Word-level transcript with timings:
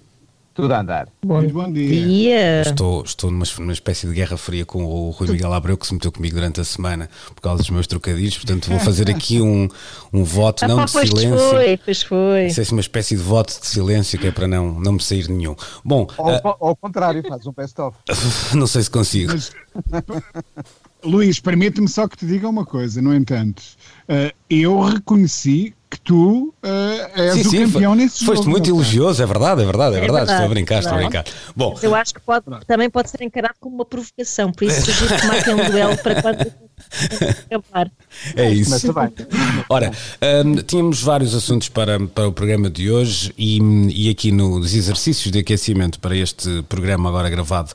Tudo 0.55 0.73
a 0.73 0.79
andar. 0.79 1.09
Bom, 1.21 1.45
bom 1.49 1.69
dia. 1.69 2.07
dia. 2.07 2.61
Estou, 2.61 3.03
estou 3.03 3.29
numa, 3.29 3.43
numa 3.59 3.73
espécie 3.73 4.07
de 4.07 4.13
guerra 4.13 4.37
fria 4.37 4.65
com 4.65 4.85
o 4.85 5.09
Rui 5.09 5.29
Miguel 5.29 5.51
Abreu, 5.51 5.77
que 5.77 5.85
se 5.85 5.93
meteu 5.93 6.09
comigo 6.13 6.33
durante 6.33 6.61
a 6.61 6.63
semana 6.63 7.09
por 7.35 7.41
causa 7.41 7.57
dos 7.61 7.69
meus 7.69 7.85
trocadilhos, 7.87 8.37
portanto 8.37 8.69
vou 8.69 8.79
fazer 8.79 9.09
aqui 9.09 9.41
um, 9.41 9.67
um 10.13 10.23
voto, 10.23 10.63
Ah, 10.63 10.69
não 10.69 10.77
pá, 10.77 10.85
de 10.85 10.93
pois 10.93 11.09
silêncio. 11.09 11.37
foi, 11.37 11.77
pois 11.83 12.03
foi. 12.03 12.45
Isso 12.45 12.61
é 12.61 12.65
uma 12.71 12.79
espécie 12.79 13.17
de 13.17 13.21
voto 13.21 13.59
de 13.59 13.67
silêncio 13.67 14.17
que 14.17 14.27
é 14.27 14.31
para 14.31 14.47
não, 14.47 14.79
não 14.79 14.93
me 14.93 15.03
sair 15.03 15.27
nenhum. 15.27 15.57
Bom, 15.83 16.07
Ou 16.17 16.29
ah, 16.29 16.41
ao 16.61 16.75
contrário, 16.77 17.21
faz 17.27 17.45
um 17.45 17.51
best-of. 17.51 17.97
não 18.55 18.65
sei 18.65 18.83
se 18.83 18.89
consigo. 18.89 19.33
Mas, 19.33 19.51
Luís, 21.03 21.37
permite-me 21.37 21.89
só 21.89 22.07
que 22.07 22.15
te 22.15 22.25
diga 22.25 22.47
uma 22.47 22.65
coisa, 22.65 23.01
no 23.01 23.13
entanto. 23.13 23.61
Eh, 24.07 24.33
eu 24.49 24.79
reconheci 24.79 25.75
que 25.95 26.01
tu 26.01 26.53
eh, 26.63 27.11
és 27.15 27.45
o 27.45 27.51
campeão 27.51 27.91
foi- 27.93 28.03
nesse 28.03 28.25
foste 28.25 28.37
jogo. 28.43 28.49
muito 28.49 28.69
não 28.69 28.75
foi? 28.75 28.83
elogioso, 28.83 29.23
é 29.23 29.25
verdade, 29.25 29.61
é 29.61 29.65
verdade, 29.65 29.95
é, 29.95 29.97
É 29.97 30.01
verdade. 30.01 30.25
verdade, 30.25 30.31
Estou 30.31 30.45
a 30.45 30.49
brincar, 30.49 30.79
estou 30.79 30.93
a 30.93 30.97
brincar. 30.97 31.25
Bom, 31.55 31.71
Mas 31.73 31.83
eu 31.83 31.95
acho 31.95 32.13
que 32.13 32.19
pode- 32.21 32.45
também 32.67 32.89
pode 32.89 33.09
ser 33.09 33.21
encarado 33.23 33.55
como 33.59 33.75
uma 33.75 33.85
provocação, 33.85 34.51
por 34.51 34.65
isso 34.65 34.91
sugiro 34.91 35.15
que 35.19 35.27
marquem 35.27 35.53
um 35.53 35.69
duelo 35.69 35.97
para 35.97 36.21
quando 36.21 36.51
acabar. 37.49 37.91
é 38.35 38.49
isso. 38.51 38.93
Ora, 39.69 39.91
hum, 40.45 40.55
tínhamos 40.65 41.01
vários 41.01 41.33
assuntos 41.33 41.69
para, 41.69 41.99
para 42.07 42.27
o 42.27 42.33
programa 42.33 42.69
de 42.69 42.91
hoje 42.91 43.33
e, 43.37 43.59
e 43.93 44.09
aqui 44.09 44.31
nos 44.31 44.73
exercícios 44.73 45.31
de 45.31 45.39
aquecimento 45.39 45.99
para 45.99 46.15
este 46.15 46.61
programa 46.63 47.09
agora 47.09 47.29
gravado 47.29 47.71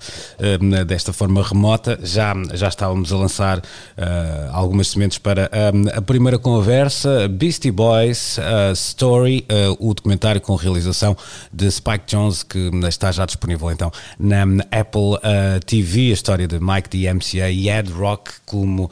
hum, 0.60 0.84
desta 0.84 1.12
forma 1.12 1.42
remota, 1.42 1.98
já, 2.02 2.34
já 2.54 2.68
estávamos 2.68 3.12
a 3.12 3.16
lançar 3.16 3.62
ah, 3.96 4.50
algumas 4.52 4.88
sementes 4.88 5.18
para 5.18 5.50
hum, 5.74 5.84
a 5.94 6.02
primeira 6.02 6.38
conversa, 6.38 7.28
Beastie 7.28 7.70
Boys 7.70 8.09
ah, 8.38 8.72
Story, 8.72 9.44
ah, 9.48 9.76
o 9.78 9.94
documentário 9.94 10.40
com 10.40 10.54
realização 10.54 11.16
de 11.52 11.70
Spike 11.70 12.04
Jones, 12.06 12.42
que 12.42 12.70
está 12.88 13.10
já 13.12 13.24
disponível 13.26 13.70
então 13.70 13.90
na 14.18 14.42
Apple 14.70 15.18
ah, 15.22 15.60
TV, 15.64 16.10
a 16.10 16.12
história 16.12 16.48
de 16.48 16.58
Mike 16.58 16.88
DMCA 16.88 17.50
e 17.50 17.68
Ed 17.68 17.90
Rock 17.92 18.32
como 18.46 18.90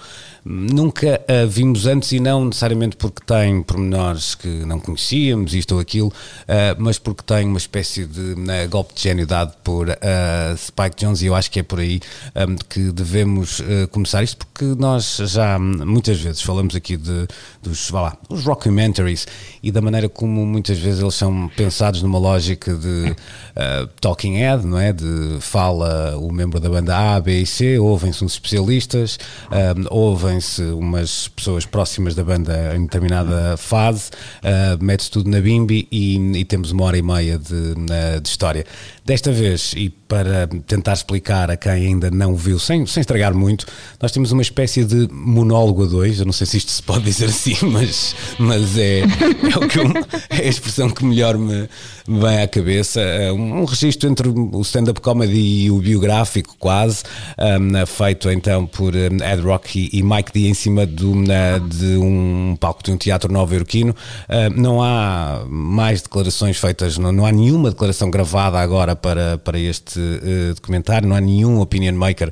nunca 0.48 1.20
a 1.28 1.44
vimos 1.44 1.86
antes 1.86 2.10
e 2.12 2.20
não 2.20 2.46
necessariamente 2.46 2.96
porque 2.96 3.20
tem 3.24 3.62
pormenores 3.62 4.34
que 4.34 4.48
não 4.48 4.80
conhecíamos, 4.80 5.52
isto 5.52 5.74
ou 5.74 5.80
aquilo, 5.80 6.10
ah, 6.48 6.74
mas 6.78 6.98
porque 6.98 7.22
tem 7.22 7.46
uma 7.46 7.58
espécie 7.58 8.06
de 8.06 8.34
né, 8.34 8.66
golpe 8.66 8.94
de 8.94 9.02
gênio 9.02 9.26
dado 9.26 9.54
por 9.62 9.90
ah, 9.90 10.54
Spike 10.56 10.96
Jones 10.96 11.20
e 11.20 11.26
eu 11.26 11.34
acho 11.34 11.50
que 11.50 11.60
é 11.60 11.62
por 11.62 11.80
aí 11.80 12.00
ah, 12.34 12.46
que 12.66 12.90
devemos 12.90 13.62
começar 13.90 14.22
isto 14.22 14.38
porque 14.38 14.64
nós 14.64 15.20
já 15.26 15.58
muitas 15.58 16.18
vezes 16.18 16.40
falamos 16.40 16.74
aqui 16.74 16.96
de, 16.96 17.26
dos, 17.62 17.90
vá 17.90 18.00
lá, 18.00 18.16
os 18.30 18.44
rockumentaries 18.44 19.26
e 19.62 19.70
da 19.70 19.82
maneira 19.82 20.08
como 20.08 20.46
muitas 20.46 20.78
vezes 20.78 21.02
eles 21.02 21.14
são 21.14 21.50
pensados 21.56 22.00
numa 22.02 22.18
lógica 22.18 22.74
de 22.74 23.14
ah, 23.58 23.88
talking 24.00 24.36
head, 24.36 24.64
não 24.64 24.78
é? 24.78 24.92
De 24.92 25.38
fala 25.40 26.16
o 26.16 26.32
membro 26.32 26.60
da 26.60 26.68
banda 26.68 26.96
A, 26.96 27.20
B 27.20 27.40
e 27.40 27.46
C, 27.46 27.78
ouvem-se 27.78 28.24
uns 28.24 28.34
especialistas, 28.34 29.18
ah, 29.50 29.74
ouvem-se 29.90 30.62
umas 30.62 31.26
pessoas 31.28 31.66
próximas 31.66 32.14
da 32.14 32.22
banda 32.22 32.76
em 32.76 32.82
determinada 32.82 33.56
fase, 33.56 34.10
ah, 34.44 34.78
mete-se 34.80 35.10
tudo 35.10 35.28
na 35.28 35.40
bimbi 35.40 35.88
e, 35.90 36.16
e 36.38 36.44
temos 36.44 36.70
uma 36.70 36.84
hora 36.84 36.96
e 36.96 37.02
meia 37.02 37.36
de, 37.36 37.74
de 38.20 38.28
história. 38.28 38.64
Desta 39.08 39.32
vez, 39.32 39.72
e 39.74 39.88
para 39.88 40.46
tentar 40.66 40.92
explicar 40.92 41.50
a 41.50 41.56
quem 41.56 41.72
ainda 41.72 42.10
não 42.10 42.36
viu, 42.36 42.58
sem, 42.58 42.84
sem 42.84 43.00
estragar 43.00 43.34
muito, 43.34 43.64
nós 44.02 44.12
temos 44.12 44.32
uma 44.32 44.42
espécie 44.42 44.84
de 44.84 45.08
monólogo 45.10 45.84
a 45.84 45.86
dois, 45.86 46.18
eu 46.20 46.26
não 46.26 46.32
sei 46.32 46.46
se 46.46 46.58
isto 46.58 46.70
se 46.70 46.82
pode 46.82 47.04
dizer 47.04 47.24
assim, 47.24 47.56
mas, 47.72 48.14
mas 48.38 48.76
é, 48.76 48.98
é, 49.00 49.04
eu- 49.04 50.06
é 50.28 50.46
a 50.46 50.48
expressão 50.48 50.90
que 50.90 51.02
melhor 51.06 51.38
me, 51.38 51.66
vem 52.06 52.42
à 52.42 52.46
cabeça. 52.46 53.00
Um, 53.32 53.62
um 53.62 53.64
registro 53.64 54.10
entre 54.10 54.28
o 54.28 54.60
stand-up 54.60 55.00
comedy 55.00 55.64
e 55.64 55.70
o 55.70 55.78
biográfico, 55.78 56.54
quase, 56.58 57.02
um, 57.38 57.86
feito 57.86 58.30
então 58.30 58.66
por 58.66 58.94
um, 58.94 59.24
Ed 59.24 59.40
Rock 59.42 59.88
e, 59.90 60.02
Mike 60.02 60.32
D 60.34 60.48
em 60.48 60.54
cima 60.54 60.86
de, 60.86 61.06
uma- 61.06 61.58
de 61.66 61.96
um 61.96 62.56
palco 62.60 62.82
de 62.82 62.90
um 62.90 62.98
teatro 62.98 63.32
nova-iorquino. 63.32 63.96
Um, 64.28 64.60
não 64.60 64.82
há 64.82 65.46
mais 65.48 66.02
declarações 66.02 66.58
feitas, 66.58 66.98
não, 66.98 67.10
não 67.10 67.24
há 67.24 67.32
nenhuma 67.32 67.70
declaração 67.70 68.10
gravada 68.10 68.58
agora 68.58 68.97
para, 69.00 69.38
para 69.38 69.58
este 69.58 69.98
eh, 70.00 70.54
documentário, 70.54 71.08
não 71.08 71.16
há 71.16 71.20
nenhum 71.20 71.60
opinion 71.60 71.94
maker. 71.94 72.30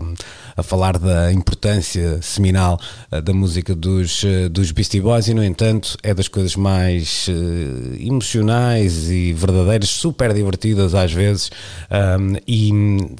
um, 0.00 0.14
a 0.58 0.62
falar 0.64 0.98
da 0.98 1.32
importância 1.32 2.20
seminal 2.20 2.80
eh, 3.12 3.20
da 3.20 3.32
música 3.32 3.76
dos, 3.76 4.24
dos 4.50 4.72
Beastie 4.72 5.00
Boys 5.00 5.28
e, 5.28 5.34
no 5.34 5.44
entanto, 5.44 5.96
é 6.02 6.12
das 6.12 6.26
coisas 6.26 6.56
mais 6.56 7.28
emocionais 8.00 9.08
e 9.08 9.32
verdadeiras, 9.32 9.88
super 9.88 10.34
divertidas 10.34 10.96
às 10.96 11.12
vezes 11.12 11.50
um, 12.18 12.36
e 12.46 12.72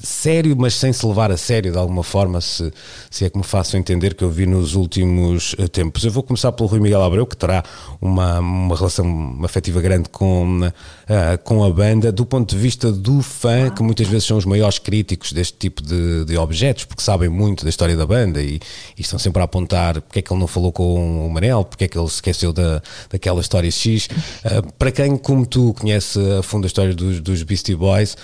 sério, 0.03 0.53
mas 0.57 0.73
sem 0.73 0.91
se 0.91 1.05
levar 1.05 1.31
a 1.31 1.37
sério 1.37 1.71
de 1.71 1.77
alguma 1.77 2.03
forma, 2.03 2.41
se, 2.41 2.73
se 3.09 3.23
é 3.23 3.29
que 3.29 3.37
me 3.37 3.43
faço 3.43 3.77
entender 3.77 4.15
que 4.15 4.23
eu 4.23 4.29
vi 4.29 4.45
nos 4.45 4.75
últimos 4.75 5.55
tempos. 5.71 6.03
Eu 6.03 6.11
vou 6.11 6.23
começar 6.23 6.51
pelo 6.51 6.67
Rui 6.67 6.81
Miguel 6.81 7.01
Abreu, 7.01 7.25
que 7.25 7.37
terá 7.37 7.63
uma, 8.01 8.39
uma 8.39 8.75
relação 8.75 9.39
afetiva 9.43 9.79
grande 9.79 10.09
com, 10.09 10.59
eh, 11.09 11.37
com 11.37 11.63
a 11.63 11.71
banda, 11.71 12.11
do 12.11 12.23
ponto 12.23 12.55
de 12.55 12.61
vista 12.61 12.91
do 12.91 13.23
fã, 13.23 13.71
que 13.71 13.81
muitas 13.81 14.07
vezes 14.07 14.27
são 14.27 14.37
os 14.37 14.45
maiores 14.45 14.77
críticos 14.77 15.33
deste 15.33 15.57
tipo 15.57 15.81
de, 15.81 16.23
de 16.25 16.37
objetos, 16.37 16.85
porque 16.85 17.01
sabem 17.01 17.27
muito 17.27 17.63
da 17.63 17.69
história 17.71 17.97
da 17.97 18.05
banda 18.05 18.39
e, 18.39 18.59
e 18.95 19.01
estão 19.01 19.17
sempre 19.17 19.41
a 19.41 19.45
apontar 19.45 19.99
porque 20.01 20.19
é 20.19 20.21
que 20.21 20.31
ele 20.31 20.39
não 20.39 20.45
falou 20.45 20.71
com 20.71 21.25
o 21.25 21.29
Manel, 21.31 21.65
porque 21.65 21.85
é 21.85 21.87
que 21.87 21.97
ele 21.97 22.07
se 22.07 22.15
esqueceu 22.15 22.53
da, 22.53 22.79
daquela 23.09 23.41
história 23.41 23.71
X. 23.71 24.05
Uh, 24.05 24.71
para 24.77 24.91
quem, 24.91 25.17
como 25.17 25.47
tu, 25.47 25.73
conhece 25.73 26.19
a 26.37 26.43
fundo 26.43 26.65
a 26.65 26.67
história 26.67 26.93
dos, 26.93 27.19
dos 27.19 27.41
Beastie 27.41 27.75
Boys, 27.75 28.15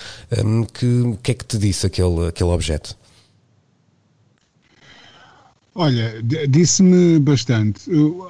um, 0.44 0.62
que, 0.62 0.86
o 0.86 1.18
que 1.20 1.32
é 1.32 1.34
que 1.34 1.44
te 1.44 1.58
disse 1.58 1.86
aquele, 1.86 2.28
aquele 2.28 2.50
objeto? 2.50 2.96
Olha, 5.78 6.22
disse-me 6.48 7.18
bastante. 7.18 7.82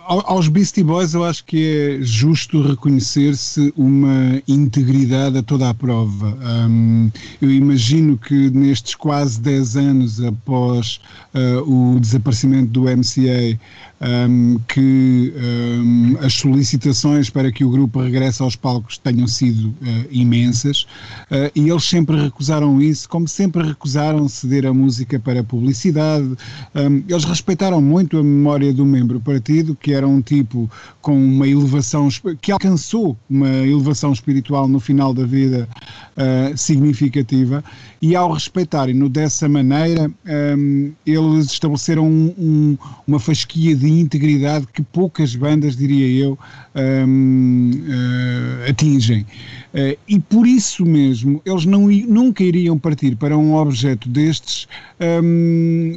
Aos 0.08 0.48
Beastie 0.48 0.82
Boys 0.82 1.14
eu 1.14 1.24
acho 1.24 1.44
que 1.44 2.00
é 2.00 2.02
justo 2.02 2.60
reconhecer-se 2.60 3.72
uma 3.76 4.42
integridade 4.48 5.38
a 5.38 5.42
toda 5.44 5.70
a 5.70 5.74
prova. 5.74 6.36
Hum, 6.68 7.08
eu 7.40 7.48
imagino 7.48 8.18
que 8.18 8.50
nestes 8.50 8.96
quase 8.96 9.40
10 9.40 9.76
anos 9.76 10.20
após 10.20 11.00
ah, 11.32 11.62
o 11.64 12.00
desaparecimento 12.00 12.72
do 12.72 12.82
MCA, 12.82 13.56
hum, 14.00 14.58
que 14.68 15.32
hum, 15.36 16.16
as 16.20 16.34
solicitações 16.34 17.30
para 17.30 17.50
que 17.50 17.64
o 17.64 17.70
grupo 17.70 18.00
regresse 18.00 18.42
aos 18.42 18.56
palcos 18.56 18.98
tenham 18.98 19.26
sido 19.26 19.74
ah, 19.82 20.04
imensas 20.10 20.86
ah, 21.30 21.50
e 21.54 21.68
eles 21.68 21.84
sempre 21.84 22.20
recusaram 22.20 22.80
isso, 22.80 23.08
como 23.08 23.26
sempre 23.26 23.62
recusaram 23.62 24.28
ceder 24.28 24.66
a 24.66 24.74
música 24.74 25.18
para 25.18 25.42
publicidade. 25.42 26.36
Hum, 26.74 27.02
eles 27.08 27.24
respeitaram 27.24 27.80
muito 27.80 28.18
a 28.18 28.22
memória 28.22 28.72
do 28.72 28.84
membro 28.84 29.20
partido, 29.20 29.74
que 29.74 29.92
era 29.92 30.06
um 30.06 30.20
tipo 30.20 30.70
com 31.00 31.16
uma 31.16 31.46
elevação, 31.46 32.08
que 32.40 32.52
alcançou 32.52 33.16
uma 33.28 33.48
elevação 33.48 34.12
espiritual 34.12 34.68
no 34.68 34.80
final 34.80 35.14
da 35.14 35.24
vida 35.24 35.68
uh, 36.16 36.56
significativa 36.56 37.62
e 38.00 38.14
ao 38.14 38.32
respeitarem-no 38.32 39.08
dessa 39.08 39.48
maneira, 39.48 40.10
um, 40.56 40.92
eles 41.04 41.46
estabeleceram 41.46 42.06
um, 42.06 42.34
um, 42.38 42.78
uma 43.06 43.18
fasquia 43.18 43.74
de 43.74 43.85
integridade 43.88 44.66
que 44.72 44.82
poucas 44.82 45.34
bandas, 45.34 45.76
diria 45.76 46.24
eu, 46.24 46.38
um, 46.74 47.70
uh, 47.70 48.70
atingem. 48.70 49.26
Uh, 49.74 49.98
e 50.08 50.18
por 50.18 50.46
isso 50.46 50.84
mesmo, 50.84 51.40
eles 51.44 51.64
não, 51.66 51.88
nunca 51.88 52.42
iriam 52.42 52.78
partir 52.78 53.16
para 53.16 53.36
um 53.36 53.54
objeto 53.54 54.08
destes 54.08 54.66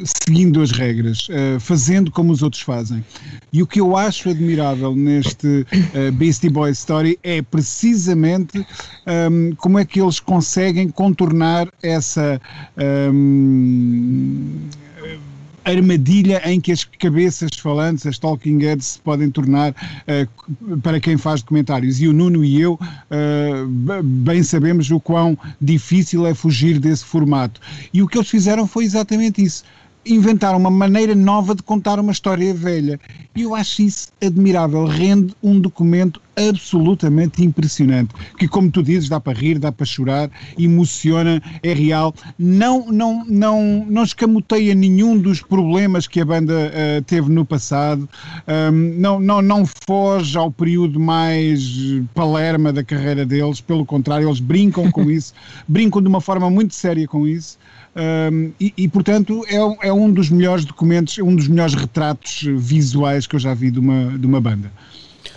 seguindo 0.03 0.61
as 0.61 0.71
regras, 0.71 1.29
uh, 1.29 1.59
fazendo 1.59 2.11
como 2.11 2.33
os 2.33 2.41
outros 2.41 2.61
fazem. 2.61 3.03
E 3.53 3.63
o 3.63 3.67
que 3.67 3.79
eu 3.79 3.95
acho 3.95 4.29
admirável 4.29 4.93
neste 4.95 5.65
Beastie 6.13 6.49
Boys 6.49 6.79
Story 6.79 7.17
é 7.23 7.41
precisamente 7.41 8.65
como 9.57 9.79
é 9.79 9.85
que 9.85 10.01
eles 10.01 10.19
conseguem 10.19 10.89
contornar 10.89 11.67
essa 11.81 12.39
um, 13.11 14.67
armadilha 15.65 16.41
em 16.45 16.59
que 16.59 16.71
as 16.71 16.83
cabeças 16.83 17.51
falantes, 17.55 18.05
as 18.05 18.17
talking 18.17 18.59
heads, 18.59 18.85
se 18.85 18.99
podem 18.99 19.29
tornar 19.29 19.71
uh, 19.71 20.77
para 20.79 20.99
quem 20.99 21.17
faz 21.17 21.41
documentários. 21.41 22.01
E 22.01 22.07
o 22.07 22.13
Nuno 22.13 22.43
e 22.43 22.59
eu 22.59 22.73
uh, 22.73 24.03
bem 24.03 24.43
sabemos 24.43 24.89
o 24.91 24.99
quão 24.99 25.37
difícil 25.59 26.25
é 26.25 26.33
fugir 26.33 26.79
desse 26.79 27.05
formato. 27.05 27.59
E 27.93 28.01
o 28.01 28.07
que 28.07 28.17
eles 28.17 28.29
fizeram 28.29 28.67
foi 28.67 28.83
exatamente 28.83 29.43
isso 29.43 29.63
inventaram 30.05 30.57
uma 30.57 30.71
maneira 30.71 31.15
nova 31.15 31.53
de 31.53 31.63
contar 31.63 31.99
uma 31.99 32.11
história 32.11 32.53
velha. 32.53 32.99
E 33.35 33.43
eu 33.43 33.53
acho 33.53 33.81
isso 33.81 34.07
admirável. 34.21 34.85
Rende 34.85 35.35
um 35.41 35.59
documento 35.59 36.21
absolutamente 36.35 37.43
impressionante. 37.43 38.13
Que, 38.37 38.47
como 38.47 38.71
tu 38.71 38.81
dizes, 38.81 39.09
dá 39.09 39.19
para 39.19 39.37
rir, 39.37 39.59
dá 39.59 39.71
para 39.71 39.85
chorar, 39.85 40.31
emociona, 40.57 41.41
é 41.61 41.73
real. 41.73 42.13
Não, 42.37 42.85
não, 42.91 43.25
não, 43.25 43.85
não 43.87 44.03
escamoteia 44.03 44.73
nenhum 44.73 45.17
dos 45.17 45.41
problemas 45.41 46.07
que 46.07 46.21
a 46.21 46.25
banda 46.25 46.53
uh, 46.53 47.01
teve 47.03 47.29
no 47.29 47.45
passado. 47.45 48.07
Um, 48.47 48.99
não, 48.99 49.19
não, 49.19 49.41
não 49.41 49.65
foge 49.65 50.37
ao 50.37 50.49
período 50.49 50.99
mais 50.99 51.61
palerma 52.13 52.71
da 52.71 52.83
carreira 52.83 53.25
deles. 53.25 53.59
Pelo 53.59 53.85
contrário, 53.85 54.27
eles 54.27 54.39
brincam 54.39 54.89
com 54.91 55.09
isso. 55.11 55.33
brincam 55.67 56.01
de 56.01 56.07
uma 56.07 56.21
forma 56.21 56.49
muito 56.49 56.73
séria 56.73 57.07
com 57.07 57.27
isso. 57.27 57.57
Um, 57.95 58.51
e, 58.59 58.73
e, 58.77 58.87
portanto, 58.87 59.43
é, 59.47 59.87
é, 59.87 59.88
um 59.93 60.11
dos 60.11 60.29
melhores 60.29 60.65
documentos, 60.65 61.17
um 61.19 61.35
dos 61.35 61.47
melhores 61.47 61.73
retratos 61.73 62.43
visuais 62.57 63.27
que 63.27 63.35
eu 63.35 63.39
já 63.39 63.53
vi 63.53 63.71
de 63.71 63.79
uma, 63.79 64.17
de 64.17 64.25
uma 64.25 64.41
banda. 64.41 64.71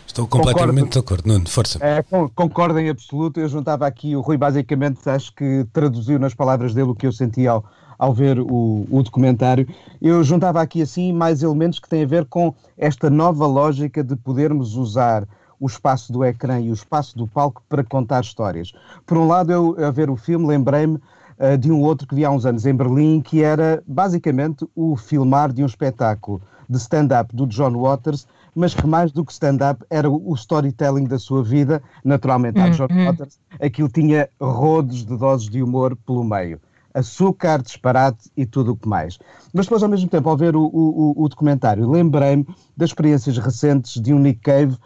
Estou 0.07 0.27
completamente 0.27 0.93
de 0.93 0.99
acordo, 0.99 1.27
Nuno, 1.27 1.49
força. 1.49 1.79
É, 1.81 2.05
concordo 2.35 2.79
em 2.79 2.91
absoluto. 2.91 3.41
Eu 3.41 3.49
juntava 3.49 3.87
aqui, 3.87 4.15
o 4.15 4.21
Rui 4.21 4.37
basicamente 4.37 5.09
acho 5.09 5.35
que 5.35 5.67
traduziu 5.73 6.19
nas 6.19 6.35
palavras 6.35 6.75
dele 6.75 6.91
o 6.91 6.95
que 6.95 7.07
eu 7.07 7.13
senti 7.13 7.47
ao, 7.47 7.65
ao 7.99 8.13
ver 8.13 8.39
o, 8.39 8.87
o 8.91 9.03
documentário. 9.03 9.67
Eu 10.03 10.23
juntava 10.23 10.61
aqui 10.61 10.83
assim 10.83 11.15
mais 11.15 11.43
elementos 11.43 11.79
que 11.79 11.89
têm 11.89 12.03
a 12.03 12.07
ver 12.07 12.27
com 12.27 12.55
esta 12.77 13.09
nova 13.09 13.47
lógica 13.47 14.05
de 14.05 14.15
podermos 14.15 14.77
usar 14.77 15.27
o 15.59 15.67
espaço 15.67 16.13
do 16.13 16.23
ecrã 16.25 16.61
e 16.61 16.71
o 16.71 16.75
espaço 16.75 17.17
do 17.17 17.27
palco 17.27 17.63
para 17.67 17.83
contar 17.83 18.21
histórias. 18.21 18.73
Por 19.07 19.17
um 19.17 19.27
lado, 19.27 19.51
eu 19.51 19.77
a 19.83 19.91
ver 19.91 20.11
o 20.11 20.17
filme 20.17 20.47
lembrei-me 20.47 20.99
uh, 21.39 21.57
de 21.57 21.71
um 21.71 21.81
outro 21.81 22.07
que 22.07 22.15
vi 22.15 22.25
há 22.25 22.31
uns 22.31 22.47
anos 22.47 22.67
em 22.67 22.75
Berlim, 22.75 23.21
que 23.21 23.43
era 23.43 23.83
basicamente 23.87 24.67
o 24.75 24.97
filmar 24.97 25.53
de 25.53 25.63
um 25.63 25.67
espetáculo 25.67 26.41
de 26.69 26.79
stand-up 26.79 27.35
do 27.35 27.47
John 27.47 27.79
Waters, 27.79 28.27
mas 28.55 28.75
que 28.75 28.87
mais 28.87 29.13
do 29.13 29.25
que 29.25 29.33
stand-up 29.33 29.85
era 29.91 30.11
o 30.11 30.35
storytelling 30.35 31.05
da 31.05 31.19
sua 31.19 31.43
vida. 31.43 31.83
Naturalmente, 32.05 32.61
a 32.61 32.69
John 32.69 32.89
Waters, 33.07 33.39
aquilo 33.61 33.89
tinha 33.89 34.29
rodos 34.41 35.05
de 35.05 35.17
doses 35.17 35.49
de 35.49 35.63
humor 35.63 35.97
pelo 36.07 36.25
meio. 36.25 36.61
Açúcar, 36.95 37.63
disparate 37.63 38.31
e 38.37 38.45
tudo 38.45 38.73
o 38.73 38.77
que 38.77 38.87
mais. 38.87 39.19
Mas 39.53 39.65
depois, 39.65 39.83
ao 39.83 39.89
mesmo 39.89 40.09
tempo, 40.11 40.29
ao 40.29 40.37
ver 40.37 40.55
o, 40.55 40.65
o, 40.65 41.25
o 41.25 41.29
documentário, 41.29 41.91
lembrei-me 41.91 42.47
das 42.77 42.91
experiências 42.91 43.39
recentes 43.39 44.01
de 44.01 44.13
um 44.13 44.19
Nick 44.19 44.41
Cave 44.41 44.77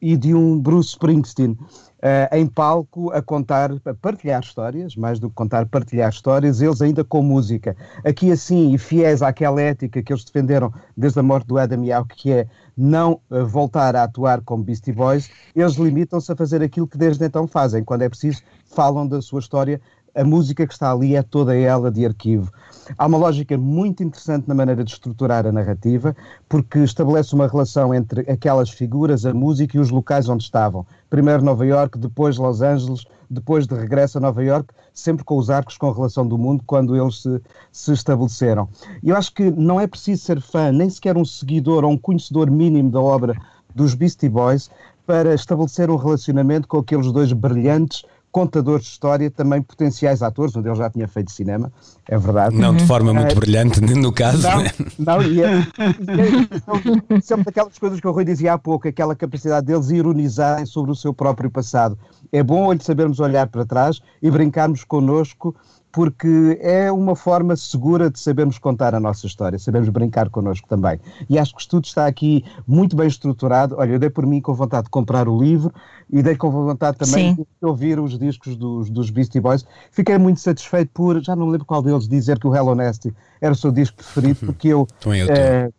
e 0.00 0.16
de 0.16 0.34
um 0.34 0.58
Bruce 0.58 0.90
Springsteen 0.90 1.56
uh, 2.02 2.34
em 2.36 2.46
palco 2.46 3.10
a 3.12 3.22
contar, 3.22 3.70
a 3.84 3.94
partilhar 3.94 4.42
histórias, 4.42 4.96
mais 4.96 5.18
do 5.18 5.28
que 5.28 5.34
contar, 5.34 5.66
partilhar 5.66 6.10
histórias, 6.10 6.60
eles 6.60 6.82
ainda 6.82 7.04
com 7.04 7.22
música. 7.22 7.76
Aqui 8.04 8.30
assim, 8.32 8.74
e 8.74 8.78
fiéis 8.78 9.22
àquela 9.22 9.60
ética 9.60 10.02
que 10.02 10.12
eles 10.12 10.24
defenderam 10.24 10.72
desde 10.96 11.20
a 11.20 11.22
morte 11.22 11.46
do 11.46 11.58
Adam 11.58 11.84
Yauch, 11.84 12.14
que 12.14 12.32
é 12.32 12.46
não 12.76 13.20
uh, 13.30 13.46
voltar 13.46 13.94
a 13.94 14.04
atuar 14.04 14.40
como 14.42 14.64
Beastie 14.64 14.92
Boys, 14.92 15.30
eles 15.54 15.74
limitam-se 15.74 16.32
a 16.32 16.36
fazer 16.36 16.62
aquilo 16.62 16.88
que 16.88 16.98
desde 16.98 17.24
então 17.24 17.46
fazem. 17.46 17.84
Quando 17.84 18.02
é 18.02 18.08
preciso, 18.08 18.42
falam 18.64 19.06
da 19.06 19.20
sua 19.22 19.40
história. 19.40 19.80
A 20.14 20.24
música 20.24 20.66
que 20.66 20.74
está 20.74 20.92
ali 20.92 21.16
é 21.16 21.22
toda 21.22 21.56
ela 21.56 21.90
de 21.90 22.04
arquivo. 22.04 22.52
Há 22.98 23.06
uma 23.06 23.16
lógica 23.16 23.56
muito 23.56 24.02
interessante 24.02 24.46
na 24.46 24.54
maneira 24.54 24.84
de 24.84 24.92
estruturar 24.92 25.46
a 25.46 25.52
narrativa, 25.52 26.14
porque 26.50 26.80
estabelece 26.80 27.34
uma 27.34 27.46
relação 27.46 27.94
entre 27.94 28.30
aquelas 28.30 28.68
figuras, 28.68 29.24
a 29.24 29.32
música 29.32 29.74
e 29.74 29.80
os 29.80 29.88
locais 29.88 30.28
onde 30.28 30.44
estavam. 30.44 30.84
Primeiro 31.08 31.42
Nova 31.42 31.64
York, 31.64 31.98
depois 31.98 32.36
Los 32.36 32.60
Angeles, 32.60 33.06
depois 33.30 33.66
de 33.66 33.74
regresso 33.74 34.18
a 34.18 34.20
Nova 34.20 34.44
York, 34.44 34.74
sempre 34.92 35.24
com 35.24 35.38
os 35.38 35.48
arcos 35.48 35.78
com 35.78 35.90
relação 35.90 36.26
do 36.26 36.36
mundo 36.36 36.62
quando 36.66 36.94
eles 36.94 37.22
se, 37.22 37.40
se 37.72 37.92
estabeleceram. 37.92 38.68
Eu 39.02 39.16
acho 39.16 39.32
que 39.32 39.50
não 39.50 39.80
é 39.80 39.86
preciso 39.86 40.22
ser 40.22 40.42
fã, 40.42 40.70
nem 40.70 40.90
sequer 40.90 41.16
um 41.16 41.24
seguidor 41.24 41.84
ou 41.84 41.90
um 41.90 41.96
conhecedor 41.96 42.50
mínimo 42.50 42.90
da 42.90 43.00
obra 43.00 43.34
dos 43.74 43.94
Beastie 43.94 44.28
Boys 44.28 44.70
para 45.06 45.32
estabelecer 45.32 45.90
um 45.90 45.96
relacionamento 45.96 46.68
com 46.68 46.78
aqueles 46.78 47.10
dois 47.10 47.32
brilhantes 47.32 48.04
contadores 48.32 48.86
de 48.86 48.90
história, 48.92 49.30
também 49.30 49.60
potenciais 49.60 50.22
atores, 50.22 50.56
onde 50.56 50.66
ele 50.66 50.74
já 50.74 50.88
tinha 50.88 51.06
feito 51.06 51.30
cinema, 51.30 51.70
é 52.08 52.18
verdade. 52.18 52.56
Não 52.56 52.74
de 52.74 52.86
forma 52.86 53.12
muito 53.12 53.32
é, 53.32 53.34
brilhante, 53.34 53.80
no 53.94 54.10
caso. 54.10 54.42
Não, 54.42 54.62
né? 54.62 54.70
não 54.98 55.22
e 55.22 55.42
é, 55.42 55.58
é, 55.58 57.20
sempre 57.20 57.44
daquelas 57.44 57.78
coisas 57.78 58.00
que 58.00 58.08
o 58.08 58.10
Rui 58.10 58.24
dizia 58.24 58.54
há 58.54 58.58
pouco, 58.58 58.88
aquela 58.88 59.14
capacidade 59.14 59.66
deles 59.66 59.90
ironizarem 59.90 60.64
sobre 60.64 60.90
o 60.90 60.96
seu 60.96 61.12
próprio 61.12 61.50
passado. 61.50 61.96
É 62.32 62.42
bom 62.42 62.72
lhe 62.72 62.82
sabermos 62.82 63.20
olhar 63.20 63.46
para 63.48 63.66
trás 63.66 64.00
e 64.22 64.30
brincarmos 64.30 64.82
connosco 64.82 65.54
porque 65.92 66.58
é 66.62 66.90
uma 66.90 67.14
forma 67.14 67.54
segura 67.54 68.10
de 68.10 68.18
sabermos 68.18 68.58
contar 68.58 68.94
a 68.94 69.00
nossa 69.00 69.26
história, 69.26 69.58
sabemos 69.58 69.90
brincar 69.90 70.30
connosco 70.30 70.66
também. 70.66 70.98
E 71.28 71.38
acho 71.38 71.52
que 71.52 71.58
o 71.58 71.60
estudo 71.60 71.84
está 71.84 72.06
aqui 72.06 72.44
muito 72.66 72.96
bem 72.96 73.06
estruturado. 73.06 73.76
Olha, 73.78 73.92
eu 73.92 73.98
dei 73.98 74.08
por 74.08 74.26
mim 74.26 74.40
com 74.40 74.54
vontade 74.54 74.84
de 74.84 74.90
comprar 74.90 75.28
o 75.28 75.38
livro 75.38 75.72
e 76.10 76.22
dei 76.22 76.34
com 76.34 76.50
vontade 76.50 76.96
também 76.96 77.34
Sim. 77.34 77.42
de 77.42 77.66
ouvir 77.66 78.00
os 78.00 78.18
discos 78.18 78.56
dos, 78.56 78.88
dos 78.88 79.10
Beastie 79.10 79.40
Boys. 79.40 79.66
Fiquei 79.90 80.16
muito 80.16 80.40
satisfeito 80.40 80.90
por, 80.94 81.22
já 81.22 81.36
não 81.36 81.48
lembro 81.48 81.66
qual 81.66 81.82
deles, 81.82 82.08
dizer 82.08 82.38
que 82.38 82.46
o 82.46 82.54
Hello 82.54 82.74
Nasty 82.74 83.14
era 83.38 83.52
o 83.52 83.56
seu 83.56 83.70
disco 83.70 83.98
preferido, 83.98 84.46
porque 84.46 84.68
eu. 84.68 84.86
eu 85.28 85.72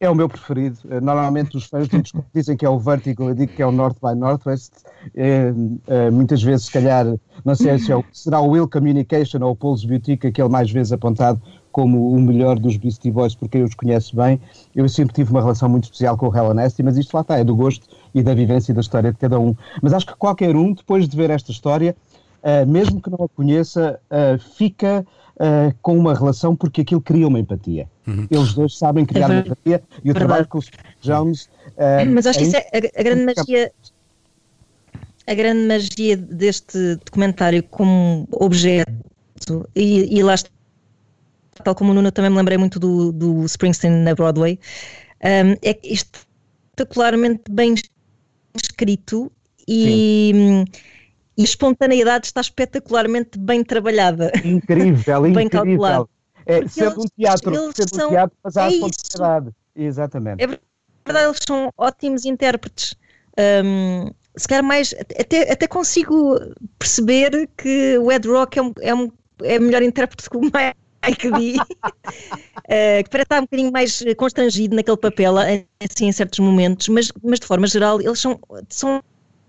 é, 0.00 0.08
o 0.08 0.14
meu 0.14 0.28
preferido. 0.28 0.78
Eh, 0.90 1.00
normalmente 1.00 1.56
os 1.56 1.64
fãs 1.64 1.88
dizem 2.32 2.56
que 2.56 2.64
é 2.64 2.68
o 2.68 2.78
Vertigo, 2.78 3.24
eu 3.24 3.34
digo 3.34 3.52
que 3.52 3.62
é 3.62 3.66
o 3.66 3.72
North 3.72 3.96
by 4.00 4.14
Northwest. 4.14 4.70
É, 5.14 5.52
é, 5.88 6.10
muitas 6.10 6.42
vezes, 6.42 6.66
se 6.66 6.72
calhar, 6.72 7.06
não 7.44 7.54
sei 7.54 7.78
se 7.78 7.92
é 7.92 8.04
será 8.12 8.40
o 8.40 8.50
Will 8.50 8.68
Communication 8.68 9.40
ou 9.42 9.52
o 9.52 9.56
Pulse 9.56 9.86
Boutique, 9.86 10.28
aquele 10.28 10.48
mais 10.48 10.70
vezes 10.70 10.92
apontado 10.92 11.40
como 11.72 12.10
o 12.10 12.20
melhor 12.20 12.58
dos 12.58 12.76
Beastie 12.76 13.10
Boys, 13.10 13.34
porque 13.34 13.58
eu 13.58 13.64
os 13.64 13.74
conheço 13.74 14.14
bem. 14.14 14.40
Eu 14.74 14.88
sempre 14.88 15.14
tive 15.14 15.30
uma 15.30 15.40
relação 15.40 15.68
muito 15.68 15.84
especial 15.84 16.16
com 16.16 16.28
o 16.28 16.36
Hell 16.36 16.54
Nasty, 16.54 16.82
mas 16.82 16.96
isto 16.96 17.14
lá 17.14 17.20
está, 17.20 17.38
é 17.38 17.44
do 17.44 17.54
gosto 17.54 17.86
e 18.14 18.22
da 18.22 18.34
vivência 18.34 18.72
e 18.72 18.74
da 18.74 18.80
história 18.80 19.12
de 19.12 19.18
cada 19.18 19.38
um. 19.38 19.54
Mas 19.82 19.92
acho 19.92 20.06
que 20.06 20.14
qualquer 20.16 20.56
um, 20.56 20.72
depois 20.72 21.08
de 21.08 21.16
ver 21.16 21.30
esta 21.30 21.52
história, 21.52 21.94
mesmo 22.66 23.00
que 23.00 23.10
não 23.10 23.24
a 23.24 23.28
conheça, 23.28 24.00
fica 24.56 25.06
uh, 25.38 25.74
com 25.80 25.96
uma 25.98 26.14
relação 26.14 26.54
porque 26.54 26.82
aquilo 26.82 27.00
cria 27.00 27.26
uma 27.26 27.38
empatia. 27.38 27.88
Uhum. 28.06 28.26
Eles 28.30 28.54
dois 28.54 28.76
sabem 28.76 29.04
criar 29.04 29.24
é 29.24 29.26
uma 29.26 29.40
empatia 29.40 29.82
e 30.04 30.10
o 30.10 30.14
trabalho 30.14 30.46
com 30.46 30.58
os 30.58 30.70
Jones. 31.00 31.44
Uh, 31.76 32.06
Mas 32.12 32.26
acho 32.26 32.38
que 32.38 32.44
isso 32.44 32.56
é 32.56 32.66
a, 32.72 33.00
a 33.00 33.02
grande 33.02 33.24
magia. 33.24 33.72
A 35.26 35.34
grande 35.34 35.66
magia 35.66 36.16
deste 36.16 36.96
documentário 37.04 37.62
como 37.64 38.26
objeto, 38.32 39.68
e, 39.76 40.18
e 40.18 40.22
lá 40.22 40.34
está, 40.34 40.48
tal 41.62 41.74
como 41.74 41.90
o 41.90 41.94
Nuno 41.94 42.10
também 42.10 42.30
me 42.30 42.38
lembrei 42.38 42.56
muito 42.56 42.80
do, 42.80 43.12
do 43.12 43.44
Springsteen 43.44 43.92
na 43.92 44.14
Broadway, 44.14 44.58
um, 45.22 45.52
é 45.62 45.78
espetacularmente 45.82 47.42
bem 47.50 47.74
escrito 48.54 49.30
e, 49.66 50.64
Sim 50.64 50.64
e 51.38 51.42
a 51.42 51.44
espontaneidade 51.44 52.26
está 52.26 52.40
espetacularmente 52.40 53.38
bem 53.38 53.62
trabalhada. 53.62 54.32
Incrível, 54.44 55.22
bem 55.30 55.46
incrível. 55.46 55.50
Calculado. 55.50 56.10
É, 56.44 56.66
sendo 56.66 57.02
um 57.02 57.06
teatro, 57.16 57.72
sendo 57.74 57.94
são, 57.94 58.06
um 58.08 58.10
teatro, 58.10 58.36
mas 58.42 58.56
há 58.56 58.64
é 58.64 58.68
espontaneidade. 58.70 59.54
Exatamente. 59.76 60.42
É 60.42 60.46
verdade, 60.46 61.26
eles 61.26 61.38
são 61.46 61.72
ótimos 61.78 62.24
intérpretes. 62.24 62.96
Um, 63.64 64.10
se 64.36 64.48
calhar 64.48 64.64
mais, 64.64 64.92
até, 65.18 65.52
até 65.52 65.68
consigo 65.68 66.40
perceber 66.76 67.48
que 67.56 67.96
o 67.98 68.10
Ed 68.10 68.26
Rock 68.26 68.58
é, 68.58 68.62
um, 68.62 68.72
é, 68.80 68.94
um, 68.94 69.12
é 69.42 69.58
melhor 69.60 69.82
intérprete 69.82 70.28
que 70.28 70.36
o 70.36 70.40
Mike 71.06 71.30
D, 71.30 71.56
uh, 71.60 71.64
que 73.04 73.10
parece 73.10 73.22
estar 73.22 73.38
um 73.38 73.42
bocadinho 73.42 73.70
mais 73.70 74.02
constrangido 74.16 74.74
naquele 74.74 74.96
papel, 74.96 75.34
assim, 75.38 76.06
em 76.06 76.12
certos 76.12 76.40
momentos, 76.40 76.88
mas, 76.88 77.12
mas 77.22 77.38
de 77.38 77.46
forma 77.46 77.68
geral, 77.68 78.00
eles 78.00 78.18
são, 78.18 78.40
são 78.68 79.00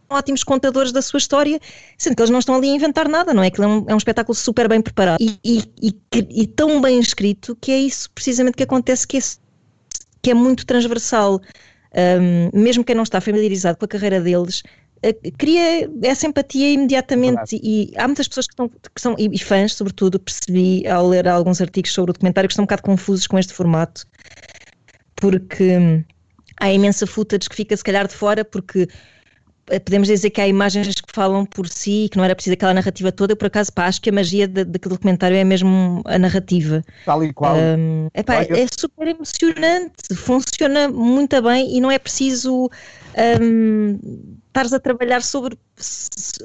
ótimos 0.09 0.43
contadores 0.43 0.91
da 0.91 1.01
sua 1.01 1.17
história, 1.17 1.59
sendo 1.97 2.15
que 2.15 2.21
eles 2.21 2.29
não 2.29 2.39
estão 2.39 2.55
ali 2.55 2.69
a 2.69 2.75
inventar 2.75 3.07
nada, 3.07 3.33
não 3.33 3.43
é? 3.43 3.49
Que 3.49 3.61
é 3.61 3.67
um, 3.67 3.85
é 3.87 3.93
um 3.93 3.97
espetáculo 3.97 4.35
super 4.35 4.67
bem 4.67 4.81
preparado 4.81 5.17
e, 5.21 5.39
e, 5.43 5.63
e, 5.81 5.95
e, 6.13 6.47
tão 6.47 6.81
bem 6.81 6.99
escrito 6.99 7.55
que 7.61 7.71
é 7.71 7.79
isso 7.79 8.09
precisamente 8.11 8.55
que 8.55 8.63
acontece, 8.63 9.07
que 9.07 9.17
é, 9.17 9.21
que 10.21 10.31
é 10.31 10.33
muito 10.33 10.65
transversal. 10.65 11.39
Um, 11.91 12.59
mesmo 12.59 12.83
quem 12.83 12.95
não 12.95 13.03
está 13.03 13.19
familiarizado 13.19 13.77
com 13.77 13.85
a 13.85 13.87
carreira 13.87 14.21
deles, 14.21 14.61
uh, 15.03 15.31
cria 15.37 15.89
essa 16.03 16.27
empatia 16.27 16.71
imediatamente. 16.71 17.55
É 17.55 17.59
e, 17.61 17.91
há 17.97 18.07
muitas 18.07 18.27
pessoas 18.27 18.47
que, 18.47 18.53
estão, 18.53 18.69
que 18.69 19.01
são, 19.01 19.15
e, 19.17 19.39
fãs, 19.39 19.73
sobretudo, 19.73 20.19
percebi 20.19 20.87
ao 20.87 21.07
ler 21.07 21.27
alguns 21.27 21.61
artigos 21.61 21.91
sobre 21.91 22.11
o 22.11 22.13
documentário, 22.13 22.47
que 22.47 22.53
estão 22.53 22.63
um 22.63 22.67
bocado 22.67 22.83
confusos 22.83 23.25
com 23.27 23.39
este 23.39 23.53
formato, 23.53 24.05
porque 25.15 25.77
hum, 25.77 26.03
há 26.59 26.71
imensa 26.71 27.07
footage 27.07 27.49
que 27.49 27.55
fica 27.55 27.75
se 27.75 27.83
calhar 27.83 28.07
de 28.07 28.13
fora, 28.13 28.43
porque 28.45 28.81
eh, 28.81 28.87
podemos 29.77 30.07
dizer 30.07 30.29
que 30.31 30.41
há 30.41 30.47
imagens 30.47 30.95
que 30.95 31.13
falam 31.13 31.45
por 31.45 31.67
si 31.67 32.05
e 32.05 32.09
que 32.09 32.17
não 32.17 32.23
era 32.23 32.33
preciso 32.33 32.53
aquela 32.53 32.73
narrativa 32.73 33.11
toda. 33.11 33.33
Eu, 33.33 33.37
por 33.37 33.47
acaso, 33.47 33.71
pá, 33.71 33.85
acho 33.85 34.01
que 34.01 34.09
a 34.09 34.13
magia 34.13 34.47
daquele 34.47 34.95
documentário 34.95 35.37
é 35.37 35.43
mesmo 35.43 36.01
a 36.05 36.17
narrativa. 36.17 36.83
Tal 37.05 37.23
e 37.23 37.33
qual. 37.33 37.55
Um, 37.55 38.07
epá, 38.13 38.35
é 38.43 38.65
super 38.75 39.07
emocionante, 39.07 40.15
funciona 40.15 40.87
muito 40.87 41.39
bem 41.41 41.75
e 41.75 41.79
não 41.81 41.91
é 41.91 41.99
preciso 41.99 42.69
um, 43.41 43.99
estares 44.47 44.73
a 44.73 44.79
trabalhar 44.79 45.21
sobre. 45.21 45.57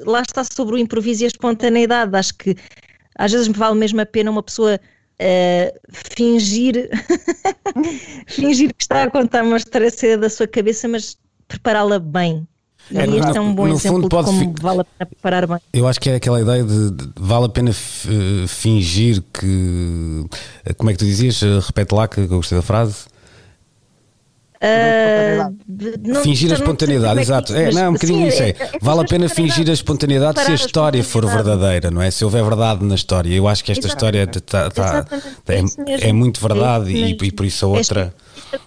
Lá 0.05 0.21
está 0.21 0.43
sobre 0.43 0.75
o 0.75 0.77
improviso 0.77 1.23
e 1.23 1.25
a 1.25 1.27
espontaneidade. 1.27 2.15
Acho 2.15 2.35
que 2.35 2.55
às 3.15 3.31
vezes 3.31 3.47
me 3.47 3.55
vale 3.55 3.79
mesmo 3.79 4.01
a 4.01 4.05
pena 4.05 4.29
uma 4.29 4.43
pessoa. 4.43 4.79
Uh, 5.17 5.71
fingir 5.93 6.89
fingir 8.27 8.73
que 8.73 8.83
está 8.83 9.03
a 9.03 9.09
contar 9.09 9.45
uma 9.45 9.55
história 9.55 9.89
da 10.17 10.29
sua 10.29 10.45
cabeça, 10.45 10.89
mas 10.89 11.17
prepará-la 11.47 11.99
bem 11.99 12.45
e 12.91 12.97
é, 12.97 13.05
este 13.05 13.37
é 13.37 13.41
um 13.41 13.53
bom 13.53 13.67
exemplo 13.67 13.97
fundo, 13.97 14.09
pode 14.09 14.31
de 14.31 14.37
como 14.37 14.55
vale 14.61 14.81
a 14.81 14.83
pena 14.83 15.05
preparar 15.05 15.47
bem. 15.47 15.57
Eu 15.73 15.87
acho 15.87 15.99
que 15.99 16.09
é 16.09 16.15
aquela 16.15 16.41
ideia 16.41 16.63
de, 16.63 16.91
de 16.91 17.09
vale 17.15 17.45
a 17.45 17.49
pena 17.49 17.71
eh, 17.71 18.47
fingir 18.47 19.23
que. 19.33 20.25
Eh, 20.65 20.73
como 20.73 20.89
é 20.89 20.93
que 20.93 20.99
tu 20.99 21.05
dizias? 21.05 21.41
Eh, 21.41 21.59
repete 21.65 21.95
lá 21.95 22.07
que 22.07 22.19
eu 22.21 22.27
gostei 22.27 22.57
da 22.57 22.61
frase. 22.61 23.05
Uh, 24.65 26.23
fingir 26.23 26.51
a 26.51 26.55
espontaneidade, 26.55 27.19
exato. 27.19 27.53
É, 27.53 27.71
não, 27.71 27.81
é 27.81 27.89
um 27.89 27.93
bocadinho 27.93 28.27
isso. 28.27 28.41
É, 28.41 28.49
é, 28.49 28.71
vale 28.81 29.01
a 29.01 29.03
pena 29.03 29.29
fingir 29.29 29.69
a 29.69 29.73
espontaneidade 29.73 30.41
se 30.43 30.51
a 30.51 30.55
história 30.55 31.03
for 31.03 31.25
verdadeira, 31.25 31.91
não 31.91 32.01
é? 32.01 32.09
Se 32.09 32.23
houver 32.23 32.43
verdade 32.43 32.83
na 32.83 32.95
história. 32.95 33.35
Eu 33.35 33.47
acho 33.47 33.63
que 33.63 33.71
esta 33.71 33.87
Exato. 33.87 33.95
história 33.95 34.27
tá, 34.27 34.69
tá, 34.69 35.05
é, 35.47 36.09
é, 36.09 36.13
muito 36.13 36.39
verdade 36.39 36.91
e, 36.91 37.11
e, 37.11 37.31
por 37.31 37.45
isso 37.45 37.65
a 37.65 37.69
outra. 37.69 38.13
Esta, 38.51 38.63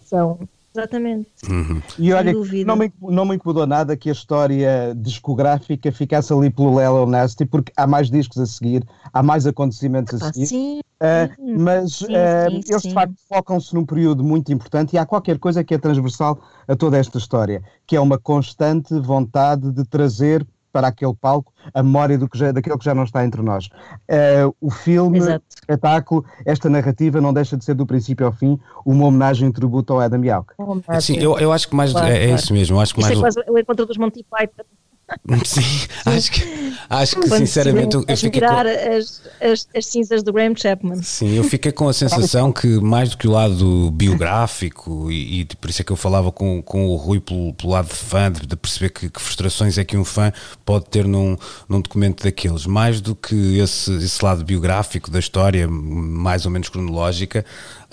esta 0.00 0.38
Exatamente. 0.76 1.28
Uhum. 1.48 1.80
E 1.98 2.12
olha, 2.12 2.32
não 2.66 2.76
me, 2.76 2.92
não 3.00 3.24
me 3.24 3.36
incomodou 3.36 3.64
nada 3.64 3.96
que 3.96 4.08
a 4.08 4.12
história 4.12 4.92
discográfica 4.96 5.92
ficasse 5.92 6.32
ali 6.32 6.50
pelo 6.50 6.74
Lelo 6.74 7.06
Nasty, 7.06 7.46
porque 7.46 7.72
há 7.76 7.86
mais 7.86 8.10
discos 8.10 8.38
a 8.38 8.46
seguir, 8.46 8.84
há 9.12 9.22
mais 9.22 9.46
acontecimentos 9.46 10.20
a 10.20 10.32
seguir. 10.32 10.46
Sim. 10.46 10.80
Uh, 10.80 11.58
mas 11.58 11.96
sim, 11.96 12.06
uh, 12.06 12.50
sim, 12.50 12.60
eles 12.68 12.82
sim. 12.82 12.88
de 12.88 12.94
facto 12.94 13.14
focam-se 13.28 13.74
num 13.74 13.84
período 13.84 14.24
muito 14.24 14.52
importante 14.52 14.94
e 14.94 14.98
há 14.98 15.04
qualquer 15.04 15.38
coisa 15.38 15.62
que 15.62 15.74
é 15.74 15.78
transversal 15.78 16.40
a 16.66 16.74
toda 16.74 16.96
esta 16.96 17.18
história, 17.18 17.62
que 17.86 17.94
é 17.94 18.00
uma 18.00 18.18
constante 18.18 18.98
vontade 19.00 19.70
de 19.70 19.84
trazer 19.84 20.46
para 20.74 20.88
aquele 20.88 21.14
palco 21.14 21.52
a 21.72 21.84
memória 21.84 22.18
do 22.18 22.28
que 22.28 22.36
já, 22.36 22.50
daquilo 22.50 22.76
que 22.76 22.84
já 22.84 22.92
não 22.92 23.04
está 23.04 23.24
entre 23.24 23.40
nós. 23.40 23.66
Uh, 24.10 24.52
o 24.60 24.70
filme, 24.72 25.20
o 25.20 25.40
espetáculo, 25.48 26.24
esta 26.44 26.68
narrativa 26.68 27.20
não 27.20 27.32
deixa 27.32 27.56
de 27.56 27.64
ser 27.64 27.74
do 27.74 27.86
princípio 27.86 28.26
ao 28.26 28.32
fim 28.32 28.58
uma 28.84 29.06
homenagem 29.06 29.48
e 29.48 29.52
tributo 29.52 29.92
ao 29.92 30.00
Adam 30.00 30.24
Yauch. 30.24 30.52
Sim, 31.00 31.16
eu, 31.18 31.38
eu 31.38 31.52
acho 31.52 31.68
que 31.68 31.76
mais 31.76 31.92
claro, 31.92 32.08
é, 32.08 32.24
é, 32.24 32.34
isso 32.34 32.52
mesmo. 32.52 32.80
acho 32.80 32.92
que 32.92 33.00
Isso 33.00 33.20
mais... 33.20 33.36
é 33.36 33.40
quase 33.42 33.50
o 33.52 33.56
encontro 33.56 33.86
dos 33.86 33.96
Monty 33.96 34.26
Python. 34.28 34.64
Sim, 35.44 35.60
acho 36.06 36.32
que, 36.32 36.74
acho 36.88 37.20
que 37.20 37.28
sinceramente 37.28 37.94
eu, 37.94 38.04
eu 38.08 38.16
fiquei 38.16 38.40
com... 38.40 38.46
as, 38.46 39.22
as, 39.40 39.68
as, 39.76 39.86
cinzas 39.86 40.22
do 40.22 40.32
Graham 40.32 40.54
Chapman. 40.56 41.02
Sim, 41.02 41.36
eu 41.36 41.44
fiquei 41.44 41.70
com 41.72 41.88
a 41.88 41.92
sensação 41.92 42.50
que 42.50 42.80
mais 42.80 43.10
do 43.10 43.18
que 43.18 43.28
o 43.28 43.30
lado 43.30 43.90
biográfico 43.90 45.10
e, 45.10 45.40
e 45.40 45.44
por 45.44 45.68
isso 45.68 45.82
é 45.82 45.84
que 45.84 45.92
eu 45.92 45.96
falava 45.96 46.32
com, 46.32 46.62
com 46.62 46.86
o 46.86 46.96
Rui 46.96 47.20
pelo, 47.20 47.52
pelo 47.52 47.72
lado 47.72 47.88
de 47.88 47.94
fã, 47.94 48.32
de, 48.32 48.46
de 48.46 48.56
perceber 48.56 48.90
que, 48.90 49.10
que, 49.10 49.20
frustrações 49.20 49.76
é 49.76 49.84
que 49.84 49.96
um 49.96 50.04
fã 50.04 50.32
pode 50.64 50.86
ter 50.86 51.06
num, 51.06 51.36
num 51.68 51.80
documento 51.80 52.24
daqueles, 52.24 52.66
mais 52.66 53.00
do 53.00 53.14
que 53.14 53.58
esse, 53.58 53.92
esse 53.96 54.24
lado 54.24 54.44
biográfico 54.44 55.10
da 55.10 55.18
história, 55.18 55.68
mais 55.68 56.44
ou 56.46 56.50
menos 56.50 56.68
cronológica, 56.68 57.44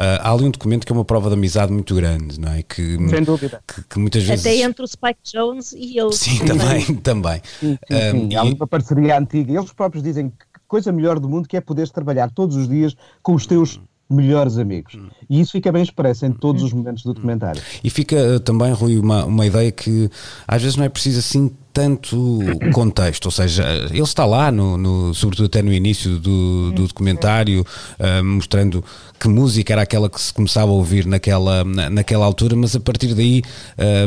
Uh, 0.02 0.18
há 0.20 0.32
ali 0.32 0.46
um 0.46 0.50
documento 0.50 0.84
que 0.84 0.92
é 0.92 0.96
uma 0.96 1.06
prova 1.06 1.30
de 1.30 1.36
amizade 1.36 1.72
muito 1.72 1.94
grande, 1.94 2.40
não 2.40 2.52
é? 2.52 2.64
Que, 2.64 2.98
Sem 3.08 3.22
dúvida. 3.22 3.62
Que, 3.68 3.84
que 3.84 4.00
muitas 4.00 4.24
vezes. 4.24 4.44
Até 4.44 4.58
entre 4.58 4.84
o 4.84 4.88
Spike 4.88 5.20
Jones 5.24 5.74
e 5.74 5.96
eu. 5.96 6.12
Sim, 6.12 6.40
também, 6.44 6.96
também. 6.98 7.42
Sim, 7.60 7.78
sim, 7.88 8.12
sim. 8.12 8.36
Um, 8.36 8.40
há 8.40 8.44
uma 8.44 8.68
parceria 8.68 9.20
antiga. 9.20 9.54
Eles 9.54 9.72
próprios 9.72 10.04
dizem 10.04 10.30
que 10.30 10.36
coisa 10.68 10.92
melhor 10.92 11.20
do 11.20 11.30
mundo 11.30 11.48
que 11.48 11.56
é 11.56 11.62
poderes 11.62 11.92
trabalhar 11.92 12.32
todos 12.32 12.56
os 12.56 12.68
dias 12.68 12.96
com 13.22 13.36
os 13.36 13.46
teus 13.46 13.80
melhores 14.10 14.58
amigos. 14.58 14.98
E 15.30 15.40
isso 15.40 15.52
fica 15.52 15.72
bem 15.72 15.84
expresso 15.84 16.26
em 16.26 16.32
todos 16.32 16.64
os 16.64 16.74
momentos 16.74 17.04
do 17.04 17.14
documentário. 17.14 17.62
E 17.84 17.90
fica 17.90 18.16
uh, 18.16 18.40
também, 18.40 18.74
Rui, 18.74 18.98
uma, 18.98 19.26
uma 19.26 19.46
ideia 19.46 19.72
que 19.72 20.10
às 20.48 20.64
vezes 20.64 20.78
não 20.78 20.84
é 20.84 20.90
preciso 20.90 21.20
assim 21.20 21.52
tanto 21.74 22.40
contexto, 22.74 23.26
ou 23.26 23.32
seja, 23.32 23.64
ele 23.90 24.02
está 24.02 24.26
lá, 24.26 24.52
no, 24.52 24.78
no 24.78 25.14
sobretudo 25.14 25.46
até 25.46 25.62
no 25.62 25.72
início 25.72 26.20
do, 26.20 26.72
do 26.72 26.88
documentário, 26.88 27.66
uh, 28.00 28.24
mostrando 28.24 28.84
que 29.20 29.28
música 29.28 29.74
era 29.74 29.82
aquela 29.84 30.10
que 30.10 30.20
se 30.20 30.34
começava 30.34 30.72
a 30.72 30.74
ouvir 30.74 31.06
naquela, 31.06 31.64
naquela 31.64 32.26
altura, 32.26 32.56
mas 32.56 32.76
a 32.76 32.80
partir 32.80 33.14
daí 33.14 33.42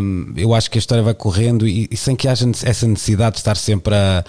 um, 0.02 0.32
eu 0.36 0.52
acho 0.54 0.70
que 0.70 0.76
a 0.76 0.80
história 0.80 1.02
vai 1.02 1.14
correndo 1.14 1.66
e, 1.66 1.88
e, 1.90 1.96
sem 1.96 2.14
que 2.14 2.28
haja 2.28 2.46
essa 2.64 2.86
necessidade 2.86 3.34
de 3.34 3.40
estar 3.40 3.56
sempre 3.56 3.94
a, 3.94 4.24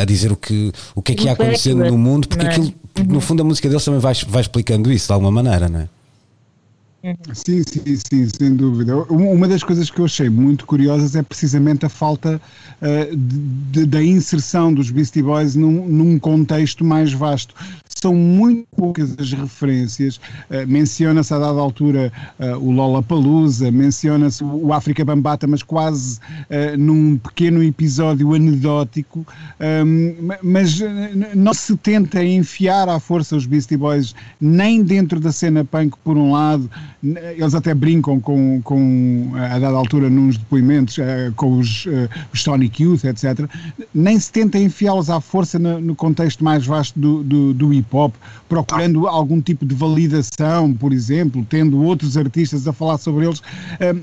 a 0.00 0.04
dizer 0.04 0.32
o 0.32 0.36
que, 0.36 0.72
o 0.94 1.02
que 1.02 1.12
é 1.12 1.14
que 1.14 1.24
ia 1.24 1.32
acontecendo 1.32 1.84
no 1.84 1.98
mundo, 1.98 2.28
porque, 2.28 2.46
aquilo, 2.46 2.72
porque 2.94 3.12
no 3.12 3.20
fundo 3.20 3.42
a 3.42 3.44
música 3.44 3.68
deles 3.68 3.84
também 3.84 4.00
vai, 4.00 4.14
vai 4.28 4.42
explicando 4.42 4.90
isso 4.92 5.08
de 5.08 5.12
alguma 5.12 5.30
maneira, 5.30 5.68
não 5.68 5.80
é? 5.80 5.88
Sim, 7.34 7.64
sim, 7.66 7.96
sim, 7.96 8.28
sem 8.28 8.54
dúvida. 8.54 8.96
Uma 8.96 9.48
das 9.48 9.64
coisas 9.64 9.90
que 9.90 9.98
eu 9.98 10.04
achei 10.04 10.30
muito 10.30 10.64
curiosas 10.64 11.16
é 11.16 11.22
precisamente 11.22 11.84
a 11.84 11.88
falta 11.88 12.40
uh, 12.80 13.16
de, 13.16 13.84
da 13.86 14.00
inserção 14.00 14.72
dos 14.72 14.88
Beastie 14.88 15.22
Boys 15.22 15.56
num, 15.56 15.88
num, 15.88 16.16
contexto 16.16 16.84
mais 16.84 17.12
vasto 17.12 17.56
são 17.88 18.14
muito 18.14 18.66
poucas 18.76 19.16
as 19.18 19.32
referências. 19.32 20.16
Uh, 20.16 20.66
menciona-se 20.68 21.34
a 21.34 21.38
dada 21.38 21.58
altura 21.58 22.12
uh, 22.38 22.56
o 22.58 22.70
Lollapalooza, 22.70 23.70
menciona-se 23.72 24.44
o 24.44 24.72
África 24.72 25.04
Bambata, 25.04 25.46
mas 25.48 25.62
quase 25.62 26.18
uh, 26.18 26.78
num 26.78 27.18
pequeno 27.18 27.64
episódio 27.64 28.32
anedótico, 28.32 29.26
um, 29.84 30.28
mas 30.40 30.78
não 31.34 31.52
se 31.52 31.76
tenta 31.76 32.24
enfiar 32.24 32.88
à 32.88 33.00
força 33.00 33.34
os 33.34 33.46
Beastie 33.46 33.76
Boys 33.76 34.14
nem 34.40 34.84
dentro 34.84 35.18
da 35.18 35.32
cena 35.32 35.64
punk, 35.64 35.96
por 36.04 36.16
um 36.16 36.32
lado, 36.32 36.70
eles 37.02 37.54
até 37.54 37.74
brincam 37.74 38.20
com, 38.20 38.60
com 38.62 39.32
a 39.34 39.58
dada 39.58 39.76
altura, 39.76 40.08
nos 40.08 40.36
depoimentos, 40.38 40.96
com 41.36 41.58
os, 41.58 41.86
os 42.32 42.42
Sonic 42.42 42.82
Youth, 42.82 43.04
etc., 43.04 43.48
nem 43.92 44.18
se 44.18 44.30
tenta 44.30 44.58
enfiá-los 44.58 45.10
à 45.10 45.20
força 45.20 45.58
no, 45.58 45.80
no, 45.80 45.96
contexto 45.96 46.44
mais 46.44 46.64
vasto 46.64 46.98
do, 46.98 47.22
do, 47.24 47.54
do 47.54 47.74
hip 47.74 47.88
hop, 47.92 48.14
procurando 48.48 49.08
algum 49.08 49.40
tipo 49.40 49.66
de 49.66 49.74
validação, 49.74 50.72
por 50.72 50.92
exemplo, 50.92 51.44
tendo 51.48 51.82
outros 51.82 52.16
artistas 52.16 52.68
a 52.68 52.72
falar 52.72 52.98
sobre 52.98 53.26
eles, 53.26 53.42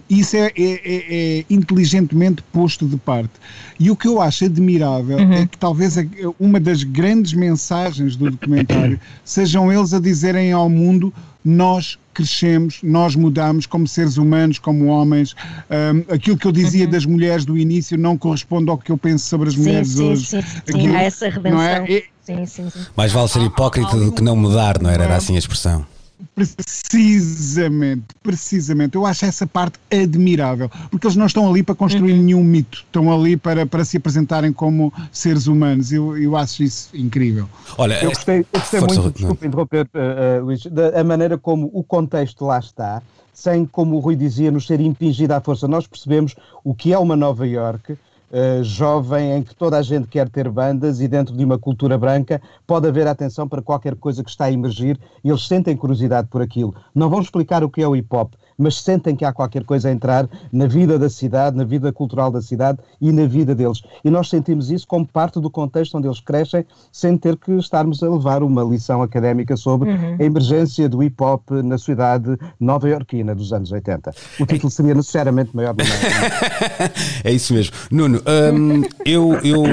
isso 0.09 0.35
é, 0.35 0.47
é, 0.47 0.51
é, 0.57 1.39
é, 1.39 1.45
inteligentemente 1.49 2.41
posto 2.51 2.85
de 2.85 2.97
parte. 2.97 3.33
E 3.79 3.89
o 3.89 3.95
que 3.95 4.07
eu 4.07 4.21
acho 4.21 4.45
admirável 4.45 5.17
uhum. 5.17 5.33
é 5.33 5.45
que 5.45 5.57
talvez 5.57 5.95
uma 6.39 6.59
das 6.59 6.83
grandes 6.83 7.33
mensagens 7.33 8.15
do 8.15 8.29
documentário 8.29 8.99
sejam 9.23 9.71
eles 9.71 9.93
a 9.93 9.99
dizerem 9.99 10.51
ao 10.51 10.69
mundo 10.69 11.13
nós 11.43 11.98
crescemos, 12.13 12.79
nós 12.84 13.15
mudamos 13.15 13.65
como 13.65 13.88
seres 13.88 14.17
humanos, 14.17 14.60
como 14.60 14.88
homens. 14.88 15.36
Um, 15.69 16.13
aquilo 16.13 16.38
que 16.38 16.46
eu 16.46 16.51
dizia 16.51 16.86
uhum. 16.86 16.91
das 16.91 17.05
mulheres 17.05 17.46
do 17.46 17.58
início 17.58 17.98
não 17.98 18.17
corresponde 18.17 18.69
ao 18.69 18.77
que 18.77 18.91
eu 18.91 18.98
penso 18.98 19.25
sobre 19.25 19.50
as 19.50 19.55
sim, 19.55 19.62
mulheres 19.62 19.89
sim, 19.89 20.03
hoje. 20.03 20.25
Sim, 20.25 20.41
sim, 20.41 20.58
Aquilo, 20.67 20.96
há 20.96 21.01
essa 21.01 21.29
redenção. 21.29 21.58
Não 21.58 21.63
é? 21.63 22.03
Sim, 22.22 22.46
sim, 22.46 22.69
sim. 22.69 22.86
Mais 22.96 23.12
vale 23.12 23.27
ser 23.27 23.41
hipócrita 23.41 23.98
do 23.98 24.12
que 24.12 24.22
não 24.22 24.36
mudar, 24.36 24.81
não 24.81 24.89
era? 24.89 25.05
Era 25.05 25.15
assim 25.15 25.36
a 25.36 25.39
expressão. 25.39 25.86
Precisamente, 26.35 28.03
precisamente. 28.21 28.95
Eu 28.95 29.05
acho 29.05 29.25
essa 29.25 29.47
parte 29.47 29.79
admirável, 29.91 30.69
porque 30.89 31.07
eles 31.07 31.15
não 31.15 31.25
estão 31.25 31.49
ali 31.49 31.63
para 31.63 31.75
construir 31.75 32.13
uhum. 32.13 32.23
nenhum 32.23 32.43
mito, 32.43 32.79
estão 32.85 33.11
ali 33.11 33.38
para, 33.38 33.65
para 33.65 33.85
se 33.85 33.97
apresentarem 33.97 34.51
como 34.51 34.93
seres 35.11 35.47
humanos. 35.47 35.91
Eu, 35.91 36.17
eu 36.17 36.35
acho 36.35 36.63
isso 36.63 36.89
incrível. 36.93 37.47
Olha, 37.77 38.03
eu 38.03 38.09
gostei, 38.09 38.39
eu 38.39 38.59
gostei 38.59 38.79
muito, 38.79 39.01
Rui, 39.01 39.11
desculpe 39.11 39.47
interromper, 39.47 39.89
uh, 39.93 40.41
uh, 40.41 40.45
Luís, 40.45 40.65
da 40.65 41.03
maneira 41.03 41.38
como 41.38 41.69
o 41.73 41.83
contexto 41.83 42.45
lá 42.45 42.59
está, 42.59 43.01
sem, 43.33 43.65
como 43.65 43.95
o 43.95 43.99
Rui 43.99 44.15
dizia, 44.15 44.51
nos 44.51 44.67
ser 44.67 44.81
impingido 44.81 45.33
à 45.33 45.41
força. 45.41 45.67
Nós 45.67 45.88
percebemos 45.88 46.35
o 46.63 46.73
que 46.73 46.91
é 46.93 46.99
uma 46.99 47.15
Nova 47.15 47.47
York 47.47 47.97
uh, 48.31 48.63
jovem 48.63 49.33
em 49.33 49.43
que 49.43 49.55
toda 49.55 49.77
a 49.77 49.81
gente 49.81 50.07
quer 50.07 50.29
ter 50.29 50.50
bandas 50.50 51.01
e 51.01 51.07
dentro 51.07 51.36
de 51.36 51.43
uma 51.43 51.57
cultura 51.57 51.98
branca 51.98 52.41
pode 52.65 52.88
haver 52.88 53.07
atenção 53.07 53.48
para 53.48 53.62
qualquer 53.62 53.95
coisa 53.95 54.24
que 54.24 54.29
está 54.29 54.45
a 54.45 54.51
emergir 54.51 55.00
e 55.24 55.29
eles 55.29 55.48
sentem 55.48 55.75
curiosidade 55.75 56.27
por 56.27 56.41
aquilo. 56.41 56.75
Não 56.93 57.09
vão 57.09 57.21
explicar 57.21 57.63
o 57.63 57.69
que 57.69 57.81
é 57.81 57.88
o 57.88 57.95
hip 57.95 58.07
hop, 58.15 58.33
mas 58.59 58.81
sentem 58.81 59.15
que 59.15 59.23
há 59.23 59.31
qualquer 59.31 59.63
coisa 59.63 59.87
a 59.87 59.91
entrar 59.91 60.29
na 60.51 60.67
vida 60.67 60.99
da 60.99 61.09
cidade, 61.09 61.55
na 61.55 61.63
vida 61.63 61.91
cultural 61.93 62.29
da 62.29 62.41
cidade 62.41 62.77
e 62.99 63.11
na 63.11 63.25
vida 63.25 63.55
deles. 63.55 63.81
E 64.03 64.09
nós 64.09 64.29
sentimos 64.29 64.69
isso 64.69 64.85
como 64.85 65.07
parte 65.07 65.39
do 65.39 65.49
contexto 65.49 65.97
onde 65.97 66.07
eles 66.07 66.19
crescem, 66.19 66.65
sem 66.91 67.17
ter 67.17 67.37
que 67.37 67.53
estarmos 67.53 68.03
a 68.03 68.09
levar 68.09 68.43
uma 68.43 68.63
lição 68.63 69.01
académica 69.01 69.55
sobre 69.55 69.91
uhum. 69.91 70.17
a 70.19 70.23
emergência 70.23 70.89
do 70.89 71.01
hip 71.01 71.15
hop 71.23 71.49
na 71.63 71.77
cidade 71.77 72.37
nova-iorquina 72.59 73.33
dos 73.33 73.53
anos 73.53 73.71
80. 73.71 74.11
O 74.39 74.45
título 74.45 74.69
seria 74.69 74.93
necessariamente 74.93 75.55
maior 75.55 75.73
do 75.73 75.83
É 77.23 77.31
isso 77.31 77.53
mesmo. 77.53 77.75
Nuno, 77.89 78.21
hum, 78.53 78.83
eu, 79.05 79.33
eu 79.43 79.63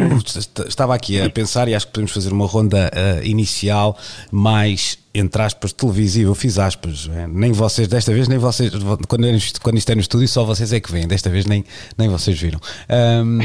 estava 0.67 0.95
aqui 0.95 1.21
a 1.21 1.29
pensar 1.29 1.67
e 1.69 1.75
acho 1.75 1.87
que 1.87 1.93
podemos 1.93 2.13
fazer 2.13 2.33
uma 2.33 2.47
ronda 2.47 2.91
uh, 2.95 3.27
inicial 3.27 3.97
mais 4.31 4.99
entre 5.19 5.43
aspas, 5.43 5.73
televisivo, 5.73 6.31
eu 6.31 6.35
fiz 6.35 6.59
aspas, 6.59 7.09
é? 7.13 7.27
nem 7.27 7.53
vocês, 7.53 7.89
desta 7.89 8.13
vez, 8.13 8.29
nem 8.29 8.39
vocês, 8.39 8.71
quando, 9.09 9.27
quando 9.63 9.79
isto 9.79 9.91
é 9.91 9.95
no 9.95 10.01
estúdio, 10.01 10.29
só 10.29 10.45
vocês 10.45 10.73
é 10.73 10.81
que 10.81 10.93
vêm, 10.93 11.07
desta 11.07 11.31
vez 11.31 11.47
nem, 11.47 11.65
nem 11.97 12.09
vocês 12.09 12.39
viram. 12.39 12.61
Um, 13.25 13.39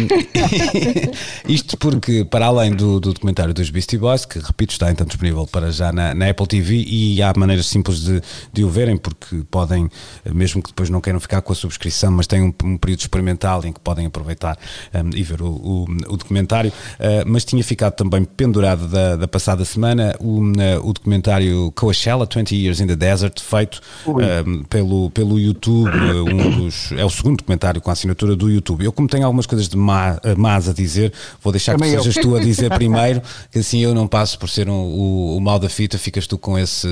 isto 1.47 1.77
porque, 1.77 2.25
para 2.25 2.47
além 2.47 2.71
do, 2.71 2.99
do, 2.99 3.13
documentário 3.13 3.53
dos 3.53 3.69
Beastie 3.69 3.97
Boys, 3.97 4.25
que 4.25 4.39
repito, 4.39 4.73
está 4.73 4.91
então 4.91 5.05
disponível 5.05 5.47
para 5.47 5.71
já 5.71 5.91
na, 5.91 6.13
na 6.13 6.29
Apple 6.29 6.47
TV 6.47 6.83
e 6.87 7.21
há 7.21 7.33
maneiras 7.35 7.67
simples 7.67 8.01
de, 8.01 8.21
de 8.51 8.63
o 8.63 8.69
verem, 8.69 8.97
porque 8.97 9.43
podem, 9.49 9.89
mesmo 10.25 10.61
que 10.61 10.69
depois 10.69 10.89
não 10.89 10.99
queiram 10.99 11.19
ficar 11.19 11.41
com 11.41 11.53
a 11.53 11.55
subscrição, 11.55 12.11
mas 12.11 12.27
têm 12.27 12.41
um, 12.41 12.53
um 12.63 12.77
período 12.77 13.01
experimental 13.01 13.63
em 13.65 13.71
que 13.71 13.79
podem 13.79 14.05
aproveitar 14.05 14.57
um, 14.93 15.15
e 15.15 15.23
ver 15.23 15.41
o, 15.41 15.49
o, 15.49 15.83
o 16.07 16.17
documentário. 16.17 16.71
Uh, 16.99 17.23
mas 17.25 17.45
tinha 17.45 17.63
ficado 17.63 17.93
também 17.93 18.23
pendurado 18.25 18.87
da, 18.87 19.15
da 19.15 19.27
passada 19.27 19.63
semana 19.63 20.15
o, 20.19 20.41
uh, 20.41 20.53
o 20.83 20.93
documentário 20.93 21.60
Coachella 21.71 22.25
20 22.25 22.55
Years 22.55 22.79
in 22.79 22.87
the 22.87 22.95
Desert, 22.95 23.41
feito 23.41 23.81
um, 24.07 24.21
ehm, 24.21 24.63
pelo, 24.63 25.09
pelo 25.11 25.37
YouTube, 25.37 25.89
eh, 25.89 26.33
um 26.33 26.51
dos, 26.61 26.91
é 26.93 27.03
o 27.03 27.09
segundo 27.09 27.37
documentário 27.37 27.81
com 27.81 27.89
a 27.89 27.93
assinatura 27.93 28.35
do 28.35 28.49
YouTube. 28.49 28.85
Eu, 28.85 28.93
como 28.93 29.07
tenho 29.07 29.25
algumas 29.25 29.45
coisas 29.45 29.67
de 29.67 29.75
má, 29.75 30.17
eh, 30.23 30.35
más 30.35 30.69
a 30.69 30.73
dizer, 30.73 31.11
vou 31.43 31.51
deixar 31.51 31.73
Também 31.73 31.91
que 31.91 31.97
sejas 31.97 32.15
eu. 32.15 32.23
tu 32.23 32.35
a 32.35 32.39
dizer 32.41 32.69
primeiro, 32.71 33.21
que 33.51 33.59
assim 33.59 33.79
eu 33.79 33.93
não 33.93 34.07
passo 34.07 34.39
por 34.39 34.49
ser 34.49 34.69
um, 34.69 34.73
o, 34.73 35.37
o 35.37 35.41
mal 35.41 35.59
da 35.59 35.67
fita, 35.67 35.97
ficas 35.97 36.25
tu 36.25 36.37
com 36.37 36.57
esse, 36.57 36.87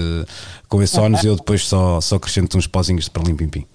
com 0.67 0.83
esse 0.83 0.99
ónus 0.99 1.23
e 1.23 1.27
eu 1.27 1.35
depois 1.35 1.65
só, 1.65 2.01
só 2.01 2.17
acrescento 2.17 2.57
uns 2.57 2.67
pozinhos 2.67 3.05
de 3.05 3.11
perlim 3.11 3.35
pim 3.35 3.65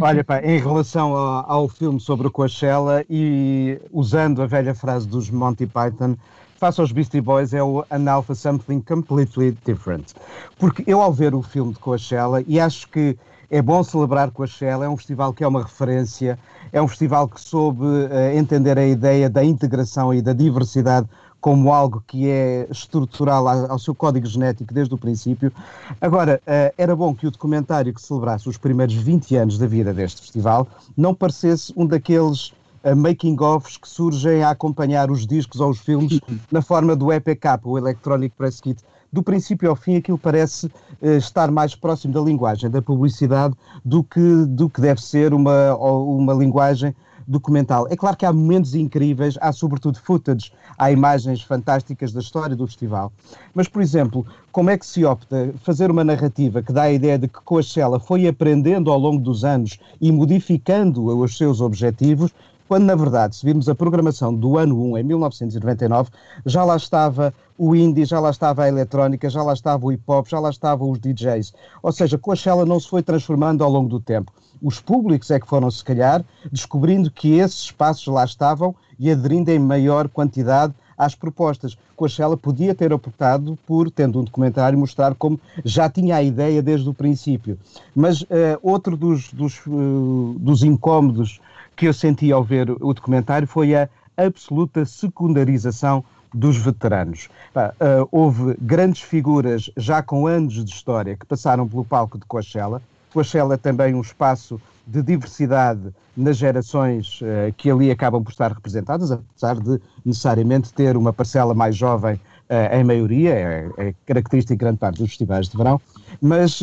Olha, 0.00 0.24
pá, 0.24 0.40
em 0.42 0.58
relação 0.58 1.14
ao, 1.14 1.50
ao, 1.50 1.68
filme 1.68 2.00
sobre 2.00 2.26
o 2.26 2.30
Coachella 2.30 3.04
e 3.08 3.80
usando 3.92 4.42
a 4.42 4.46
velha 4.46 4.74
frase 4.74 5.06
dos 5.06 5.30
Monty 5.30 5.66
Python, 5.66 6.16
face 6.60 6.78
aos 6.78 6.92
Beastie 6.92 7.22
Boys 7.22 7.54
é 7.54 7.62
o 7.62 7.82
An 7.90 8.06
Alpha 8.10 8.34
Something 8.34 8.82
Completely 8.82 9.56
Different. 9.64 10.12
Porque 10.58 10.84
eu, 10.86 11.00
ao 11.00 11.10
ver 11.10 11.34
o 11.34 11.40
filme 11.40 11.72
de 11.72 11.78
Coachella, 11.78 12.44
e 12.46 12.60
acho 12.60 12.86
que 12.90 13.16
é 13.50 13.62
bom 13.62 13.82
celebrar 13.82 14.30
Coachella, 14.30 14.84
é 14.84 14.88
um 14.88 14.96
festival 14.96 15.32
que 15.32 15.42
é 15.42 15.48
uma 15.48 15.62
referência, 15.62 16.38
é 16.70 16.82
um 16.82 16.86
festival 16.86 17.26
que 17.28 17.40
soube 17.40 17.86
uh, 17.86 18.36
entender 18.36 18.78
a 18.78 18.86
ideia 18.86 19.30
da 19.30 19.42
integração 19.42 20.12
e 20.12 20.20
da 20.20 20.34
diversidade 20.34 21.08
como 21.40 21.72
algo 21.72 22.04
que 22.06 22.28
é 22.28 22.68
estrutural 22.70 23.48
ao 23.48 23.78
seu 23.78 23.94
código 23.94 24.26
genético 24.26 24.74
desde 24.74 24.92
o 24.92 24.98
princípio. 24.98 25.50
Agora, 25.98 26.42
uh, 26.42 26.74
era 26.76 26.94
bom 26.94 27.14
que 27.14 27.26
o 27.26 27.30
documentário 27.30 27.94
que 27.94 28.02
celebrasse 28.02 28.46
os 28.50 28.58
primeiros 28.58 28.94
20 28.94 29.34
anos 29.34 29.56
da 29.56 29.66
vida 29.66 29.94
deste 29.94 30.20
festival 30.20 30.68
não 30.94 31.14
parecesse 31.14 31.72
um 31.74 31.86
daqueles 31.86 32.52
making-offs 32.96 33.76
que 33.76 33.88
surgem 33.88 34.42
a 34.42 34.50
acompanhar 34.50 35.10
os 35.10 35.26
discos 35.26 35.60
ou 35.60 35.70
os 35.70 35.80
filmes 35.80 36.20
na 36.50 36.62
forma 36.62 36.96
do 36.96 37.12
EPK, 37.12 37.60
o 37.64 37.78
Electronic 37.78 38.34
Press 38.36 38.60
Kit. 38.60 38.82
Do 39.12 39.22
princípio 39.22 39.68
ao 39.68 39.76
fim, 39.76 39.96
aquilo 39.96 40.16
parece 40.16 40.66
uh, 40.66 41.16
estar 41.16 41.50
mais 41.50 41.74
próximo 41.74 42.14
da 42.14 42.20
linguagem 42.20 42.70
da 42.70 42.80
publicidade 42.80 43.54
do 43.84 44.04
que, 44.04 44.44
do 44.46 44.70
que 44.70 44.80
deve 44.80 45.02
ser 45.02 45.34
uma, 45.34 45.74
uma 45.76 46.32
linguagem 46.32 46.94
documental. 47.30 47.86
É 47.88 47.96
claro 47.96 48.16
que 48.16 48.26
há 48.26 48.32
momentos 48.32 48.74
incríveis, 48.74 49.38
há 49.40 49.52
sobretudo 49.52 50.00
footage, 50.00 50.52
há 50.76 50.90
imagens 50.90 51.40
fantásticas 51.42 52.12
da 52.12 52.20
história 52.20 52.56
do 52.56 52.66
festival. 52.66 53.12
Mas, 53.54 53.68
por 53.68 53.80
exemplo, 53.80 54.26
como 54.50 54.70
é 54.70 54.76
que 54.76 54.84
se 54.84 55.04
opta 55.04 55.54
fazer 55.62 55.90
uma 55.90 56.02
narrativa 56.02 56.60
que 56.60 56.72
dá 56.72 56.82
a 56.82 56.92
ideia 56.92 57.16
de 57.16 57.28
que 57.28 57.40
Coachella 57.40 58.00
foi 58.00 58.26
aprendendo 58.26 58.90
ao 58.90 58.98
longo 58.98 59.22
dos 59.22 59.44
anos 59.44 59.78
e 60.00 60.10
modificando 60.10 61.06
os 61.18 61.36
seus 61.36 61.60
objetivos, 61.60 62.32
quando 62.70 62.84
na 62.84 62.94
verdade, 62.94 63.34
se 63.34 63.44
virmos 63.44 63.68
a 63.68 63.74
programação 63.74 64.32
do 64.32 64.56
ano 64.56 64.80
1, 64.92 64.98
em 64.98 65.02
1999, 65.02 66.08
já 66.46 66.62
lá 66.62 66.76
estava 66.76 67.34
o 67.58 67.74
indie, 67.74 68.04
já 68.04 68.20
lá 68.20 68.30
estava 68.30 68.62
a 68.62 68.68
eletrónica, 68.68 69.28
já 69.28 69.42
lá 69.42 69.54
estava 69.54 69.84
o 69.84 69.90
hip 69.90 70.04
hop, 70.06 70.28
já 70.28 70.38
lá 70.38 70.50
estavam 70.50 70.88
os 70.88 71.00
DJs. 71.00 71.52
Ou 71.82 71.90
seja, 71.90 72.16
Coachella 72.16 72.64
não 72.64 72.78
se 72.78 72.88
foi 72.88 73.02
transformando 73.02 73.64
ao 73.64 73.70
longo 73.72 73.88
do 73.88 73.98
tempo. 73.98 74.32
Os 74.62 74.78
públicos 74.78 75.32
é 75.32 75.40
que 75.40 75.48
foram, 75.48 75.68
se 75.68 75.82
calhar, 75.82 76.24
descobrindo 76.52 77.10
que 77.10 77.38
esses 77.38 77.58
espaços 77.58 78.06
lá 78.06 78.24
estavam 78.24 78.72
e 79.00 79.10
aderindo 79.10 79.50
em 79.50 79.58
maior 79.58 80.08
quantidade 80.08 80.72
às 80.96 81.16
propostas. 81.16 81.76
Coachella 81.96 82.36
podia 82.36 82.72
ter 82.72 82.92
optado 82.92 83.58
por, 83.66 83.90
tendo 83.90 84.20
um 84.20 84.24
documentário, 84.24 84.78
mostrar 84.78 85.16
como 85.16 85.40
já 85.64 85.90
tinha 85.90 86.14
a 86.14 86.22
ideia 86.22 86.62
desde 86.62 86.88
o 86.88 86.94
princípio. 86.94 87.58
Mas 87.96 88.22
uh, 88.22 88.26
outro 88.62 88.96
dos, 88.96 89.32
dos, 89.32 89.60
uh, 89.66 90.36
dos 90.38 90.62
incómodos 90.62 91.40
que 91.80 91.86
eu 91.86 91.94
senti 91.94 92.30
ao 92.30 92.44
ver 92.44 92.70
o 92.70 92.92
documentário 92.92 93.48
foi 93.48 93.74
a 93.74 93.88
absoluta 94.14 94.84
secundarização 94.84 96.04
dos 96.34 96.58
veteranos. 96.58 97.30
uh, 97.56 98.06
houve 98.12 98.54
grandes 98.60 99.00
figuras 99.00 99.70
já 99.78 100.02
com 100.02 100.26
anos 100.26 100.62
de 100.62 100.70
história 100.70 101.16
que 101.16 101.24
passaram 101.24 101.66
pelo 101.66 101.82
palco 101.82 102.18
de 102.18 102.26
Coachella. 102.26 102.82
Coachella 103.14 103.54
é 103.54 103.56
também 103.56 103.94
um 103.94 104.02
espaço 104.02 104.60
de 104.86 105.02
diversidade 105.02 105.88
nas 106.14 106.36
gerações 106.36 107.18
uh, 107.22 107.50
que 107.56 107.70
ali 107.70 107.90
acabam 107.90 108.22
por 108.22 108.30
estar 108.30 108.52
representadas, 108.52 109.10
apesar 109.10 109.58
de 109.58 109.80
necessariamente 110.04 110.74
ter 110.74 110.98
uma 110.98 111.14
parcela 111.14 111.54
mais 111.54 111.74
jovem 111.74 112.16
uh, 112.16 112.76
em 112.76 112.84
maioria, 112.84 113.32
é, 113.32 113.70
é 113.78 113.94
característica 114.04 114.52
em 114.52 114.58
grande 114.58 114.76
parte 114.76 114.98
dos 114.98 115.08
festivais 115.08 115.48
de 115.48 115.56
verão, 115.56 115.80
mas 116.20 116.60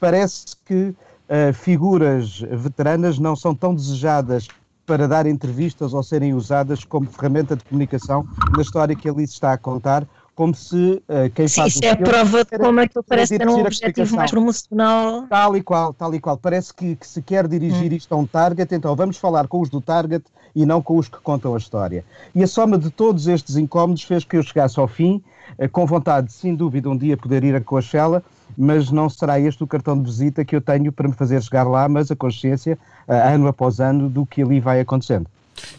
parece 0.00 0.56
que 0.66 0.92
uh, 1.30 1.54
figuras 1.54 2.40
veteranas 2.50 3.18
não 3.18 3.36
são 3.36 3.54
tão 3.54 3.74
desejadas 3.74 4.48
para 4.84 5.06
dar 5.06 5.24
entrevistas 5.24 5.94
ou 5.94 6.02
serem 6.02 6.34
usadas 6.34 6.84
como 6.84 7.06
ferramenta 7.06 7.54
de 7.54 7.62
comunicação 7.62 8.26
na 8.56 8.60
história 8.60 8.96
que 8.96 9.08
ali 9.08 9.24
se 9.24 9.34
está 9.34 9.52
a 9.52 9.58
contar, 9.58 10.04
como 10.34 10.52
se 10.52 11.00
uh, 11.06 11.30
quem 11.32 11.46
Sim, 11.46 11.60
faz 11.60 11.74
isso 11.74 11.84
é 11.84 11.90
a 11.90 11.96
prova 11.96 12.44
de 12.44 12.58
como 12.58 12.80
é 12.80 12.88
que 12.88 13.00
parece 13.02 13.38
ter 13.38 13.48
um 13.48 13.60
objetivo 13.60 14.16
mais 14.16 14.30
promocional. 14.30 15.26
Tal 15.28 15.56
e 15.56 15.62
qual, 15.62 15.94
tal 15.94 16.12
e 16.14 16.18
qual. 16.18 16.36
Parece 16.36 16.74
que, 16.74 16.96
que 16.96 17.06
se 17.06 17.22
quer 17.22 17.46
dirigir 17.46 17.92
hum. 17.92 17.94
isto 17.94 18.12
a 18.12 18.16
um 18.16 18.26
target, 18.26 18.74
então 18.74 18.96
vamos 18.96 19.16
falar 19.16 19.46
com 19.46 19.60
os 19.60 19.68
do 19.68 19.80
target 19.80 20.24
e 20.56 20.66
não 20.66 20.82
com 20.82 20.96
os 20.96 21.08
que 21.08 21.18
contam 21.18 21.54
a 21.54 21.58
história. 21.58 22.04
E 22.34 22.42
a 22.42 22.46
soma 22.46 22.76
de 22.76 22.90
todos 22.90 23.28
estes 23.28 23.56
incómodos 23.56 24.02
fez 24.02 24.24
que 24.24 24.36
eu 24.36 24.42
chegasse 24.42 24.80
ao 24.80 24.88
fim, 24.88 25.22
uh, 25.56 25.68
com 25.68 25.86
vontade, 25.86 26.32
sem 26.32 26.54
dúvida, 26.54 26.90
um 26.90 26.96
dia 26.96 27.16
poder 27.16 27.44
ir 27.44 27.54
a 27.54 27.60
Coachella, 27.60 28.24
mas 28.56 28.90
não 28.90 29.08
será 29.08 29.38
este 29.38 29.62
o 29.62 29.66
cartão 29.66 29.96
de 29.96 30.04
visita 30.04 30.44
que 30.44 30.54
eu 30.54 30.60
tenho 30.60 30.92
para 30.92 31.08
me 31.08 31.14
fazer 31.14 31.42
chegar 31.42 31.64
lá, 31.64 31.88
mas 31.88 32.10
a 32.10 32.16
consciência, 32.16 32.78
uh, 33.08 33.12
ano 33.12 33.48
após 33.48 33.80
ano, 33.80 34.08
do 34.08 34.24
que 34.26 34.42
ali 34.42 34.60
vai 34.60 34.80
acontecendo. 34.80 35.26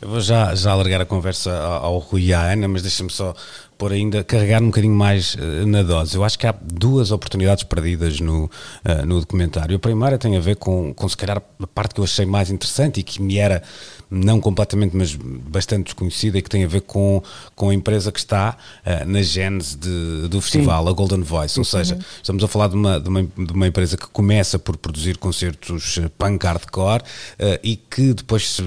Eu 0.02 0.10
vou 0.10 0.20
já, 0.20 0.54
já 0.56 0.72
alargar 0.72 1.02
a 1.02 1.06
conversa 1.06 1.52
ao, 1.52 1.86
ao 1.86 1.98
Rui 1.98 2.26
e 2.26 2.34
à 2.34 2.52
Ana, 2.52 2.68
mas 2.68 2.82
deixa-me 2.82 3.10
só 3.10 3.34
por 3.78 3.92
ainda 3.92 4.24
carregar 4.24 4.62
um 4.62 4.68
bocadinho 4.68 4.94
mais 4.94 5.36
uh, 5.36 5.66
na 5.66 5.82
dose. 5.82 6.16
Eu 6.16 6.24
acho 6.24 6.38
que 6.38 6.46
há 6.46 6.54
duas 6.62 7.12
oportunidades 7.12 7.64
perdidas 7.64 8.20
no, 8.20 8.46
uh, 8.46 9.06
no 9.06 9.20
documentário. 9.20 9.76
A 9.76 9.80
primeira 9.80 10.18
tem 10.18 10.38
a 10.38 10.40
ver 10.40 10.56
com, 10.56 10.94
com, 10.94 11.10
se 11.10 11.18
calhar, 11.18 11.42
a 11.60 11.68
parte 11.68 11.96
que 11.96 12.00
eu 12.00 12.04
achei 12.04 12.26
mais 12.26 12.52
interessante 12.52 13.00
e 13.00 13.04
que 13.04 13.22
me 13.22 13.38
era 13.38 13.64
não 14.12 14.42
completamente, 14.42 14.96
mas 14.96 15.16
bastante 15.16 15.86
desconhecida 15.86 16.38
e 16.38 16.42
que 16.42 16.50
tem 16.50 16.66
a 16.66 16.68
ver 16.68 16.82
com, 16.82 17.24
com 17.56 17.70
a 17.70 17.74
empresa 17.74 18.12
que 18.12 18.20
está 18.20 18.58
uh, 18.86 19.10
na 19.10 19.22
gênese 19.22 19.78
de, 19.78 20.28
do 20.28 20.42
festival, 20.42 20.84
Sim. 20.84 20.90
a 20.90 20.94
Golden 20.94 21.22
Voice. 21.22 21.58
Ou 21.58 21.64
seja, 21.64 21.96
uhum. 21.96 22.02
estamos 22.22 22.44
a 22.44 22.48
falar 22.48 22.68
de 22.68 22.76
uma, 22.76 23.00
de, 23.00 23.08
uma, 23.08 23.24
de 23.24 23.54
uma 23.54 23.68
empresa 23.68 23.96
que 23.96 24.08
começa 24.08 24.60
por 24.60 24.76
produzir 24.76 25.18
concertos 25.18 25.98
punk 26.18 26.46
hardcore 26.46 27.02
uh, 27.04 27.60
e 27.64 27.78
que 27.78 28.14
depois, 28.14 28.60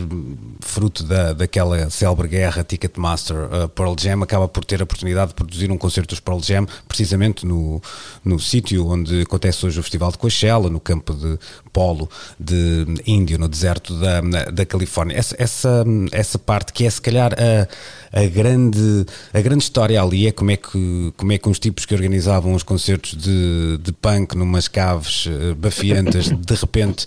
fruto 0.61 1.05
da, 1.05 1.35
daquela 1.35 1.91
célebre 1.91 2.27
guerra 2.27 2.65
Ticketmaster 2.65 3.37
uh, 3.37 3.69
Pearl 3.69 3.95
Jam, 3.99 4.23
acaba 4.23 4.49
por 4.49 4.65
ter 4.65 4.81
a 4.81 4.85
oportunidade 4.85 5.29
de 5.29 5.35
produzir 5.35 5.71
um 5.71 5.77
concerto 5.77 6.15
dos 6.15 6.21
Pearl 6.21 6.41
Jam 6.41 6.67
precisamente 6.89 7.45
no, 7.45 7.83
no 8.25 8.41
sítio 8.41 8.87
onde 8.87 9.23
acontece 9.23 9.67
hoje 9.67 9.79
o 9.79 9.83
Festival 9.83 10.11
de 10.11 10.17
Coachella, 10.17 10.71
no 10.71 10.81
campo 10.81 11.13
de 11.13 11.39
polo 11.73 12.09
de 12.39 12.87
Índio, 13.07 13.39
no 13.39 13.49
deserto 13.49 13.99
da, 13.99 14.21
da 14.51 14.65
Califórnia. 14.65 15.17
Essa, 15.17 15.34
essa, 15.39 15.85
essa 16.13 16.39
parte 16.39 16.73
que 16.73 16.85
é 16.85 16.91
se 16.91 17.01
calhar 17.01 17.33
a, 17.35 18.21
a, 18.21 18.27
grande, 18.27 19.07
a 19.33 19.41
grande 19.41 19.65
história 19.65 20.01
ali 20.01 20.27
é 20.27 20.33
como 20.33 20.51
é, 20.51 20.57
que, 20.57 21.13
como 21.17 21.33
é 21.33 21.39
que 21.39 21.49
uns 21.49 21.59
tipos 21.59 21.85
que 21.85 21.95
organizavam 21.95 22.55
os 22.55 22.63
concertos 22.63 23.17
de, 23.17 23.79
de 23.83 23.93
punk 23.93 24.37
numas 24.37 24.69
caves 24.69 25.27
uh, 25.27 25.55
bafiantes 25.57 26.31
de 26.37 26.55
repente 26.55 27.07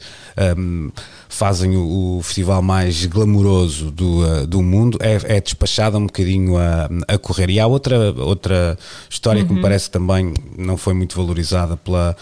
um, 0.58 0.92
fazem 1.30 1.76
o, 1.76 2.18
o, 2.18 2.22
festival 2.24 2.62
mais 2.62 3.06
glamouroso 3.06 3.92
do, 3.92 4.24
uh, 4.24 4.48
do 4.48 4.62
mundo, 4.62 4.98
é, 5.02 5.38
é 5.38 5.42
despachado 5.42 5.98
um 5.98 6.06
bocadinho 6.06 6.58
a, 6.58 6.90
a 7.08 7.18
correr. 7.18 7.50
E 7.50 7.60
há 7.60 7.68
outra 7.68 8.12
outra, 8.14 8.78
história 9.10 9.42
uhum. 9.42 9.48
que 9.48 9.54
me 9.54 9.60
uhum. 9.60 9.64
parece 9.64 9.90
também 9.90 10.34
não 10.58 10.78
foi 10.78 10.94
muito 10.94 11.16
valorizada 11.16 11.76
pela, 11.78 12.16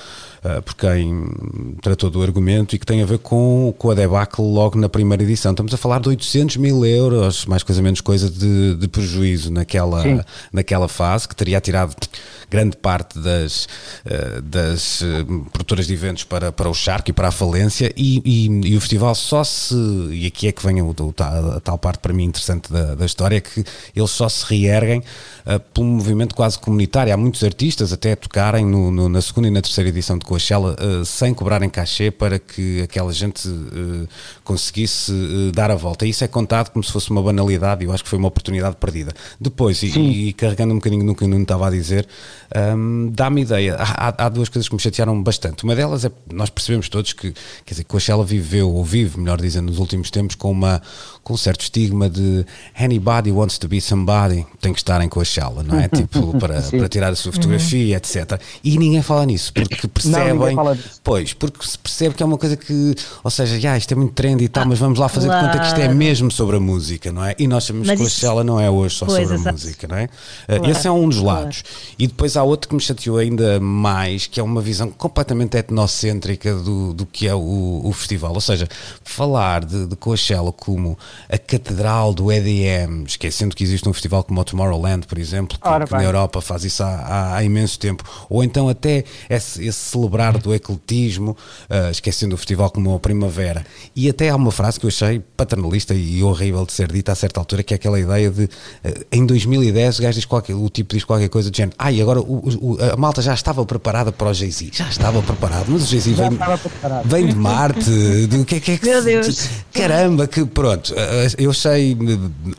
uh, 0.45 0.62
por 0.62 0.75
quem 0.75 1.75
tratou 1.81 2.10
do 2.10 2.21
argumento 2.21 2.75
e 2.75 2.79
que 2.79 2.86
tem 2.86 3.01
a 3.01 3.05
ver 3.05 3.17
com, 3.17 3.73
com 3.77 3.89
a 3.89 3.95
debacle 3.95 4.45
logo 4.45 4.77
na 4.77 4.88
primeira 4.88 5.23
edição. 5.23 5.51
Estamos 5.51 5.73
a 5.73 5.77
falar 5.77 5.99
de 5.99 6.10
800 6.10 6.58
mil 6.58 6.86
euros, 6.86 7.45
mais 7.45 7.63
coisa 7.63 7.81
menos 7.81 8.01
coisa, 8.01 8.29
de, 8.29 8.75
de 8.75 8.88
prejuízo 8.88 9.51
naquela, 9.51 10.25
naquela 10.53 10.88
fase, 10.88 11.27
que 11.27 11.36
teria 11.36 11.60
tirado 11.60 11.95
grande 12.49 12.77
parte 12.77 13.19
das, 13.19 13.67
uh, 14.05 14.41
das 14.41 15.01
uh, 15.01 15.45
produtoras 15.51 15.88
de 15.88 15.93
eventos 15.93 16.23
para, 16.23 16.51
para 16.51 16.69
o 16.69 16.73
Shark 16.73 17.10
e 17.10 17.13
para 17.13 17.29
a 17.29 17.31
falência 17.31 17.91
e, 17.95 18.21
e, 18.25 18.71
e, 18.71 18.77
o 18.77 18.81
festival 18.81 19.15
só 19.15 19.43
se, 19.43 19.75
e 20.12 20.25
aqui 20.25 20.47
é 20.47 20.51
que 20.51 20.65
vem 20.65 20.81
o, 20.81 20.89
o, 20.89 21.13
a, 21.19 21.58
a 21.58 21.60
tal 21.60 21.77
parte 21.77 21.99
para 21.99 22.13
mim 22.13 22.25
interessante 22.25 22.71
da, 22.71 22.95
da 22.95 23.05
história, 23.05 23.38
é 23.38 23.41
que 23.41 23.63
eles 23.95 24.12
só 24.12 24.27
se 24.29 24.45
reerguem 24.45 24.99
uh, 24.99 25.60
por 25.73 25.81
um 25.81 25.95
movimento 25.95 26.36
quase 26.36 26.58
comunitário. 26.60 27.13
Há 27.13 27.17
muitos 27.17 27.43
artistas 27.43 27.93
até 27.93 28.13
a 28.13 28.15
tocarem 28.15 28.65
no, 28.65 28.91
no, 28.91 29.10
na 29.10 29.21
segunda 29.21 29.47
e 29.47 29.51
na 29.51 29.62
terceira 29.62 29.89
edição 29.89 30.17
de 30.17 30.25
Coachella 30.25 30.75
uh, 30.75 31.05
sem 31.05 31.34
cobrarem 31.34 31.69
cachê 31.69 32.12
para 32.12 32.39
que 32.39 32.81
aquela 32.81 33.12
gente 33.12 33.47
uh, 33.47 34.08
conseguisse 34.43 35.12
dar 35.53 35.71
a 35.71 35.75
volta. 35.75 36.05
E 36.05 36.10
isso 36.10 36.23
é 36.23 36.27
contado 36.27 36.71
como 36.71 36.84
se 36.84 36.91
fosse 36.91 37.10
uma 37.10 37.21
banalidade 37.21 37.84
e 37.84 37.88
eu 37.88 37.93
acho 37.93 38.03
que 38.03 38.10
foi 38.10 38.19
uma 38.19 38.27
oportunidade 38.27 38.75
perdida. 38.75 39.13
Depois, 39.39 39.81
e, 39.84 40.27
e, 40.27 40.34
carregando 40.34 40.73
um 40.73 40.77
bocadinho 40.77 41.03
no 41.03 41.15
que 41.15 41.23
o 41.23 41.27
Nuno 41.27 41.43
estava 41.43 41.67
a 41.67 41.69
dizer, 41.69 42.08
um, 42.53 43.12
dá-me 43.12 43.41
ideia. 43.41 43.75
Há, 43.77 44.25
há, 44.25 44.29
duas 44.29 44.49
coisas 44.49 44.67
que 44.67 44.75
me 44.75 44.81
chatearam 44.81 45.21
bastante. 45.21 45.63
Uma 45.63 45.75
delas 45.75 46.05
é 46.05 46.12
nós 46.31 46.49
percebemos 46.49 46.89
todos 46.89 47.13
que, 47.13 47.31
quer 47.65 47.73
dizer, 47.73 47.84
Coachella 47.86 48.23
viveu, 48.23 48.71
ou 48.71 48.84
vive, 48.84 49.19
melhor 49.19 49.39
dizendo, 49.39 49.67
nos 49.67 49.79
últimos 49.79 50.12
tempos 50.12 50.36
com, 50.36 50.51
uma, 50.51 50.81
com 51.25 51.33
um 51.33 51.38
certo 51.38 51.61
estigma 51.61 52.07
de 52.07 52.45
anybody 52.79 53.31
wants 53.31 53.57
to 53.57 53.67
be 53.67 53.81
somebody, 53.81 54.45
tem 54.61 54.71
que 54.71 54.79
estar 54.79 55.01
em 55.01 55.09
Coachella, 55.09 55.63
não 55.63 55.79
é? 55.79 55.88
tipo, 55.89 56.38
para, 56.38 56.61
para 56.61 56.88
tirar 56.88 57.11
a 57.11 57.15
sua 57.15 57.31
fotografia, 57.31 57.95
uhum. 57.95 57.97
etc. 57.97 58.39
E 58.63 58.77
ninguém 58.77 59.01
fala 59.01 59.25
nisso, 59.25 59.51
porque 59.51 59.88
percebem. 59.89 60.55
Não, 60.55 60.77
pois, 61.03 61.33
porque 61.33 61.65
se 61.65 61.79
percebe 61.79 62.13
que 62.13 62.21
é 62.21 62.25
uma 62.27 62.38
coisa 62.38 62.55
que, 62.55 62.93
ou 63.23 63.31
seja, 63.31 63.59
já, 63.59 63.75
isto 63.75 63.91
é 63.91 63.95
muito 63.95 64.13
trendy 64.13 64.43
e 64.43 64.47
tal, 64.47 64.65
ah, 64.65 64.67
mas 64.67 64.77
vamos 64.77 64.99
lá 64.99 65.09
fazer 65.09 65.25
claro. 65.25 65.47
de 65.47 65.53
conta 65.53 65.59
que 65.61 65.67
isto 65.67 65.81
é 65.81 65.91
mesmo 65.91 66.29
sobre 66.29 66.57
a 66.57 66.59
música, 66.59 67.11
não 67.11 67.25
é? 67.25 67.33
E 67.39 67.47
nós 67.47 67.63
sabemos 67.63 67.89
que 67.89 67.97
Coachella 67.97 68.43
não 68.43 68.59
é 68.61 68.69
hoje 68.69 68.95
só 68.95 69.07
pois, 69.07 69.27
sobre 69.27 69.49
a 69.49 69.51
música, 69.51 69.88
não 69.88 69.97
é? 69.97 70.07
Claro. 70.45 70.69
Esse 70.69 70.88
é 70.88 70.91
um 70.91 71.09
dos 71.09 71.17
lados. 71.17 71.63
Claro. 71.63 71.95
E 71.97 72.05
depois 72.05 72.38
há 72.38 72.43
outro 72.43 72.69
que 72.69 72.75
me 72.75 72.81
chateou 72.81 73.17
ainda 73.17 73.59
mais, 73.59 74.27
que 74.27 74.39
é 74.39 74.43
uma 74.43 74.61
visão 74.61 74.91
completamente 74.91 75.57
etnocêntrica 75.57 76.53
do, 76.53 76.93
do 76.93 77.03
que 77.07 77.27
é 77.27 77.33
o, 77.33 77.81
o 77.83 77.91
festival. 77.93 78.31
Ou 78.31 78.41
seja, 78.41 78.69
falar 79.03 79.65
de, 79.65 79.88
de 79.88 79.95
Coachella 79.95 80.51
como 80.51 80.95
a 81.30 81.38
catedral 81.38 82.13
do 82.13 82.32
EDM, 82.32 83.04
esquecendo 83.06 83.56
que 83.56 83.63
existe 83.63 83.88
um 83.88 83.93
festival 83.93 84.23
como 84.23 84.39
o 84.39 84.43
Tomorrowland, 84.43 85.08
por 85.08 85.17
exemplo, 85.17 85.58
que, 85.58 85.86
que 85.86 85.91
na 85.93 86.04
Europa 86.04 86.41
faz 86.41 86.63
isso 86.63 86.84
há, 86.84 86.88
há, 86.88 87.36
há, 87.38 87.43
imenso 87.43 87.80
tempo, 87.80 88.04
ou 88.30 88.43
então 88.43 88.69
até 88.69 89.04
esse, 89.30 89.65
esse 89.65 89.80
celebrar 89.80 90.38
do 90.38 90.54
ecletismo, 90.54 91.38
uh, 91.69 91.91
esquecendo 91.91 92.36
o 92.36 92.38
festival 92.38 92.69
como 92.69 92.95
a 92.95 92.99
Primavera. 92.99 93.65
E 93.95 94.10
até 94.10 94.30
há 94.30 94.36
uma 94.36 94.51
frase 94.51 94.80
que 94.80 94.86
eu 94.86 94.89
achei 94.89 95.19
paternalista 95.36 95.93
e 95.93 96.23
horrível 96.23 96.65
de 96.65 96.73
ser 96.73 96.91
dita 96.91 97.12
a 97.12 97.15
certa 97.15 97.39
altura, 97.39 97.63
que 97.63 97.73
é 97.73 97.75
aquela 97.75 97.99
ideia 97.99 98.30
de 98.30 98.43
uh, 98.43 98.49
em 99.12 99.25
2010 99.25 99.99
o, 99.99 100.01
gajo 100.01 100.15
diz 100.15 100.25
qualquer, 100.25 100.56
o 100.56 100.69
tipo 100.69 100.93
diz 100.93 101.04
qualquer 101.04 101.30
coisa 101.30 101.49
de 101.51 101.58
género, 101.58 101.75
ah, 101.78 101.91
e 101.91 102.01
agora 102.01 102.19
o, 102.19 102.49
o, 102.62 102.78
a 102.93 102.95
malta 102.97 103.21
já 103.21 103.34
estava 103.34 103.65
preparada 103.65 104.12
para 104.12 104.30
o 104.30 104.34
Jay-Z, 104.34 104.71
já 104.73 104.88
estava 104.89 105.21
preparado, 105.21 105.65
mas 105.69 105.84
o 105.84 105.86
Jay-Z 105.86 106.13
vem, 106.13 106.30
vem 107.06 107.28
de 107.28 107.36
Marte, 107.36 108.28
do 108.28 108.45
que 108.45 108.56
é 108.56 108.60
que 108.60 108.71
é 108.71 108.78
que. 108.78 108.86
Meu 108.86 109.04
Deus! 109.04 109.49
Caramba, 109.73 110.28
que 110.28 110.45
pronto, 110.45 110.93
uh, 110.93 110.97
eu 111.38 111.52
achei 111.52 111.98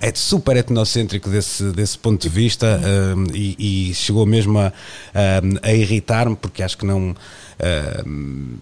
é 0.01 0.13
super 0.15 0.57
etnocêntrico 0.57 1.29
desse, 1.31 1.65
desse 1.73 1.99
ponto 1.99 2.21
de 2.21 2.29
vista 2.29 2.81
e, 3.33 3.91
e, 3.91 3.95
chegou 3.95 4.27
mesmo 4.27 4.59
a, 4.59 4.73
a, 5.15 5.69
a 5.69 5.73
irritar-me 5.73 6.37
porque 6.37 6.63
acho 6.63 6.79
que 6.79 6.87
não 6.87 7.15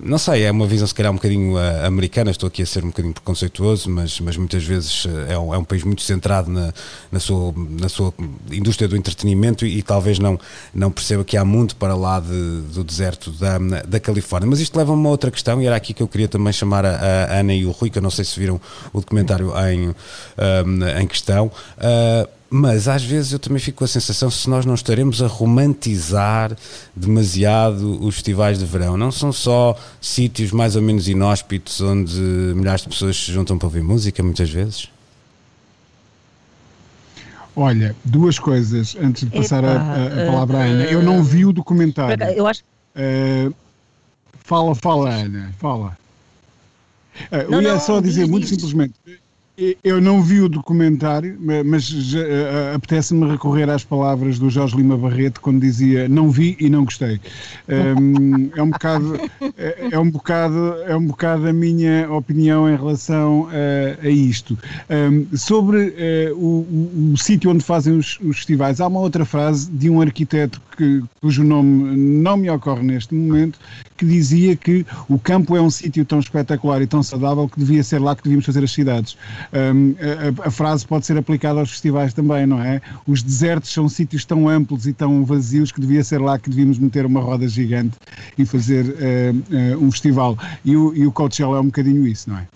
Não 0.00 0.18
sei, 0.18 0.44
é 0.44 0.50
uma 0.50 0.66
visão 0.66 0.86
se 0.86 0.94
calhar 0.94 1.10
um 1.10 1.16
bocadinho 1.16 1.54
uh, 1.54 1.86
americana, 1.86 2.30
estou 2.30 2.46
aqui 2.46 2.62
a 2.62 2.66
ser 2.66 2.84
um 2.84 2.88
bocadinho 2.88 3.14
preconceituoso, 3.14 3.90
mas, 3.90 4.20
mas 4.20 4.36
muitas 4.36 4.62
vezes 4.62 5.04
uh, 5.06 5.26
é, 5.28 5.38
um, 5.38 5.54
é 5.54 5.58
um 5.58 5.64
país 5.64 5.82
muito 5.82 6.02
centrado 6.02 6.50
na, 6.50 6.72
na, 7.10 7.18
sua, 7.18 7.52
na 7.56 7.88
sua 7.88 8.12
indústria 8.52 8.86
do 8.86 8.96
entretenimento 8.96 9.66
e, 9.66 9.78
e, 9.78 9.82
talvez 9.82 10.18
não, 10.18 10.38
não 10.74 10.90
perceba 10.90 11.24
que 11.24 11.36
há 11.36 11.44
muito 11.44 11.74
para 11.76 11.94
lá 11.94 12.20
de, 12.20 12.60
do 12.72 12.84
deserto 12.84 13.30
da, 13.32 13.58
da 13.86 13.98
Califórnia. 13.98 14.48
Mas 14.48 14.60
isto 14.60 14.76
leva 14.76 14.92
a 14.92 14.94
uma 14.94 15.08
outra 15.08 15.30
questão 15.30 15.60
e 15.60 15.66
era 15.66 15.74
aqui 15.74 15.92
que 15.92 16.02
eu 16.02 16.08
queria 16.08 16.28
também 16.28 16.52
chamar 16.52 16.84
a, 16.84 16.90
a 16.90 17.38
Ana 17.40 17.54
e 17.54 17.66
o 17.66 17.70
Rui, 17.70 17.90
que 17.90 17.98
eu 17.98 18.02
não 18.02 18.10
sei 18.10 18.24
se 18.24 18.38
viram 18.38 18.60
o 18.92 19.00
documentário 19.00 19.52
em, 19.68 19.94
em 21.00 21.06
questão. 21.06 21.50
Uh, 21.78 22.28
mas 22.50 22.86
às 22.86 23.02
vezes 23.02 23.32
eu 23.32 23.38
também 23.38 23.58
fico 23.58 23.78
com 23.78 23.84
a 23.84 23.88
sensação 23.88 24.30
se 24.30 24.48
nós 24.48 24.64
não 24.64 24.74
estaremos 24.74 25.22
a 25.22 25.26
romantizar 25.26 26.56
demasiado 26.94 28.04
os 28.04 28.14
festivais 28.14 28.58
de 28.58 28.64
verão. 28.64 28.96
Não 28.96 29.10
são 29.10 29.32
só 29.32 29.76
sítios 30.00 30.52
mais 30.52 30.76
ou 30.76 30.82
menos 30.82 31.08
inóspitos 31.08 31.80
onde 31.80 32.14
milhares 32.54 32.82
de 32.82 32.88
pessoas 32.88 33.16
se 33.16 33.32
juntam 33.32 33.58
para 33.58 33.66
ouvir 33.66 33.82
música, 33.82 34.22
muitas 34.22 34.50
vezes? 34.50 34.88
Olha, 37.56 37.94
duas 38.04 38.38
coisas 38.38 38.96
antes 39.00 39.24
de 39.24 39.30
passar 39.30 39.62
Epa, 39.62 39.72
a, 39.72 40.06
a, 40.06 40.26
palavra 40.26 40.56
uh, 40.56 40.60
à 40.60 40.64
Ana. 40.64 40.84
Eu 40.84 41.02
não 41.02 41.22
vi 41.22 41.44
o 41.44 41.52
documentário. 41.52 42.22
Eu 42.36 42.46
acho. 42.46 42.62
Uh, 42.96 43.54
fala, 44.40 44.74
fala, 44.74 45.10
Ana, 45.10 45.52
fala. 45.58 45.96
Uh, 47.30 47.50
não, 47.50 47.58
eu 47.58 47.62
ia 47.62 47.72
não, 47.74 47.80
só 47.80 48.00
dizer 48.00 48.22
diz, 48.22 48.30
muito 48.30 48.42
diz. 48.42 48.50
simplesmente 48.50 48.94
eu 49.84 50.00
não 50.00 50.20
vi 50.20 50.40
o 50.40 50.48
documentário, 50.48 51.38
mas 51.64 51.88
uh, 51.90 52.74
apetece-me 52.74 53.30
recorrer 53.30 53.70
às 53.70 53.84
palavras 53.84 54.36
do 54.36 54.50
Jorge 54.50 54.76
Lima 54.76 54.96
Barreto 54.96 55.40
quando 55.40 55.60
dizia 55.60 56.08
não 56.08 56.28
vi 56.28 56.56
e 56.58 56.68
não 56.68 56.84
gostei. 56.84 57.20
Um, 57.68 58.50
é 58.56 58.62
um 58.62 58.70
bocado 58.70 59.20
é, 59.56 59.88
é, 59.92 59.98
um 59.98 60.10
bocado 60.10 60.74
é 60.86 60.96
um 60.96 61.06
bocado 61.06 61.48
a 61.48 61.52
minha 61.52 62.10
opinião 62.10 62.68
em 62.68 62.76
relação 62.76 63.42
uh, 63.42 63.50
a 64.02 64.08
isto. 64.08 64.58
Um, 64.90 65.36
sobre 65.36 65.78
uh, 65.78 66.36
o, 66.36 67.10
o, 67.10 67.12
o 67.12 67.16
sítio 67.16 67.50
onde 67.50 67.62
fazem 67.62 67.96
os, 67.96 68.18
os, 68.20 68.38
festivais, 68.38 68.80
há 68.80 68.88
uma 68.88 69.00
outra 69.00 69.24
frase 69.24 69.70
de 69.70 69.88
um 69.88 70.00
arquiteto 70.00 70.60
que, 70.76 71.00
cujo 71.20 71.44
nome 71.44 71.96
não 71.96 72.36
me 72.36 72.50
ocorre 72.50 72.82
neste 72.82 73.14
momento, 73.14 73.58
que 73.96 74.04
dizia 74.04 74.56
que 74.56 74.84
o 75.08 75.18
campo 75.18 75.56
é 75.56 75.62
um 75.62 75.70
sítio 75.70 76.04
tão 76.04 76.18
espetacular 76.18 76.82
e 76.82 76.86
tão 76.86 77.02
saudável 77.02 77.48
que 77.48 77.58
devia 77.58 77.82
ser 77.82 78.00
lá 78.00 78.16
que 78.16 78.24
devíamos 78.24 78.44
fazer 78.44 78.64
as 78.64 78.72
cidades. 78.72 79.16
Um, 79.52 79.94
a, 80.44 80.48
a, 80.48 80.50
frase 80.50 80.86
pode 80.86 81.06
ser 81.06 81.16
aplicada 81.16 81.60
aos 81.60 81.70
festivais 81.70 82.12
também, 82.12 82.46
não 82.46 82.62
é? 82.62 82.80
Os 83.06 83.22
desertos 83.22 83.72
são 83.72 83.88
sítios 83.88 84.24
tão 84.24 84.48
amplos 84.48 84.86
e 84.86 84.92
tão 84.92 85.24
vazios 85.24 85.72
que 85.72 85.80
devia 85.80 86.02
ser 86.04 86.20
lá 86.20 86.38
que 86.38 86.50
devíamos 86.50 86.78
meter 86.78 87.06
uma 87.06 87.20
roda 87.20 87.46
gigante 87.48 87.96
e 88.38 88.44
fazer 88.44 88.84
uh, 88.84 89.76
uh, 89.76 89.84
um 89.84 89.90
festival. 89.90 90.38
E 90.64 90.76
o, 90.76 90.94
e 90.94 91.06
o 91.06 91.12
Coachella 91.12 91.58
é 91.58 91.60
um 91.60 91.66
bocadinho 91.66 92.06
isso, 92.06 92.30
não 92.30 92.38
é? 92.38 92.46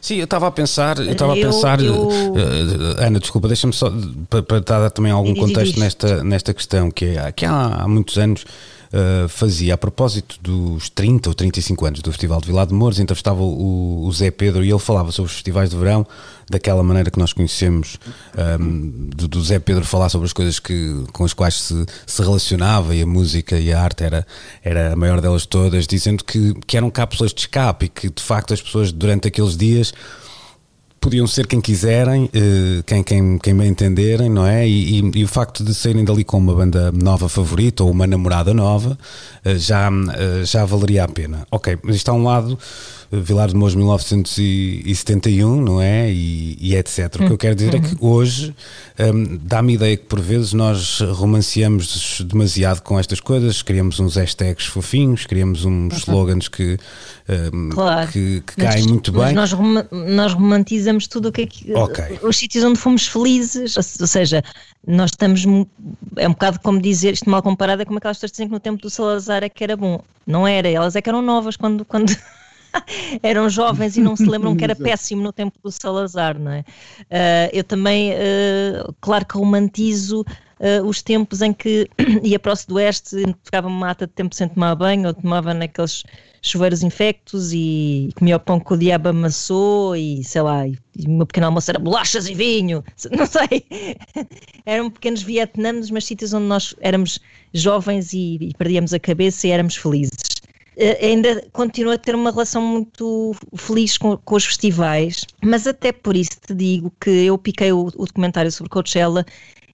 Sim, 0.00 0.16
eu 0.16 0.24
estava 0.24 0.48
a 0.48 0.50
pensar, 0.50 0.98
eu 0.98 1.12
estava 1.12 1.32
a 1.32 1.36
pensar, 1.36 1.80
eu... 1.80 2.08
Uh, 2.08 2.98
Ana, 2.98 3.20
desculpa, 3.20 3.46
deixa-me 3.46 3.72
só 3.72 3.88
para, 4.28 4.42
para 4.42 4.58
dar 4.60 4.90
também 4.90 5.12
algum 5.12 5.32
contexto 5.32 5.78
nesta, 5.78 6.24
nesta 6.24 6.52
questão, 6.52 6.90
que 6.90 7.16
é 7.16 7.30
que 7.30 7.46
há, 7.46 7.82
há 7.82 7.86
muitos 7.86 8.18
anos 8.18 8.44
uh, 8.92 9.28
fazia, 9.28 9.74
a 9.74 9.78
propósito 9.78 10.38
dos 10.40 10.88
30 10.90 11.30
ou 11.30 11.34
35 11.34 11.86
anos 11.86 12.00
do 12.00 12.10
Festival 12.10 12.40
de 12.40 12.46
Vila 12.46 12.66
de 12.66 12.74
Mouros, 12.74 12.98
entrevistava 12.98 13.42
o, 13.42 14.04
o 14.04 14.12
Zé 14.12 14.30
Pedro 14.30 14.64
e 14.64 14.70
ele 14.70 14.78
falava 14.78 15.10
sobre 15.10 15.30
os 15.30 15.34
festivais 15.34 15.70
de 15.70 15.76
verão 15.76 16.06
daquela 16.50 16.82
maneira 16.82 17.10
que 17.10 17.18
nós 17.18 17.32
conhecemos 17.32 17.98
um, 18.36 18.40
ehm, 18.40 19.10
do, 19.16 19.26
do, 19.26 19.42
Zé 19.42 19.58
Pedro 19.58 19.84
falar 19.84 20.08
sobre 20.08 20.26
as 20.26 20.32
coisas 20.32 20.58
que, 20.58 21.04
com 21.12 21.24
as 21.24 21.32
quais 21.32 21.54
se, 21.54 21.86
se 22.06 22.22
relacionava 22.22 22.94
e 22.94 23.02
a 23.02 23.06
música 23.06 23.58
e 23.58 23.72
a 23.72 23.82
arte 23.82 24.04
era, 24.04 24.26
era 24.62 24.92
a 24.92 24.96
maior 24.96 25.20
delas 25.20 25.46
todas, 25.46 25.86
dizendo 25.86 26.22
que, 26.22 26.54
que 26.66 26.76
eram 26.76 26.90
cápsulas 26.90 27.32
de 27.32 27.40
escape 27.40 27.86
e 27.86 27.88
que 27.88 28.10
de 28.10 28.22
facto 28.22 28.52
as 28.52 28.60
pessoas 28.60 28.92
durante 28.92 29.28
aqueles 29.28 29.56
dias 29.56 29.94
podiam 31.02 31.26
ser 31.26 31.48
quem 31.48 31.60
quiserem, 31.60 32.30
eh, 32.32 32.82
quem, 32.86 33.02
quem, 33.02 33.36
quem 33.36 33.56
bem 33.56 33.68
entenderem, 33.68 34.30
não 34.30 34.46
é? 34.46 34.66
E, 34.66 35.00
e, 35.00 35.10
e, 35.16 35.24
o 35.24 35.28
facto 35.28 35.64
de 35.64 35.74
saírem 35.74 36.04
dali 36.04 36.22
com 36.22 36.38
uma 36.38 36.54
banda 36.54 36.92
nova 36.92 37.28
favorita 37.28 37.82
ou 37.82 37.90
uma 37.90 38.06
namorada 38.06 38.54
nova 38.54 38.96
eh, 39.44 39.58
já, 39.58 39.90
eh, 39.90 40.44
já 40.44 40.64
valeria 40.64 41.02
a 41.02 41.08
pena. 41.08 41.44
Ok, 41.50 41.76
mas 41.82 41.96
isto 41.96 42.08
há 42.08 42.14
um 42.14 42.22
lado 42.22 42.56
Vilar 43.12 43.48
de 43.48 43.54
Mouros 43.54 43.74
1971, 43.74 45.60
não 45.60 45.82
é? 45.82 46.10
E, 46.10 46.56
e 46.58 46.74
etc. 46.74 47.14
O 47.16 47.26
que 47.26 47.32
eu 47.32 47.36
quero 47.36 47.54
dizer 47.54 47.74
uhum. 47.74 47.78
é 47.78 47.82
que 47.82 47.94
uhum. 48.02 48.10
hoje 48.10 48.54
um, 48.98 49.38
dá-me 49.42 49.74
ideia 49.74 49.98
que 49.98 50.04
por 50.04 50.18
vezes 50.18 50.54
nós 50.54 51.00
romanceamos 51.00 52.22
demasiado 52.22 52.80
com 52.80 52.98
estas 52.98 53.20
coisas, 53.20 53.60
criamos 53.60 54.00
uns 54.00 54.16
hashtags 54.16 54.64
fofinhos, 54.64 55.26
criamos 55.26 55.66
uns 55.66 55.92
uhum. 55.92 55.98
slogans 55.98 56.48
que, 56.48 56.78
um, 57.52 57.68
claro. 57.68 58.10
que, 58.10 58.42
que 58.46 58.54
mas, 58.56 58.74
caem 58.74 58.88
muito 58.88 59.12
bem. 59.12 59.34
Nós, 59.34 59.52
nós 59.90 60.32
romantizamos 60.32 61.06
tudo 61.06 61.28
o 61.28 61.32
que 61.32 61.42
é 61.42 61.46
que. 61.46 61.70
Okay. 61.70 62.18
Os 62.22 62.38
sítios 62.38 62.64
onde 62.64 62.78
fomos 62.78 63.06
felizes, 63.06 63.76
ou 63.76 64.06
seja, 64.06 64.42
nós 64.86 65.10
estamos. 65.10 65.44
É 66.16 66.26
um 66.26 66.32
bocado 66.32 66.58
como 66.60 66.80
dizer, 66.80 67.12
isto 67.12 67.28
mal 67.28 67.42
comparado, 67.42 67.82
é 67.82 67.84
como 67.84 67.98
aquelas 67.98 68.16
pessoas 68.16 68.32
dizem 68.32 68.46
que 68.46 68.54
no 68.54 68.60
tempo 68.60 68.80
do 68.80 68.88
Salazar 68.88 69.44
é 69.44 69.50
que 69.50 69.62
era 69.62 69.76
bom. 69.76 70.00
Não 70.26 70.48
era, 70.48 70.66
elas 70.66 70.96
é 70.96 71.02
que 71.02 71.10
eram 71.10 71.20
novas 71.20 71.58
quando. 71.58 71.84
quando 71.84 72.10
eram 73.22 73.48
jovens 73.48 73.96
e 73.96 74.00
não 74.00 74.16
se 74.16 74.24
lembram 74.24 74.56
que 74.56 74.64
era 74.64 74.74
péssimo 74.76 75.22
no 75.22 75.32
tempo 75.32 75.58
do 75.62 75.70
Salazar, 75.70 76.38
não 76.38 76.52
é? 76.52 76.60
Uh, 77.02 77.50
eu 77.52 77.64
também, 77.64 78.12
uh, 78.12 78.94
claro 79.00 79.24
que 79.26 79.36
romantizo 79.36 80.22
uh, 80.22 80.86
os 80.86 81.02
tempos 81.02 81.42
em 81.42 81.52
que 81.52 81.88
ia 82.22 82.38
para 82.38 82.52
o 82.52 82.56
Sudoeste, 82.56 83.16
ficava 83.44 83.68
uma 83.68 83.86
mata 83.86 84.06
de 84.06 84.12
tempo 84.12 84.34
sem 84.34 84.48
tomar 84.48 84.74
banho, 84.74 85.08
ou 85.08 85.14
tomava 85.14 85.52
naqueles 85.52 86.04
chuveiros 86.44 86.82
infectos 86.82 87.52
e 87.52 88.10
comia 88.16 88.36
o 88.36 88.40
pão 88.40 88.58
que 88.58 88.72
o 88.72 88.76
diabo 88.76 89.10
amassou 89.10 89.94
e 89.94 90.24
sei 90.24 90.42
lá, 90.42 90.66
e, 90.66 90.76
o 91.06 91.10
meu 91.10 91.26
pequeno 91.26 91.46
almoço 91.46 91.70
era 91.70 91.78
bolachas 91.78 92.28
e 92.28 92.34
vinho, 92.34 92.82
não 93.16 93.26
sei. 93.26 93.64
Eram 94.66 94.90
pequenos 94.90 95.22
vietnãs, 95.22 95.90
mas 95.90 96.04
sítios 96.04 96.32
onde 96.32 96.46
nós 96.46 96.74
éramos 96.80 97.20
jovens 97.54 98.12
e, 98.12 98.38
e 98.40 98.54
perdíamos 98.54 98.92
a 98.92 98.98
cabeça 98.98 99.46
e 99.46 99.50
éramos 99.50 99.76
felizes. 99.76 100.41
Uh, 100.76 101.04
ainda 101.04 101.44
continuo 101.52 101.92
a 101.92 101.98
ter 101.98 102.14
uma 102.14 102.30
relação 102.30 102.62
muito 102.62 103.34
feliz 103.56 103.98
com, 103.98 104.16
com, 104.16 104.34
os 104.36 104.46
festivais, 104.46 105.26
mas 105.42 105.66
até 105.66 105.92
por 105.92 106.16
isso 106.16 106.30
te 106.46 106.54
digo 106.54 106.90
que 106.98 107.10
eu 107.10 107.36
piquei 107.36 107.72
o, 107.72 107.88
o 107.88 108.06
documentário 108.06 108.50
sobre 108.50 108.70
Coachella 108.70 109.26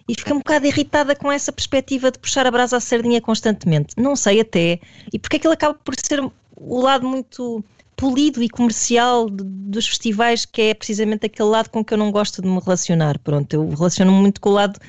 e 0.08 0.14
fiquei 0.14 0.32
um 0.32 0.38
bocado 0.38 0.66
irritada 0.66 1.14
com 1.14 1.30
essa 1.30 1.52
perspectiva 1.52 2.10
de 2.10 2.18
puxar 2.18 2.46
a 2.46 2.50
brasa 2.50 2.78
à 2.78 2.80
sardinha 2.80 3.20
constantemente. 3.20 3.94
Não 3.96 4.16
sei 4.16 4.40
até, 4.40 4.80
e 5.12 5.18
porque 5.18 5.36
aquilo 5.36 5.52
acaba 5.52 5.74
por 5.74 5.94
ser 6.02 6.20
o 6.56 6.80
lado 6.80 7.06
muito 7.06 7.62
polido 7.94 8.42
e 8.42 8.48
comercial 8.48 9.28
de, 9.28 9.44
dos 9.44 9.86
festivais, 9.86 10.46
que 10.46 10.62
é 10.62 10.74
precisamente 10.74 11.26
aquele 11.26 11.48
lado 11.48 11.68
com 11.68 11.84
que 11.84 11.92
eu 11.92 11.98
não 11.98 12.10
gosto 12.10 12.40
de 12.40 12.48
me 12.48 12.58
relacionar. 12.60 13.18
Pronto, 13.18 13.52
eu 13.52 13.68
relaciono 13.68 14.12
muito 14.12 14.40
com 14.40 14.50
o 14.50 14.52
lado 14.52 14.80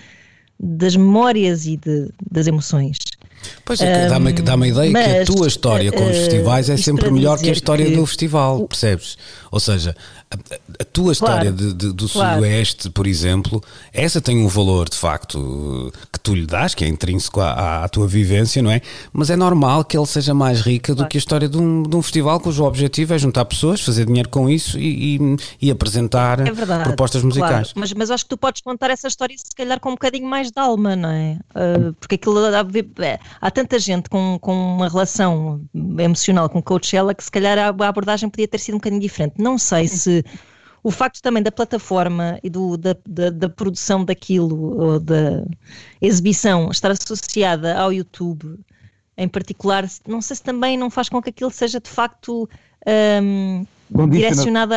das 0.59 0.95
memórias 0.95 1.65
e 1.65 1.75
de, 1.75 2.09
das 2.31 2.47
emoções. 2.47 2.97
Pois 3.63 3.81
é, 3.81 4.05
um, 4.05 4.09
dá-me 4.09 4.33
dá 4.33 4.53
a 4.55 4.67
ideia 4.67 4.91
mas, 4.91 5.05
que 5.05 5.11
a 5.11 5.25
tua 5.25 5.47
história 5.47 5.91
com 5.91 6.03
os 6.03 6.09
uh, 6.09 6.13
festivais 6.13 6.69
é 6.69 6.77
sempre 6.77 7.11
melhor 7.11 7.37
que 7.39 7.49
a 7.49 7.53
história 7.53 7.85
que... 7.85 7.95
do 7.95 8.05
festival, 8.05 8.67
percebes? 8.67 9.17
Ou 9.51 9.59
seja, 9.59 9.95
a, 10.31 10.35
a 10.79 10.85
tua 10.85 11.13
história 11.13 11.51
claro, 11.51 11.55
de, 11.55 11.73
de, 11.73 11.93
do 11.93 12.07
claro. 12.07 12.35
Sudoeste, 12.35 12.89
por 12.89 13.07
exemplo, 13.07 13.63
essa 13.93 14.21
tem 14.21 14.43
um 14.43 14.47
valor 14.47 14.89
de 14.89 14.97
facto 14.97 15.91
que 16.11 16.19
tu 16.19 16.35
lhe 16.35 16.45
dás, 16.45 16.75
que 16.75 16.83
é 16.83 16.87
intrínseco 16.87 17.41
à, 17.41 17.83
à 17.83 17.89
tua 17.89 18.07
vivência, 18.07 18.61
não 18.61 18.71
é? 18.71 18.81
Mas 19.11 19.29
é 19.29 19.35
normal 19.35 19.83
que 19.83 19.97
ele 19.97 20.05
seja 20.05 20.33
mais 20.33 20.61
rica 20.61 20.93
claro. 20.93 21.07
do 21.07 21.09
que 21.09 21.17
a 21.17 21.19
história 21.19 21.47
de 21.47 21.57
um, 21.57 21.83
de 21.83 21.95
um 21.95 22.01
festival 22.01 22.39
cujo 22.39 22.63
objetivo 22.63 23.13
é 23.13 23.17
juntar 23.17 23.45
pessoas, 23.45 23.81
fazer 23.81 24.05
dinheiro 24.05 24.29
com 24.29 24.49
isso 24.49 24.77
e, 24.77 25.17
e, 25.17 25.37
e 25.61 25.71
apresentar 25.71 26.39
é 26.39 26.51
verdade, 26.51 26.83
propostas 26.83 27.23
musicais. 27.23 27.73
Mas, 27.75 27.93
mas 27.93 28.11
acho 28.11 28.25
que 28.25 28.29
tu 28.29 28.37
podes 28.37 28.61
contar 28.61 28.89
essa 28.89 29.07
história 29.07 29.35
se 29.37 29.55
calhar 29.55 29.79
com 29.79 29.89
um 29.89 29.93
bocadinho 29.93 30.27
mais 30.27 30.51
de 30.51 30.59
alma, 30.59 30.95
não 30.95 31.09
é? 31.09 31.39
Uh, 31.55 31.93
porque 31.93 32.15
aquilo 32.15 32.39
é, 32.45 33.19
há 33.41 33.51
tanta 33.51 33.79
gente 33.79 34.09
com, 34.09 34.37
com 34.39 34.53
uma 34.53 34.87
relação 34.87 35.61
emocional 35.97 36.49
com 36.49 36.61
Coachella 36.61 37.13
que 37.13 37.23
se 37.23 37.31
calhar 37.31 37.57
a, 37.57 37.67
a 37.67 37.87
abordagem 37.87 38.29
podia 38.29 38.47
ter 38.47 38.59
sido 38.59 38.75
um 38.75 38.77
bocadinho 38.77 39.01
diferente. 39.01 39.35
Não 39.39 39.57
sei 39.57 39.87
se 39.87 40.23
o 40.83 40.91
facto 40.91 41.21
também 41.21 41.41
da 41.41 41.51
plataforma 41.51 42.39
e 42.43 42.49
do, 42.49 42.77
da, 42.77 42.95
da, 43.07 43.29
da, 43.29 43.49
produção 43.49 44.03
daquilo, 44.03 44.77
ou 44.77 44.99
da 44.99 45.45
exibição, 46.01 46.69
estar 46.71 46.91
associada 46.91 47.77
ao 47.77 47.91
YouTube 47.91 48.59
em 49.17 49.27
particular, 49.27 49.85
não 50.07 50.21
sei 50.21 50.37
se 50.37 50.43
também 50.43 50.77
não 50.77 50.89
faz 50.89 51.09
com 51.09 51.21
que 51.21 51.29
aquilo 51.29 51.51
seja 51.51 51.79
de 51.79 51.89
facto 51.89 52.49
um, 52.87 53.65
direcionado 54.09 54.73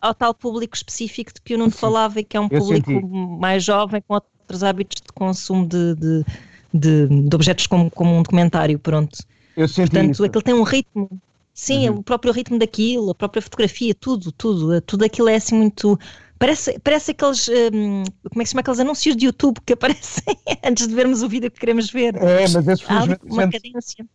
ao 0.00 0.14
tal 0.14 0.34
público 0.34 0.76
específico 0.76 1.32
de 1.32 1.40
que 1.40 1.54
o 1.54 1.58
Nuno 1.58 1.70
falava 1.70 2.20
e 2.20 2.24
que 2.24 2.36
é 2.36 2.40
um 2.40 2.48
Eu 2.50 2.60
público 2.60 2.90
senti. 2.90 3.06
mais 3.38 3.64
jovem 3.64 4.02
com 4.06 4.14
outros 4.14 4.62
hábitos 4.62 5.00
de 5.00 5.12
consumo 5.12 5.66
de, 5.66 5.94
de, 5.94 6.24
de, 6.74 7.28
de 7.28 7.34
objetos 7.34 7.66
como, 7.66 7.90
como 7.90 8.14
um 8.14 8.22
documentário, 8.22 8.78
pronto. 8.78 9.18
Eu 9.56 9.66
senti 9.66 9.90
Portanto, 9.90 10.12
isso. 10.12 10.24
aquilo 10.24 10.42
tem 10.42 10.54
um 10.54 10.62
ritmo 10.62 11.08
Sim, 11.58 11.88
uhum. 11.88 11.96
o 11.96 12.02
próprio 12.04 12.32
ritmo 12.32 12.56
daquilo, 12.56 13.10
a 13.10 13.14
própria 13.16 13.42
fotografia, 13.42 13.92
tudo, 13.92 14.30
tudo, 14.30 14.80
tudo 14.80 15.04
aquilo 15.04 15.28
é 15.28 15.34
assim 15.34 15.56
muito. 15.56 15.98
Parece, 16.38 16.78
parece 16.78 17.10
aqueles. 17.10 17.48
Um, 17.48 18.04
como 18.30 18.36
é 18.36 18.38
que 18.38 18.44
se 18.44 18.52
chama 18.52 18.60
aqueles 18.60 18.78
anúncios 18.78 19.16
de 19.16 19.26
YouTube 19.26 19.58
que 19.66 19.72
aparecem 19.74 20.38
antes 20.64 20.86
de 20.86 20.94
vermos 20.94 21.20
o 21.20 21.28
vídeo 21.28 21.50
que 21.50 21.58
queremos 21.58 21.90
ver. 21.90 22.14
É, 22.14 22.42
mas 22.42 22.68
esses 22.68 22.86
uma 23.24 23.50
cadência. 23.50 24.06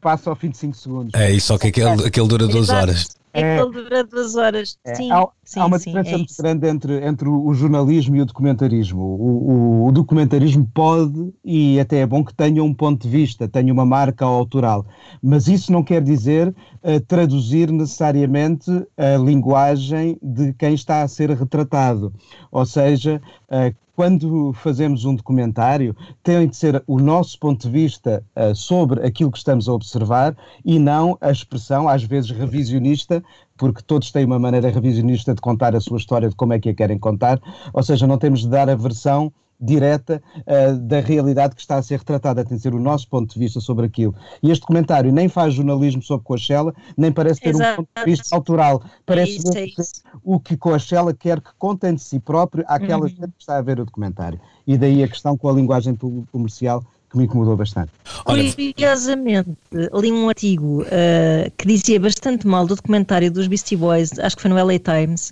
Passa 0.00 0.30
ao 0.30 0.36
fim 0.36 0.48
de 0.48 0.56
5 0.56 0.74
segundos. 0.74 1.20
É, 1.20 1.30
isso 1.30 1.48
só 1.48 1.58
que 1.58 1.66
aquele, 1.66 2.06
aquele 2.06 2.28
dura 2.28 2.48
2 2.48 2.70
horas. 2.70 3.14
É, 3.36 3.56
é 3.58 3.66
dura 3.66 4.02
duas 4.02 4.34
horas. 4.34 4.78
É, 4.82 4.94
sim, 4.94 5.12
há, 5.12 5.28
sim, 5.46 5.60
há 5.60 5.66
uma 5.66 5.78
sim, 5.78 5.90
diferença 5.90 6.10
é 6.10 6.16
muito 6.18 6.36
grande 6.36 6.68
entre, 6.68 7.06
entre 7.06 7.28
o 7.28 7.54
jornalismo 7.54 8.16
e 8.16 8.20
o 8.20 8.26
documentarismo. 8.26 9.00
O, 9.00 9.84
o, 9.84 9.86
o, 9.86 9.92
documentarismo 9.92 10.68
pode, 10.74 11.32
e 11.44 11.80
até 11.80 12.00
é 12.00 12.06
bom 12.06 12.24
que 12.24 12.34
tenha 12.34 12.62
um 12.62 12.74
ponto 12.74 13.02
de 13.02 13.08
vista, 13.08 13.48
tenha 13.48 13.72
uma 13.72 13.86
marca 13.86 14.24
autoral, 14.24 14.84
mas 15.22 15.46
isso 15.46 15.72
não 15.72 15.82
quer 15.82 16.02
dizer 16.02 16.48
uh, 16.48 17.00
traduzir 17.06 17.70
necessariamente 17.70 18.70
a 18.96 19.16
linguagem 19.16 20.18
de 20.20 20.52
quem 20.54 20.74
está 20.74 21.02
a 21.02 21.08
ser 21.08 21.30
retratado. 21.30 22.12
Ou 22.50 22.66
seja, 22.66 23.22
uh, 23.48 23.74
quando 23.96 24.52
fazemos 24.52 25.06
um 25.06 25.14
documentário, 25.14 25.96
tem 26.22 26.46
de 26.46 26.54
ser 26.54 26.84
o 26.86 27.00
nosso 27.00 27.38
ponto 27.40 27.62
de 27.62 27.70
vista 27.70 28.22
uh, 28.36 28.54
sobre 28.54 29.04
aquilo 29.04 29.32
que 29.32 29.38
estamos 29.38 29.66
a 29.68 29.72
observar 29.72 30.36
e 30.62 30.78
não 30.78 31.16
a 31.18 31.30
expressão, 31.30 31.88
às 31.88 32.04
vezes 32.04 32.30
revisionista, 32.30 33.24
porque 33.56 33.82
todos 33.82 34.10
têm 34.10 34.24
uma 34.24 34.38
maneira 34.38 34.70
revisionista 34.70 35.34
de 35.34 35.40
contar 35.40 35.74
a 35.74 35.80
sua 35.80 35.98
história, 35.98 36.28
de 36.28 36.34
como 36.34 36.52
é 36.52 36.58
que 36.58 36.68
a 36.68 36.74
querem 36.74 36.98
contar, 36.98 37.40
ou 37.72 37.82
seja, 37.82 38.06
não 38.06 38.18
temos 38.18 38.40
de 38.40 38.48
dar 38.48 38.68
a 38.68 38.74
versão 38.74 39.32
direta 39.60 40.22
uh, 40.38 40.78
da 40.78 41.00
realidade 41.00 41.54
que 41.54 41.60
está 41.60 41.76
a 41.76 41.82
ser 41.82 41.98
retratada, 41.98 42.44
tem 42.44 42.56
de 42.56 42.62
ser 42.62 42.74
o 42.74 42.80
nosso 42.80 43.08
ponto 43.08 43.32
de 43.32 43.38
vista 43.38 43.60
sobre 43.60 43.86
aquilo. 43.86 44.14
E 44.42 44.50
este 44.50 44.60
documentário 44.60 45.12
nem 45.12 45.28
faz 45.28 45.54
jornalismo 45.54 46.02
sobre 46.02 46.24
Coachella, 46.24 46.74
nem 46.96 47.10
parece 47.10 47.40
ter 47.40 47.50
Exato. 47.50 47.82
um 47.82 47.84
ponto 47.84 48.04
de 48.04 48.04
vista 48.04 48.36
autoral. 48.36 48.82
Parece 49.04 49.32
é 49.56 49.64
isso, 49.64 50.02
é 50.04 50.18
o 50.22 50.38
que 50.38 50.56
Coachella 50.56 51.14
quer 51.14 51.40
que 51.40 51.50
contem 51.58 51.94
de 51.94 52.02
si 52.02 52.20
próprio 52.20 52.64
àquela 52.68 53.02
uhum. 53.02 53.08
gente 53.08 53.32
que 53.32 53.40
está 53.40 53.56
a 53.56 53.62
ver 53.62 53.80
o 53.80 53.84
documentário. 53.84 54.40
E 54.66 54.76
daí 54.76 55.02
a 55.02 55.08
questão 55.08 55.36
com 55.36 55.48
a 55.48 55.52
linguagem 55.52 55.96
comercial 56.30 56.82
que 57.10 57.16
me 57.16 57.24
incomodou 57.24 57.56
bastante. 57.56 57.90
Curiosamente, 58.24 59.50
li 59.72 60.12
um 60.12 60.28
artigo 60.28 60.82
uh, 60.82 61.50
que 61.56 61.66
dizia 61.66 62.00
bastante 62.00 62.46
mal 62.46 62.66
do 62.66 62.74
documentário 62.74 63.30
dos 63.30 63.46
Beastie 63.46 63.76
Boys, 63.76 64.18
acho 64.18 64.36
que 64.36 64.42
foi 64.42 64.50
no 64.50 64.56
LA 64.56 64.78
Times, 64.78 65.30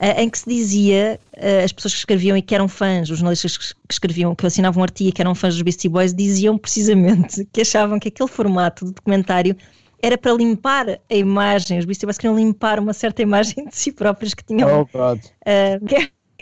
uh, 0.00 0.20
em 0.20 0.30
que 0.30 0.38
se 0.38 0.48
dizia, 0.48 1.20
uh, 1.36 1.64
as 1.64 1.72
pessoas 1.72 1.94
que 1.94 2.00
escreviam 2.00 2.36
e 2.36 2.42
que 2.42 2.54
eram 2.54 2.68
fãs, 2.68 3.10
os 3.10 3.18
jornalistas 3.18 3.56
que 3.56 3.74
escreviam, 3.90 4.34
que 4.34 4.46
assinavam 4.46 4.80
um 4.80 4.84
artigo 4.84 5.10
e 5.10 5.12
que 5.12 5.20
eram 5.20 5.34
fãs 5.34 5.54
dos 5.54 5.62
Beastie 5.62 5.88
Boys, 5.88 6.14
diziam 6.14 6.56
precisamente 6.56 7.44
que 7.52 7.62
achavam 7.62 7.98
que 7.98 8.08
aquele 8.08 8.28
formato 8.28 8.84
de 8.84 8.92
documentário 8.92 9.56
era 10.00 10.16
para 10.16 10.32
limpar 10.32 10.88
a 10.88 11.14
imagem, 11.14 11.78
os 11.78 11.84
Beastie 11.84 12.06
Boys 12.06 12.18
queriam 12.18 12.36
limpar 12.36 12.78
uma 12.78 12.92
certa 12.92 13.22
imagem 13.22 13.66
de 13.66 13.76
si 13.76 13.90
próprios 13.90 14.32
que 14.32 14.44
tinham. 14.44 14.82
Oh, 14.82 14.86
God. 14.96 15.18
Uh, 15.44 15.84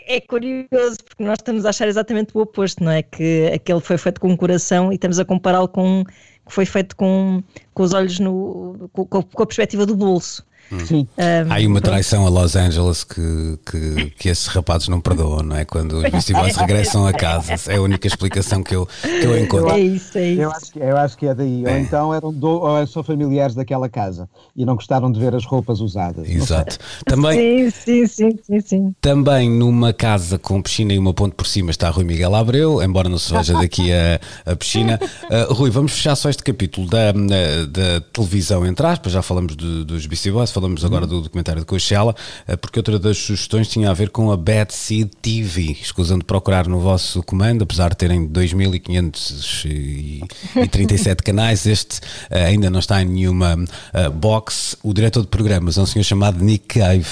é 0.07 0.21
curioso, 0.21 0.97
porque 1.03 1.23
nós 1.23 1.37
estamos 1.39 1.65
a 1.65 1.69
achar 1.69 1.87
exatamente 1.87 2.35
o 2.35 2.41
oposto, 2.41 2.83
não 2.83 2.91
é? 2.91 3.03
Que 3.03 3.51
aquele 3.53 3.81
foi 3.81 3.97
feito 3.97 4.19
com 4.21 4.31
o 4.31 4.37
coração 4.37 4.91
e 4.91 4.95
estamos 4.95 5.19
a 5.19 5.25
compará-lo 5.25 5.67
com 5.67 6.03
que 6.05 6.53
foi 6.53 6.65
feito 6.65 6.95
com, 6.95 7.43
com 7.73 7.83
os 7.83 7.93
olhos 7.93 8.19
no. 8.19 8.89
com, 8.93 9.05
com 9.05 9.43
a 9.43 9.45
perspectiva 9.45 9.85
do 9.85 9.95
bolso. 9.95 10.45
Sim. 10.85 11.07
Um, 11.17 11.51
Há 11.51 11.55
aí 11.55 11.67
uma 11.67 11.81
traição 11.81 12.25
a 12.25 12.29
Los 12.29 12.55
Angeles 12.55 13.03
que, 13.03 13.59
que, 13.65 14.11
que 14.11 14.29
esses 14.29 14.47
rapazes 14.47 14.87
não 14.87 14.99
perdoam, 14.99 15.43
não 15.43 15.55
é? 15.55 15.65
Quando 15.65 15.97
os 15.97 16.09
Beastie 16.09 16.33
regressam 16.33 17.05
a 17.05 17.13
casa. 17.13 17.53
É 17.71 17.77
a 17.77 17.81
única 17.81 18.07
explicação 18.07 18.63
que 18.63 18.75
eu, 18.75 18.87
que 19.01 19.25
eu 19.25 19.37
encontro. 19.37 19.69
É 19.69 19.79
isso, 19.79 20.17
é 20.17 20.29
isso. 20.29 20.41
Eu 20.41 20.51
acho 20.51 20.71
que, 20.71 20.79
eu 20.79 20.97
acho 20.97 21.17
que 21.17 21.25
é 21.27 21.35
daí. 21.35 21.65
É. 21.65 21.71
Ou 21.71 21.77
então 21.77 22.13
eram 22.13 22.33
do, 22.33 22.47
ou 22.47 22.87
são 22.87 23.03
familiares 23.03 23.55
daquela 23.55 23.89
casa 23.89 24.29
e 24.55 24.65
não 24.65 24.75
gostaram 24.75 25.11
de 25.11 25.19
ver 25.19 25.35
as 25.35 25.45
roupas 25.45 25.79
usadas. 25.79 26.27
Exato. 26.27 26.77
Também, 27.05 27.69
sim, 27.69 28.05
sim, 28.05 28.07
sim, 28.07 28.39
sim, 28.43 28.61
sim. 28.61 28.95
Também 29.01 29.49
numa 29.49 29.93
casa 29.93 30.37
com 30.37 30.61
piscina 30.61 30.93
e 30.93 30.99
uma 30.99 31.13
ponte 31.13 31.35
por 31.35 31.47
cima 31.47 31.71
está 31.71 31.89
Rui 31.89 32.03
Miguel 32.03 32.35
Abreu, 32.35 32.81
embora 32.81 33.09
não 33.09 33.17
se 33.17 33.33
veja 33.33 33.53
daqui 33.53 33.91
a, 33.91 34.19
a 34.45 34.55
piscina. 34.55 34.99
Uh, 35.23 35.53
Rui, 35.53 35.69
vamos 35.69 35.93
fechar 35.93 36.15
só 36.15 36.29
este 36.29 36.43
capítulo 36.43 36.87
da, 36.87 37.11
da 37.11 38.01
televisão, 38.13 38.65
entre 38.65 38.85
aspas. 38.85 39.11
Já 39.11 39.21
falamos 39.21 39.55
de, 39.55 39.83
dos 39.83 40.05
Beastie 40.05 40.31
Boys, 40.31 40.51
falamos 40.57 40.83
agora 40.83 41.05
do 41.05 41.21
documentário 41.21 41.61
de 41.61 41.67
Coachella, 41.67 42.15
eh, 42.47 42.55
porque 42.55 42.79
outra 42.79 42.97
das 42.97 43.19
sugestões 43.19 43.67
tinha 43.67 43.91
a 43.91 43.93
ver 43.93 44.09
com 44.09 44.31
a 44.31 44.37
Bad 44.37 44.73
Seed 44.73 45.11
TV. 45.21 45.77
Escusam 45.79 46.17
de 46.17 46.25
procurar 46.25 46.67
no 46.67 46.79
vosso 46.79 47.21
comando, 47.21 47.61
apesar 47.61 47.89
de 47.89 47.97
terem 47.97 48.27
2.537 48.27 51.21
canais, 51.23 51.67
este 51.67 51.99
eh, 52.31 52.45
ainda 52.45 52.71
não 52.71 52.79
está 52.79 53.03
em 53.03 53.05
nenhuma 53.05 53.53
uh, 53.53 54.09
box. 54.11 54.75
O 54.81 54.91
diretor 54.93 55.21
de 55.21 55.27
programas 55.27 55.77
é 55.77 55.81
um 55.81 55.85
senhor 55.85 56.03
chamado 56.03 56.43
Nick 56.43 56.79
Cave. 56.79 57.05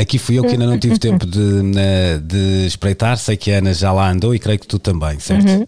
Aqui 0.00 0.18
fui 0.18 0.38
eu 0.38 0.44
que 0.44 0.52
ainda 0.52 0.66
não 0.66 0.78
tive 0.78 0.98
tempo 0.98 1.26
de, 1.26 1.40
de 2.22 2.64
espreitar, 2.66 3.18
sei 3.18 3.36
que 3.36 3.52
a 3.52 3.58
Ana 3.58 3.74
já 3.74 3.92
lá 3.92 4.10
andou 4.10 4.34
e 4.34 4.38
creio 4.38 4.58
que 4.58 4.66
tu 4.66 4.78
também, 4.78 5.18
certo? 5.18 5.46
Uhum. 5.46 5.66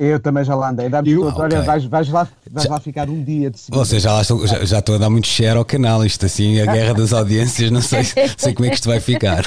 Eu 0.00 0.18
também 0.18 0.42
já 0.42 0.54
lá 0.54 0.70
andei. 0.70 0.88
Dá-me 0.88 1.10
eu... 1.10 1.26
okay. 1.26 1.42
Olha, 1.42 1.60
vais, 1.60 1.84
vais, 1.84 2.08
lá, 2.08 2.26
vais 2.50 2.64
já... 2.64 2.70
lá 2.70 2.80
ficar 2.80 3.10
um 3.10 3.22
dia 3.22 3.50
de 3.50 3.60
seguida. 3.60 3.84
Vocês 3.84 4.02
já, 4.02 4.14
lá 4.14 4.22
já, 4.22 4.64
já 4.64 4.78
estou 4.78 4.94
a 4.94 4.98
dar 4.98 5.10
muito 5.10 5.26
share 5.26 5.58
ao 5.58 5.64
canal. 5.64 6.02
Isto 6.06 6.24
assim, 6.24 6.58
a 6.58 6.72
guerra 6.72 6.94
das 6.94 7.12
audiências, 7.12 7.70
não 7.70 7.82
sei, 7.82 8.04
sei 8.04 8.54
como 8.54 8.64
é 8.64 8.70
que 8.70 8.76
isto 8.76 8.88
vai 8.88 8.98
ficar. 8.98 9.44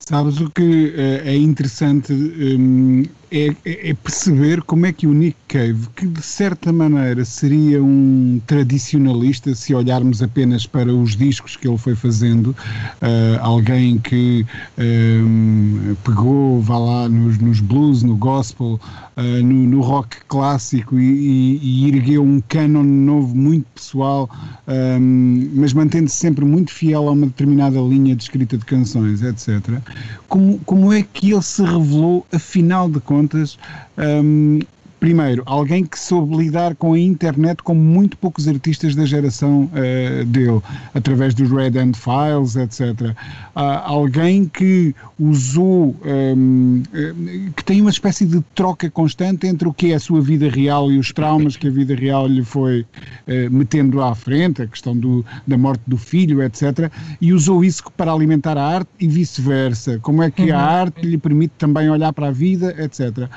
Sabes 0.00 0.38
o 0.38 0.50
que 0.50 0.94
é 1.24 1.34
interessante 1.34 2.12
um, 2.12 3.04
é, 3.30 3.54
é, 3.64 3.94
perceber 3.94 4.62
como 4.62 4.86
é 4.86 4.92
que 4.92 5.06
o 5.06 5.12
Nick 5.12 5.36
Cave, 5.48 5.88
que 5.94 6.06
de 6.06 6.22
certa 6.22 6.72
maneira 6.72 7.24
seria 7.24 7.82
um 7.82 8.40
tradicionalista, 8.46 9.54
se 9.54 9.74
olharmos 9.74 10.22
apenas 10.22 10.66
para 10.66 10.92
os 10.92 11.16
discos 11.16 11.56
que 11.56 11.68
ele 11.68 11.78
foi 11.78 11.94
fazendo, 11.94 12.48
uh, 12.48 13.38
alguém 13.40 13.98
que 13.98 14.46
um, 14.78 15.94
pegou, 16.04 16.60
vá 16.62 16.78
lá, 16.78 17.08
nos, 17.08 17.38
nos 17.38 17.60
blues, 17.60 18.02
no 18.02 18.16
gospel, 18.16 18.80
uh, 19.16 19.42
no, 19.42 19.54
no, 19.66 19.80
rock 19.80 20.16
clássico 20.28 20.98
e, 20.98 21.04
e, 21.04 21.60
e, 21.62 21.88
ergueu 21.88 22.22
um 22.22 22.40
canon 22.48 22.82
novo 22.82 23.34
muito 23.34 23.66
pessoal, 23.74 24.28
um, 24.66 25.50
mas 25.54 25.72
mantendo-se 25.72 26.16
sempre 26.16 26.44
muito 26.44 26.72
fiel 26.72 27.08
a 27.08 27.12
uma 27.12 27.26
determinada 27.26 27.80
linha 27.80 28.14
de 28.14 28.22
escrita 28.22 28.56
de 28.56 28.64
canções, 28.64 29.22
etc. 29.22 29.80
Como, 30.28 30.58
como 30.60 30.92
é 30.92 31.02
que 31.02 31.32
ele 31.32 31.42
se 31.42 31.62
revelou, 31.62 32.26
afinal 32.32 32.88
de 32.88 33.00
contas, 33.00 33.17
contas, 33.18 33.58
um, 33.96 34.60
primeiro, 34.98 35.42
alguém 35.46 35.84
que 35.84 35.98
soube 35.98 36.36
lidar 36.36 36.74
com 36.74 36.92
a 36.92 36.98
internet 36.98 37.62
como 37.62 37.80
muito 37.80 38.16
poucos 38.16 38.48
artistas 38.48 38.94
da 38.94 39.04
geração 39.04 39.70
uh, 39.72 40.24
dele, 40.24 40.60
através 40.94 41.34
dos 41.34 41.50
Red 41.50 41.78
End 41.78 41.96
Files, 41.96 42.56
etc. 42.56 43.00
Uh, 43.00 43.14
alguém 43.54 44.46
que 44.46 44.94
usou, 45.18 45.96
um, 46.04 46.82
uh, 46.92 47.52
que 47.52 47.64
tem 47.64 47.80
uma 47.80 47.90
espécie 47.90 48.26
de 48.26 48.40
troca 48.54 48.90
constante 48.90 49.46
entre 49.46 49.68
o 49.68 49.72
que 49.72 49.92
é 49.92 49.94
a 49.94 50.00
sua 50.00 50.20
vida 50.20 50.48
real 50.48 50.90
e 50.90 50.98
os 50.98 51.12
traumas 51.12 51.56
que 51.56 51.68
a 51.68 51.70
vida 51.70 51.94
real 51.94 52.26
lhe 52.26 52.44
foi 52.44 52.80
uh, 52.80 53.50
metendo 53.50 54.02
à 54.02 54.14
frente, 54.14 54.62
a 54.62 54.66
questão 54.66 54.96
do, 54.96 55.24
da 55.46 55.56
morte 55.56 55.82
do 55.86 55.96
filho, 55.96 56.42
etc. 56.42 56.90
E 57.20 57.32
usou 57.32 57.64
isso 57.64 57.84
para 57.96 58.12
alimentar 58.12 58.56
a 58.56 58.64
arte 58.64 58.90
e 58.98 59.06
vice-versa. 59.06 59.98
Como 60.00 60.22
é 60.22 60.30
que 60.30 60.50
uhum. 60.50 60.56
a 60.56 60.60
arte 60.60 61.06
lhe 61.06 61.18
permite 61.18 61.52
também 61.58 61.88
olhar 61.88 62.12
para 62.12 62.28
a 62.28 62.32
vida, 62.32 62.74
etc. 62.78 63.28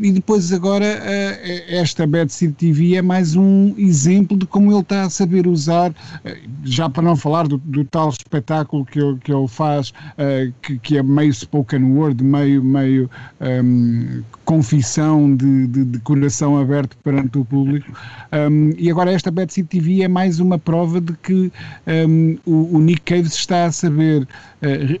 e 0.00 0.12
depois 0.12 0.52
agora 0.52 0.79
agora 0.80 0.84
eh, 0.84 1.64
esta 1.68 2.06
Bad 2.06 2.32
City 2.32 2.52
TV 2.52 2.96
é 2.96 3.02
mais 3.02 3.36
um 3.36 3.74
exemplo 3.76 4.36
de 4.36 4.46
como 4.46 4.72
ele 4.72 4.80
está 4.80 5.02
a 5.02 5.10
saber 5.10 5.46
usar, 5.46 5.92
eh, 6.24 6.38
já 6.64 6.88
para 6.88 7.02
não 7.02 7.16
falar 7.16 7.46
do, 7.46 7.58
do 7.58 7.84
tal 7.84 8.08
espetáculo 8.08 8.84
que 8.86 8.98
ele, 8.98 9.18
que 9.18 9.32
ele 9.32 9.46
faz, 9.46 9.92
eh, 10.16 10.50
que, 10.62 10.78
que 10.78 10.96
é 10.96 11.02
meio 11.02 11.32
spoken 11.32 11.84
word, 11.84 12.24
meio, 12.24 12.64
meio 12.64 13.10
um, 13.40 13.46
ehm, 13.46 14.22
confissão 14.44 15.36
de, 15.36 15.66
de, 15.66 15.84
de, 15.84 15.98
coração 16.00 16.58
aberto 16.58 16.96
perante 17.04 17.38
o 17.38 17.44
público. 17.44 17.92
Um, 18.32 18.72
e 18.76 18.90
agora 18.90 19.12
esta 19.12 19.30
Bad 19.30 19.52
City 19.52 19.78
TV 19.78 20.02
é 20.02 20.08
mais 20.08 20.40
uma 20.40 20.58
prova 20.58 21.00
de 21.00 21.12
que 21.14 21.52
um, 21.86 22.36
o, 22.44 22.76
o, 22.76 22.80
Nick 22.80 23.02
Cave 23.02 23.28
está 23.28 23.66
a 23.66 23.72
saber 23.72 24.26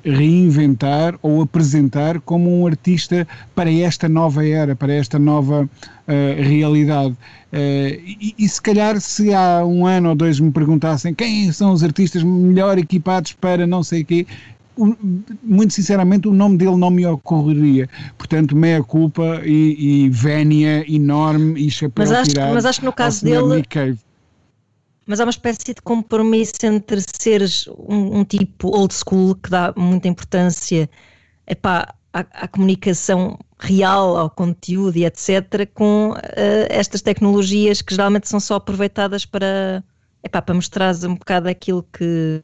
reinventar 0.04 1.18
ou 1.20 1.42
apresentar 1.42 2.18
como 2.20 2.62
um 2.62 2.66
artista 2.66 3.28
para 3.54 3.70
esta 3.70 4.08
nova 4.08 4.46
era, 4.46 4.74
para 4.74 4.92
esta 4.92 5.18
nova 5.18 5.68
uh, 6.08 6.42
realidade. 6.42 7.12
Uh, 7.52 7.98
e, 8.04 8.34
e, 8.38 8.48
se 8.48 8.60
calhar 8.62 9.00
se 9.00 9.34
há 9.34 9.64
um 9.64 9.86
ano 9.86 10.10
ou 10.10 10.14
dois 10.14 10.38
me 10.38 10.50
perguntassem 10.50 11.12
quem 11.12 11.50
são 11.52 11.72
os 11.72 11.82
artistas 11.82 12.22
melhor 12.22 12.78
equipados 12.78 13.32
para 13.32 13.66
não 13.66 13.82
sei 13.82 14.02
o 14.02 14.04
quê, 14.04 14.26
muito 15.42 15.74
sinceramente, 15.74 16.28
o 16.28 16.32
nome 16.32 16.56
dele 16.56 16.76
não 16.76 16.90
me 16.90 17.06
ocorreria. 17.06 17.88
Portanto, 18.16 18.56
meia 18.56 18.82
culpa 18.82 19.42
e, 19.44 20.04
e 20.04 20.10
vénia 20.10 20.84
enorme 20.90 21.60
e 21.66 21.70
chapéu 21.70 22.04
mas 22.04 22.12
acho, 22.12 22.30
tirado. 22.30 22.54
Mas 22.54 22.64
acho 22.64 22.80
que 22.80 22.86
no 22.86 22.92
caso 22.92 23.24
dele. 23.24 23.64
Mas 25.06 25.18
há 25.18 25.24
uma 25.24 25.30
espécie 25.30 25.74
de 25.74 25.82
compromisso 25.82 26.54
entre 26.62 27.02
seres 27.20 27.66
um, 27.66 28.20
um, 28.20 28.24
tipo 28.24 28.68
old 28.68 28.94
school 28.94 29.34
que 29.34 29.50
dá 29.50 29.72
muita 29.76 30.06
importância 30.06 30.88
epá, 31.46 31.94
à, 32.12 32.20
à 32.32 32.48
comunicação 32.48 33.38
real, 33.58 34.16
ao 34.16 34.30
conteúdo 34.30 34.96
e 34.96 35.04
etc., 35.04 35.68
com 35.74 36.12
uh, 36.12 36.16
estas 36.68 37.02
tecnologias 37.02 37.82
que 37.82 37.94
geralmente 37.94 38.28
são 38.28 38.40
só 38.40 38.56
aproveitadas 38.56 39.24
para, 39.24 39.84
epá, 40.22 40.40
para 40.40 40.54
mostrar 40.54 40.94
um 41.04 41.14
bocado 41.14 41.48
aquilo 41.48 41.84
que, 41.92 42.42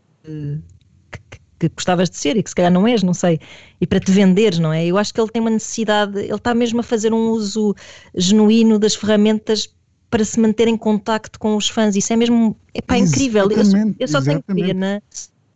que 1.59 1.69
gostavas 1.71 2.11
de 2.11 2.17
ser 2.17 2.37
e 2.37 2.43
que 2.43 2.51
se 2.51 2.55
calhar 2.55 2.73
não 2.73 2.87
és, 2.87 3.03
não 3.03 3.15
sei, 3.15 3.41
e 3.81 3.87
para 3.87 4.01
te 4.01 4.11
venderes, 4.11 4.59
não 4.59 4.73
é? 4.73 4.85
Eu 4.85 4.99
acho 4.99 5.13
que 5.13 5.21
ele 5.21 5.31
tem 5.31 5.41
uma 5.41 5.51
necessidade, 5.51 6.19
ele 6.19 6.35
está 6.35 6.55
mesmo 6.55 6.81
a 6.81 6.83
fazer 6.83 7.13
um 7.13 7.31
uso 7.31 7.75
genuíno 8.15 8.79
das 8.79 8.95
ferramentas 8.95 9.75
para 10.11 10.25
se 10.25 10.39
manter 10.39 10.69
em 10.69 10.77
contacto 10.77 11.39
com 11.39 11.57
os 11.57 11.69
fãs. 11.69 11.97
Isso 11.97 12.13
é 12.13 12.17
mesmo, 12.17 12.57
é 12.75 12.81
pá, 12.81 12.99
incrível. 12.99 13.51
Eu, 13.51 13.59
eu 13.99 14.09
só 14.09 14.19
exatamente. 14.19 14.45
tenho 14.47 14.69
pena, 14.69 15.03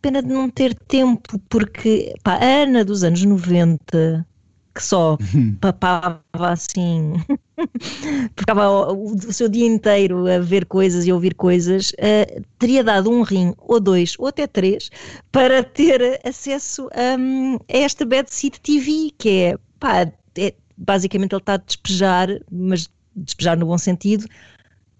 pena 0.01 0.21
de 0.21 0.29
não 0.29 0.49
ter 0.49 0.73
tempo, 0.73 1.39
porque 1.49 2.13
pá, 2.23 2.35
a 2.35 2.63
Ana 2.63 2.83
dos 2.83 3.03
anos 3.03 3.23
90 3.23 4.25
que 4.73 4.83
só 4.83 5.17
papava 5.59 6.21
assim, 6.33 7.13
ficava 8.35 8.69
o, 8.69 9.13
o, 9.13 9.33
seu 9.33 9.49
dia 9.49 9.65
inteiro 9.65 10.27
a 10.27 10.39
ver 10.39 10.65
coisas 10.65 11.05
e 11.05 11.11
a 11.11 11.13
ouvir 11.13 11.35
coisas, 11.35 11.91
uh, 11.91 12.41
teria 12.57 12.83
dado 12.83 13.11
um 13.11 13.21
rim, 13.21 13.53
ou 13.57 13.79
dois, 13.79 14.15
ou 14.17 14.27
até 14.27 14.47
três, 14.47 14.89
para 15.31 15.63
ter 15.63 16.19
acesso 16.25 16.89
um, 17.19 17.55
a 17.55 17.77
esta 17.77 18.05
Bad 18.05 18.33
Seed 18.33 18.55
TV, 18.57 19.11
que 19.17 19.29
é, 19.29 19.57
pá, 19.79 20.11
é, 20.37 20.53
basicamente 20.77 21.33
ele 21.33 21.41
está 21.41 21.53
a 21.55 21.57
despejar, 21.57 22.29
mas 22.49 22.89
despejar 23.15 23.57
no 23.57 23.65
bom 23.65 23.77
sentido, 23.77 24.25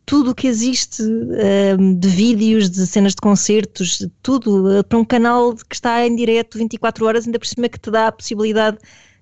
tudo 0.06 0.32
o 0.32 0.36
que 0.36 0.48
existe 0.48 1.02
um, 1.04 1.96
de 1.96 2.08
vídeos, 2.08 2.70
de 2.70 2.86
cenas 2.86 3.14
de 3.14 3.22
concertos, 3.22 4.06
tudo, 4.22 4.80
uh, 4.80 4.84
para 4.84 4.98
um 4.98 5.06
canal 5.06 5.56
que 5.56 5.76
está 5.76 6.06
em 6.06 6.16
direto 6.16 6.58
24 6.58 7.06
horas, 7.06 7.26
ainda 7.26 7.40
por 7.40 7.48
cima 7.48 7.70
que 7.70 7.80
te 7.80 7.92
dá 7.92 8.08
a 8.08 8.12
possibilidade 8.12 8.78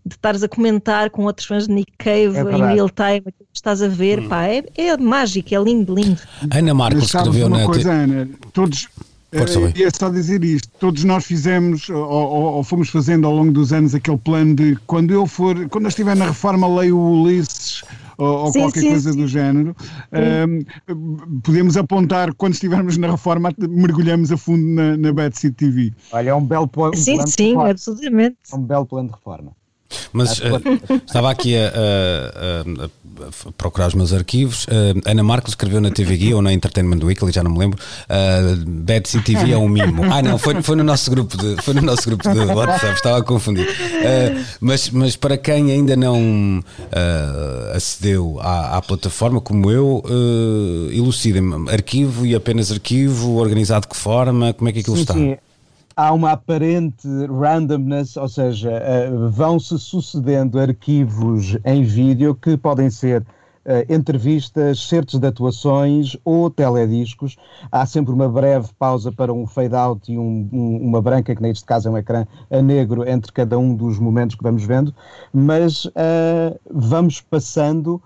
de 0.06 0.16
estares 0.16 0.44
a 0.44 0.48
comentar 0.48 1.10
com 1.10 1.26
outros 1.26 1.48
fãs 1.48 1.68
de 1.68 1.74
Nick 1.74 1.92
Cave 1.98 2.36
é 2.38 2.42
em 2.42 2.74
real 2.74 2.90
time, 2.90 3.18
aquilo 3.18 3.34
que 3.52 3.58
estás 3.58 3.82
a 3.82 3.88
ver, 3.88 4.20
hum. 4.20 4.30
pá, 4.30 4.46
é, 4.46 4.64
é 4.78 4.98
mágico, 4.98 5.54
é 5.54 5.60
lindo, 5.60 5.94
lindo. 5.94 6.22
Ana 6.52 6.74
Marcos 6.74 7.04
escreveu 7.04 7.48
uma 7.48 7.60
na. 7.60 7.66
Coisa, 7.66 7.92
Ana, 7.92 8.30
todos. 8.54 8.88
É, 9.32 9.44
é 9.84 9.90
só 9.92 10.10
dizer 10.10 10.44
isto, 10.44 10.70
todos 10.80 11.04
nós 11.04 11.24
fizemos 11.24 11.88
ou, 11.88 12.04
ou, 12.04 12.44
ou, 12.56 12.64
fomos 12.64 12.90
fazendo 12.90 13.28
ao 13.28 13.36
longo 13.36 13.52
dos 13.52 13.72
anos 13.72 13.94
aquele 13.94 14.18
plano 14.18 14.56
de 14.56 14.76
quando 14.88 15.12
eu 15.12 15.28
for, 15.28 15.70
quando 15.70 15.84
eu 15.84 15.90
estiver 15.90 16.16
na 16.16 16.26
reforma 16.26 16.68
leio 16.68 16.98
o 16.98 17.22
Ulisses 17.22 17.84
ou, 18.20 18.46
ou 18.46 18.52
sim, 18.52 18.60
qualquer 18.60 18.82
sim, 18.82 18.90
coisa 18.90 19.14
sim. 19.14 19.18
do 19.18 19.28
género. 19.28 19.76
Um, 20.12 21.40
podemos 21.42 21.78
apontar, 21.78 22.34
quando 22.36 22.54
estivermos 22.54 22.98
na 22.98 23.10
reforma, 23.12 23.52
mergulhamos 23.58 24.32
a 24.32 24.38
fundo 24.38 24.64
na, 24.64 24.98
na 24.98 25.14
Bad 25.14 25.38
City 25.38 25.56
TV. 25.56 25.94
Olha, 26.12 26.30
é 26.32 26.36
um 26.36 26.46
belo 26.46 26.68
plano. 26.68 26.96
Sim, 26.96 27.26
sim, 27.26 27.56
absolutamente. 27.56 28.38
É 28.52 28.56
um 28.56 28.64
belo 28.64 28.86
plano 28.86 29.08
de 29.08 29.16
reforma. 29.16 29.59
Mas 30.14 30.40
uh, 30.40 30.44
estava 31.06 31.32
aqui 31.32 31.56
a, 31.56 31.68
a, 31.68 32.86
a, 32.86 33.52
procurar 33.58 33.88
os 33.88 33.94
meus 33.94 34.14
arquivos. 34.14 34.66
Uh, 34.66 35.02
Ana 35.06 35.24
Marcos 35.24 35.52
escreveu 35.52 35.82
na 35.82 35.92
TV 35.92 36.18
Guia 36.18 36.36
ou 36.36 36.42
na 36.42 36.54
Entertainment 36.54 37.04
Weekly, 37.04 37.32
já 37.32 37.44
não 37.44 37.52
me 37.52 37.60
lembro. 37.60 37.80
Uh, 38.06 38.66
Bad 38.66 39.08
City 39.08 39.34
TV 39.34 39.52
é 39.52 39.58
um 39.58 39.68
mimo. 39.68 40.04
Ah, 40.12 40.22
não, 40.22 40.38
foi, 40.38 40.62
foi, 40.62 40.76
no 40.76 40.84
nosso 40.84 41.10
grupo 41.10 41.38
de, 41.38 41.62
foi 41.62 41.74
no 41.74 41.82
nosso 41.82 42.04
grupo 42.04 42.24
de 42.30 42.40
WhatsApp, 42.40 42.94
estava 42.94 43.20
a 43.20 43.24
confundir. 43.24 43.68
Uh, 43.68 44.46
mas, 44.60 44.90
mas 44.90 45.16
para 45.16 45.38
quem 45.38 45.72
ainda 45.72 45.96
não 45.96 46.64
acedeu 47.76 48.40
à, 48.42 48.78
à, 48.78 48.82
plataforma, 48.82 49.42
como 49.42 49.72
eu, 49.72 50.04
uh, 50.06 50.92
elucidem-me. 50.92 51.70
Arquivo 51.70 52.26
e 52.26 52.36
apenas 52.36 52.72
arquivo, 52.72 53.36
organizado 53.36 53.82
de 53.82 53.90
que 53.90 53.98
forma? 53.98 54.54
Como 54.54 54.70
é 54.70 54.74
que 54.74 54.80
aquilo 54.80 54.96
sim, 54.96 55.02
está? 55.02 55.14
Sim 55.14 55.38
há 56.00 56.14
uma 56.14 56.32
aparente 56.32 57.06
randomness, 57.28 58.16
ou 58.16 58.30
seja, 58.30 58.72
uh, 58.72 59.30
vão-se 59.30 59.78
sucedendo 59.78 60.58
arquivos 60.58 61.58
em 61.66 61.84
vídeo 61.84 62.34
que 62.34 62.56
podem 62.56 62.90
ser 62.90 63.22
uh, 63.22 63.94
entrevistas, 63.94 64.88
certos 64.88 65.20
de 65.20 65.28
atuações 65.28 66.16
ou 66.24 66.50
telediscos. 66.50 67.36
Há 67.70 67.86
sempre 67.86 68.14
uma 68.14 68.30
breve 68.30 68.70
pausa 68.80 69.12
para 69.12 69.34
um 69.34 69.46
fade-out 69.46 70.10
e 70.10 70.18
um, 70.18 70.48
um, 70.54 70.78
uma 70.78 71.02
branca, 71.02 71.36
que 71.36 71.42
neste 71.42 71.66
caso 71.66 71.90
é 71.90 71.92
um 71.92 71.98
ecrã 71.98 72.26
a 72.50 72.62
negro, 72.62 73.06
entre 73.06 73.34
cada 73.34 73.60
um 73.60 73.76
dos 73.76 74.00
momentos 74.00 74.38
que 74.38 74.44
vamos 74.44 74.64
vendo, 74.64 74.96
mas 75.34 75.84
uh, 75.84 76.58
vamos 76.72 77.20
passando 77.20 78.02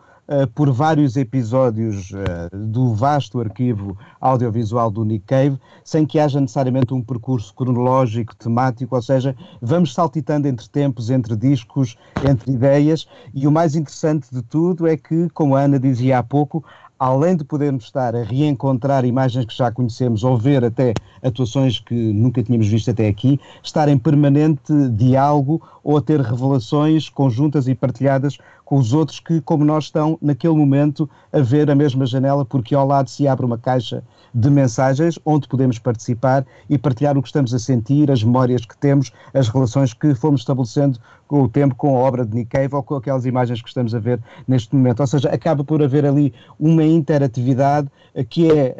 por 0.55 0.71
vários 0.71 1.17
episódios 1.17 2.11
uh, 2.11 2.55
do 2.55 2.93
vasto 2.93 3.39
arquivo 3.39 3.97
audiovisual 4.21 4.89
do 4.89 5.03
Nick 5.03 5.25
Cave, 5.25 5.59
sem 5.83 6.05
que 6.05 6.19
haja 6.19 6.39
necessariamente 6.39 6.93
um 6.93 7.01
percurso 7.01 7.53
cronológico, 7.53 8.35
temático, 8.35 8.95
ou 8.95 9.01
seja, 9.01 9.35
vamos 9.61 9.93
saltitando 9.93 10.47
entre 10.47 10.67
tempos, 10.69 11.09
entre 11.09 11.35
discos, 11.35 11.97
entre 12.27 12.53
ideias, 12.53 13.07
e 13.33 13.47
o 13.47 13.51
mais 13.51 13.75
interessante 13.75 14.27
de 14.31 14.41
tudo 14.41 14.87
é 14.87 14.95
que, 14.95 15.29
como 15.33 15.55
a 15.55 15.61
Ana 15.61 15.79
dizia 15.79 16.19
há 16.19 16.23
pouco, 16.23 16.63
além 17.03 17.35
de 17.35 17.43
podermos 17.43 17.83
estar 17.83 18.15
a 18.15 18.23
reencontrar 18.23 19.03
imagens 19.03 19.43
que 19.43 19.53
já 19.53 19.69
conhecemos 19.69 20.23
ou 20.23 20.37
ver 20.37 20.63
até 20.63 20.93
atuações 21.21 21.77
que 21.77 21.93
nunca 21.93 22.41
tínhamos 22.41 22.69
visto 22.69 22.89
até 22.91 23.09
aqui, 23.09 23.37
estar 23.61 23.89
em 23.89 23.97
permanente 23.97 24.71
diálogo 24.91 25.61
ou 25.83 25.97
a 25.97 26.01
ter 26.01 26.21
revelações 26.21 27.09
conjuntas 27.09 27.67
e 27.67 27.75
partilhadas 27.75 28.37
com 28.63 28.77
os 28.77 28.93
outros 28.93 29.19
que, 29.19 29.41
como 29.41 29.65
nós, 29.65 29.83
estão 29.83 30.17
naquele 30.21 30.55
momento 30.55 31.09
a 31.33 31.41
ver 31.41 31.69
a 31.69 31.75
mesma 31.75 32.05
janela, 32.05 32.45
porque 32.45 32.73
ao 32.73 32.87
lado 32.87 33.09
se 33.09 33.27
abre 33.27 33.45
uma 33.45 33.57
caixa 33.57 34.01
de 34.33 34.49
mensagens 34.49 35.19
onde 35.25 35.47
podemos 35.47 35.77
participar 35.77 36.45
e 36.69 36.77
partilhar 36.77 37.17
o 37.17 37.21
que 37.21 37.27
estamos 37.27 37.53
a 37.53 37.59
sentir, 37.59 38.09
as 38.09 38.23
memórias 38.23 38.65
que 38.65 38.77
temos, 38.77 39.11
as 39.33 39.47
relações 39.47 39.93
que 39.93 40.15
fomos 40.15 40.41
estabelecendo 40.41 40.99
com 41.27 41.43
o 41.43 41.49
tempo, 41.49 41.73
com 41.75 41.95
a 41.95 41.99
obra 41.99 42.25
de 42.25 42.35
Nick 42.35 42.49
Cave 42.51 42.75
ou 42.75 42.83
com 42.83 42.95
aquelas 42.95 43.25
imagens 43.25 43.61
que 43.61 43.67
estamos 43.67 43.95
a 43.95 43.99
ver 43.99 44.19
neste 44.47 44.75
momento. 44.75 44.99
Ou 44.99 45.07
seja, 45.07 45.29
acaba 45.29 45.63
por 45.63 45.81
haver 45.81 46.05
ali 46.05 46.33
uma 46.59 46.83
interatividade 46.83 47.89
que 48.29 48.51
é 48.51 48.75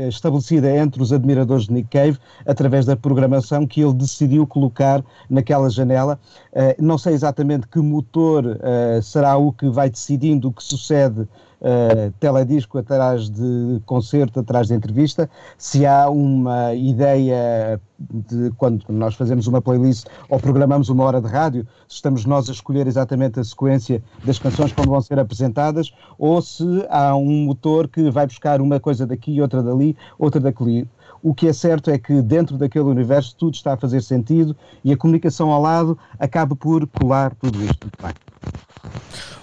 uh, 0.00 0.04
uh, 0.04 0.08
estabelecida 0.08 0.70
entre 0.76 1.00
os 1.00 1.12
admiradores 1.12 1.66
de 1.66 1.74
Nick 1.74 1.88
Cave 1.90 2.18
através 2.44 2.84
da 2.84 2.96
programação 2.96 3.66
que 3.66 3.80
ele 3.80 3.94
decidiu 3.94 4.46
colocar 4.46 5.04
naquela 5.30 5.70
janela. 5.70 6.18
Uh, 6.52 6.82
não 6.82 6.98
sei 6.98 7.14
exatamente 7.14 7.68
que 7.68 7.78
motor 7.78 8.58
será 9.02 9.36
o 9.36 9.52
que 9.52 9.68
vai 9.68 9.88
decidindo 9.88 10.48
o 10.48 10.52
que 10.52 10.62
sucede 10.62 11.28
uh, 11.60 12.12
teledisco 12.20 12.78
atrás 12.78 13.28
de 13.28 13.80
concerto, 13.86 14.40
atrás 14.40 14.68
de 14.68 14.74
entrevista, 14.74 15.28
se 15.56 15.86
há 15.86 16.08
uma 16.08 16.74
ideia 16.74 17.80
de 17.98 18.50
quando 18.56 18.84
nós 18.88 19.14
fazemos 19.14 19.46
uma 19.46 19.60
playlist 19.60 20.06
ou 20.28 20.38
programamos 20.38 20.88
uma 20.88 21.04
hora 21.04 21.20
de 21.20 21.26
rádio, 21.26 21.66
se 21.88 21.96
estamos 21.96 22.24
nós 22.24 22.48
a 22.48 22.52
escolher 22.52 22.86
exatamente 22.86 23.40
a 23.40 23.44
sequência 23.44 24.02
das 24.24 24.38
canções 24.38 24.72
como 24.72 24.90
vão 24.90 25.00
ser 25.00 25.18
apresentadas, 25.18 25.92
ou 26.18 26.40
se 26.40 26.64
há 26.88 27.14
um 27.16 27.44
motor 27.44 27.88
que 27.88 28.10
vai 28.10 28.26
buscar 28.26 28.60
uma 28.60 28.78
coisa 28.78 29.06
daqui, 29.06 29.40
outra 29.40 29.62
dali, 29.62 29.96
outra 30.18 30.40
daqui. 30.40 30.86
O 31.20 31.34
que 31.34 31.48
é 31.48 31.52
certo 31.52 31.90
é 31.90 31.98
que 31.98 32.22
dentro 32.22 32.56
daquele 32.56 32.84
universo 32.84 33.34
tudo 33.36 33.54
está 33.54 33.72
a 33.72 33.76
fazer 33.76 34.00
sentido 34.02 34.54
e 34.84 34.92
a 34.92 34.96
comunicação 34.96 35.50
ao 35.50 35.60
lado 35.60 35.98
acaba 36.18 36.54
por 36.54 36.86
colar 36.86 37.34
tudo 37.34 37.60
isto. 37.64 37.86
Muito 37.86 38.00
bem. 38.00 38.14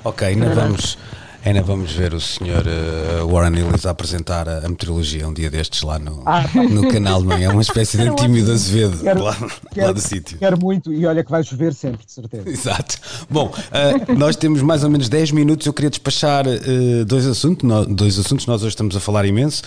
Ok, 0.05 0.25
ainda 0.25 0.55
vamos 0.55 0.97
Ainda 1.45 1.61
vamos 1.61 1.91
ver 1.91 2.11
o 2.15 2.19
senhor 2.19 2.65
uh, 2.65 3.27
Warren 3.31 3.55
Ellis 3.59 3.85
a 3.85 3.91
apresentar 3.91 4.49
a, 4.49 4.65
a, 4.65 4.67
meteorologia 4.67 5.27
um 5.27 5.33
dia 5.33 5.47
destes 5.47 5.83
lá 5.83 5.99
no, 5.99 6.23
ah, 6.25 6.43
no 6.71 6.87
canal 6.87 7.21
de 7.21 7.27
manhã, 7.27 7.51
uma 7.51 7.61
espécie 7.61 7.99
de 7.99 8.15
tímido 8.15 8.51
Azevedo 8.51 8.97
quero, 8.97 9.21
lá, 9.21 9.37
quero, 9.71 9.85
lá 9.85 9.93
do 9.93 10.01
sítio. 10.01 10.39
Quero 10.39 10.59
muito 10.59 10.91
e 10.91 11.05
olha 11.05 11.23
que 11.23 11.29
vai 11.29 11.43
chover 11.43 11.75
sempre, 11.75 12.03
de 12.03 12.11
certeza. 12.11 12.49
Exato. 12.49 12.97
Bom, 13.29 13.53
uh, 13.53 14.15
nós 14.17 14.35
temos 14.35 14.63
mais 14.63 14.83
ou 14.83 14.89
menos 14.89 15.07
10 15.07 15.29
minutos, 15.33 15.67
eu 15.67 15.73
queria 15.73 15.91
despachar 15.91 16.47
uh, 16.47 17.05
dois, 17.05 17.27
assuntos, 17.27 17.63
no, 17.63 17.85
dois 17.85 18.17
assuntos, 18.17 18.47
nós 18.47 18.63
hoje 18.63 18.69
estamos 18.69 18.95
a 18.95 18.99
falar 18.99 19.23
imenso, 19.25 19.61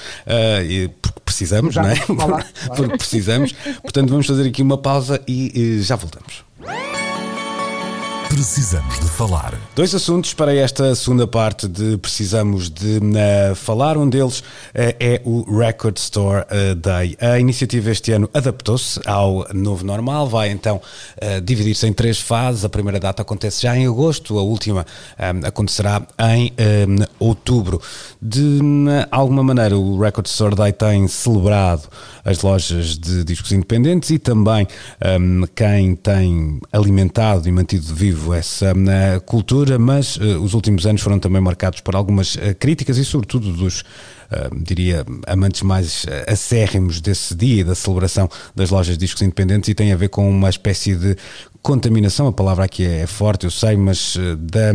e, 0.68 0.90
porque 1.00 1.20
precisamos, 1.24 1.72
já 1.76 1.82
não 1.84 1.90
é? 1.90 1.94
Falar, 1.94 2.16
claro. 2.26 2.44
porque 2.74 2.96
precisamos, 2.96 3.54
portanto 3.82 4.10
vamos 4.10 4.26
fazer 4.26 4.48
aqui 4.48 4.62
uma 4.62 4.78
pausa 4.78 5.22
e 5.28 5.78
já 5.80 5.94
voltamos. 5.94 6.42
Precisamos 8.28 9.00
de 9.00 9.08
falar. 9.08 9.58
Dois 9.74 9.94
assuntos 9.94 10.34
para 10.34 10.54
esta 10.54 10.94
segunda 10.94 11.26
parte 11.26 11.66
de 11.66 11.96
Precisamos 11.96 12.68
de 12.68 12.98
uh, 12.98 13.54
Falar. 13.54 13.96
Um 13.96 14.06
deles 14.06 14.40
uh, 14.40 14.44
é 15.00 15.22
o 15.24 15.58
Record 15.58 15.96
Store 15.96 16.44
uh, 16.44 16.74
Day. 16.74 17.16
A 17.20 17.40
iniciativa 17.40 17.90
este 17.90 18.12
ano 18.12 18.28
adaptou-se 18.34 19.00
ao 19.06 19.46
novo 19.54 19.84
normal, 19.84 20.28
vai 20.28 20.50
então 20.50 20.80
dividir-se 21.42 21.86
em 21.86 21.92
três 21.92 22.20
fases. 22.20 22.64
A 22.64 22.68
primeira 22.68 23.00
data 23.00 23.22
acontece 23.22 23.62
já 23.62 23.76
em 23.76 23.86
agosto, 23.86 24.38
a 24.38 24.42
última 24.42 24.86
acontecerá 25.44 26.06
em 26.36 26.52
outubro. 27.18 27.80
De 28.20 28.60
alguma 29.10 29.42
maneira, 29.42 29.76
o 29.76 29.98
Record 29.98 30.26
Store 30.26 30.54
Day 30.54 30.72
tem 30.72 31.08
celebrado 31.08 31.88
as 32.24 32.42
lojas 32.42 32.98
de 32.98 33.24
discos 33.24 33.52
independentes 33.52 34.10
e 34.10 34.18
também 34.18 34.66
um, 35.18 35.44
quem 35.54 35.96
tem 35.96 36.60
alimentado 36.72 37.48
e 37.48 37.52
mantido 37.52 37.94
vivo 37.94 38.17
essa 38.34 38.72
uh, 38.72 39.20
cultura, 39.22 39.78
mas 39.78 40.16
uh, 40.16 40.42
os 40.42 40.54
últimos 40.54 40.86
anos 40.86 41.00
foram 41.00 41.18
também 41.18 41.40
marcados 41.40 41.80
por 41.80 41.94
algumas 41.94 42.34
uh, 42.34 42.54
críticas 42.58 42.96
e, 42.96 43.04
sobretudo, 43.04 43.52
dos. 43.52 43.84
diria, 44.60 45.06
amantes 45.26 45.62
mais 45.62 46.04
acérrimos 46.26 47.00
desse 47.00 47.34
dia 47.34 47.62
e 47.62 47.64
da 47.64 47.74
celebração 47.74 48.28
das 48.54 48.68
lojas 48.68 48.98
de 48.98 49.06
discos 49.06 49.22
independentes 49.22 49.70
e 49.70 49.74
tem 49.74 49.90
a 49.90 49.96
ver 49.96 50.10
com 50.10 50.28
uma 50.28 50.50
espécie 50.50 50.94
de 50.94 51.16
contaminação, 51.62 52.26
a 52.26 52.32
palavra 52.32 52.64
aqui 52.64 52.84
é 52.84 53.06
forte, 53.06 53.44
eu 53.44 53.50
sei, 53.50 53.76
mas 53.76 54.16
da, 54.38 54.72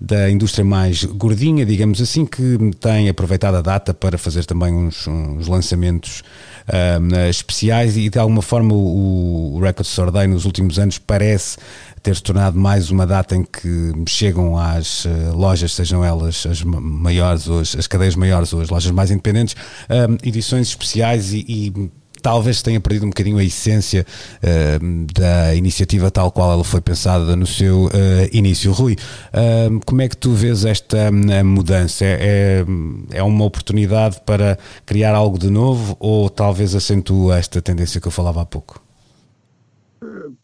da 0.00 0.30
indústria 0.30 0.64
mais 0.64 1.04
gordinha, 1.04 1.64
digamos 1.64 2.00
assim, 2.00 2.24
que 2.24 2.58
tem 2.80 3.08
aproveitado 3.08 3.56
a 3.56 3.62
data 3.62 3.92
para 3.92 4.16
fazer 4.18 4.44
também 4.44 4.72
uns, 4.72 5.06
uns 5.06 5.46
lançamentos 5.48 6.22
uh, 6.68 7.28
especiais 7.28 7.96
e 7.96 8.08
de 8.08 8.18
alguma 8.18 8.42
forma 8.42 8.74
o, 8.74 9.56
o 9.56 9.60
Record 9.60 9.86
Store 9.86 10.10
Day 10.10 10.26
nos 10.26 10.44
últimos 10.44 10.78
anos 10.78 10.98
parece 10.98 11.56
ter 12.02 12.14
se 12.14 12.22
tornado 12.22 12.58
mais 12.58 12.90
uma 12.90 13.06
data 13.06 13.34
em 13.34 13.42
que 13.42 13.92
chegam 14.06 14.56
às 14.56 15.04
uh, 15.04 15.34
lojas, 15.34 15.72
sejam 15.72 16.04
elas 16.04 16.46
as 16.46 16.62
maiores 16.62 17.48
ou 17.48 17.60
as, 17.60 17.74
as, 17.76 17.86
cadeias 17.86 18.14
maiores 18.14 18.52
as 18.54 18.68
lojas 18.68 18.90
mais 18.90 19.10
independentes, 19.10 19.54
uh, 19.54 20.16
edições 20.22 20.68
especiais 20.68 21.32
e, 21.32 21.44
e 21.48 21.90
talvez 22.28 22.60
tenha 22.60 22.78
perdido 22.78 23.06
um 23.06 23.08
bocadinho 23.08 23.38
a 23.38 23.42
essência 23.42 24.04
uh, 24.42 25.06
da 25.18 25.54
iniciativa 25.54 26.10
tal 26.10 26.30
qual 26.30 26.52
ela 26.52 26.62
foi 26.62 26.78
pensada 26.78 27.34
no 27.34 27.46
seu 27.46 27.86
uh, 27.86 27.90
início. 28.30 28.70
Rui, 28.70 28.96
uh, 29.32 29.80
como 29.86 30.02
é 30.02 30.08
que 30.10 30.16
tu 30.16 30.32
vês 30.32 30.66
esta 30.66 31.10
mudança? 31.42 32.04
É, 32.04 32.18
é, 32.20 33.16
é, 33.16 33.22
uma 33.22 33.46
oportunidade 33.46 34.20
para 34.26 34.58
criar 34.84 35.14
algo 35.14 35.38
de 35.38 35.48
novo 35.48 35.96
ou 35.98 36.28
talvez 36.28 36.74
acentua 36.74 37.38
esta 37.38 37.62
tendência 37.62 37.98
que 37.98 38.06
eu 38.06 38.12
falava 38.12 38.42
há 38.42 38.44
pouco? 38.44 38.78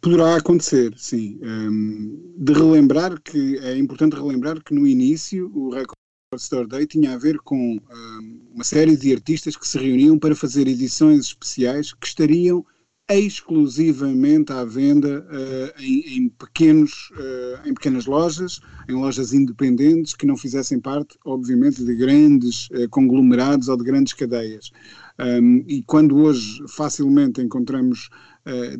Poderá 0.00 0.36
acontecer, 0.36 0.94
sim. 0.96 1.38
Um, 1.42 2.32
de 2.38 2.54
relembrar 2.54 3.20
que 3.22 3.58
é 3.58 3.76
importante 3.76 4.16
relembrar 4.16 4.58
que 4.64 4.72
no 4.72 4.86
início 4.86 5.52
o 5.54 5.68
recorde 5.68 6.03
Store 6.36 6.66
Day 6.66 6.86
tinha 6.86 7.14
a 7.14 7.18
ver 7.18 7.38
com 7.38 7.76
uh, 7.76 8.52
uma 8.54 8.64
série 8.64 8.96
de 8.96 9.12
artistas 9.12 9.56
que 9.56 9.66
se 9.66 9.78
reuniam 9.78 10.18
para 10.18 10.34
fazer 10.34 10.66
edições 10.66 11.26
especiais 11.26 11.92
que 11.92 12.06
estariam 12.06 12.64
exclusivamente 13.08 14.50
à 14.50 14.64
venda 14.64 15.26
uh, 15.28 15.82
em, 15.82 16.16
em, 16.16 16.28
pequenos, 16.30 17.10
uh, 17.12 17.68
em 17.68 17.74
pequenas 17.74 18.06
lojas, 18.06 18.60
em 18.88 18.94
lojas 18.94 19.34
independentes 19.34 20.14
que 20.14 20.26
não 20.26 20.36
fizessem 20.36 20.80
parte, 20.80 21.18
obviamente, 21.24 21.84
de 21.84 21.94
grandes 21.94 22.68
uh, 22.70 22.88
conglomerados 22.88 23.68
ou 23.68 23.76
de 23.76 23.84
grandes 23.84 24.14
cadeias. 24.14 24.70
Um, 25.18 25.62
e 25.68 25.82
quando 25.82 26.16
hoje 26.16 26.62
facilmente 26.68 27.40
encontramos 27.40 28.08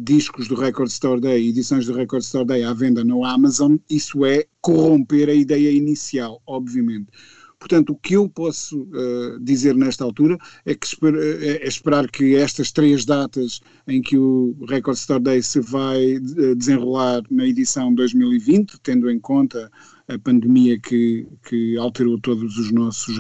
discos 0.01 0.47
do 0.47 0.57
Record 0.57 0.91
Store 0.91 1.19
Day, 1.19 1.49
edições 1.49 1.87
do 1.87 1.95
Record 1.95 2.23
Store 2.23 2.45
Day 2.45 2.65
à 2.65 2.75
venda 2.75 3.03
no 3.03 3.25
Amazon, 3.25 3.77
isso 3.89 4.23
é 4.27 4.45
corromper 4.61 5.31
a 5.31 5.33
ideia 5.33 5.71
inicial, 5.71 6.43
obviamente. 6.47 7.07
Portanto, 7.65 7.95
o 7.95 7.97
que 7.97 8.13
eu 8.13 8.29
posso 8.29 8.83
uh, 8.83 9.41
dizer 9.41 9.75
nesta 9.75 10.05
altura 10.05 10.37
é 10.67 10.75
que 10.75 10.85
esper 10.85 11.15
é, 11.15 11.65
é 11.65 11.67
esperar 11.67 12.11
que 12.11 12.37
estas 12.37 12.71
três 12.71 13.07
datas 13.07 13.63
em 13.89 14.03
que 14.03 14.19
o 14.19 14.55
Record 14.69 14.99
Store 14.99 15.19
Day 15.19 15.43
se 15.43 15.61
vai 15.61 16.17
uh, 16.17 16.55
desenrolar 16.55 17.23
na 17.31 17.47
edição 17.47 17.95
2020, 17.95 18.79
tendo 18.83 19.11
em 19.11 19.19
conta 19.19 19.73
a 20.07 20.19
pandemia 20.19 20.79
que, 20.79 21.27
que 21.49 21.79
alterou 21.79 22.21
todos 22.21 22.59
os 22.59 22.71
nossos 22.71 23.17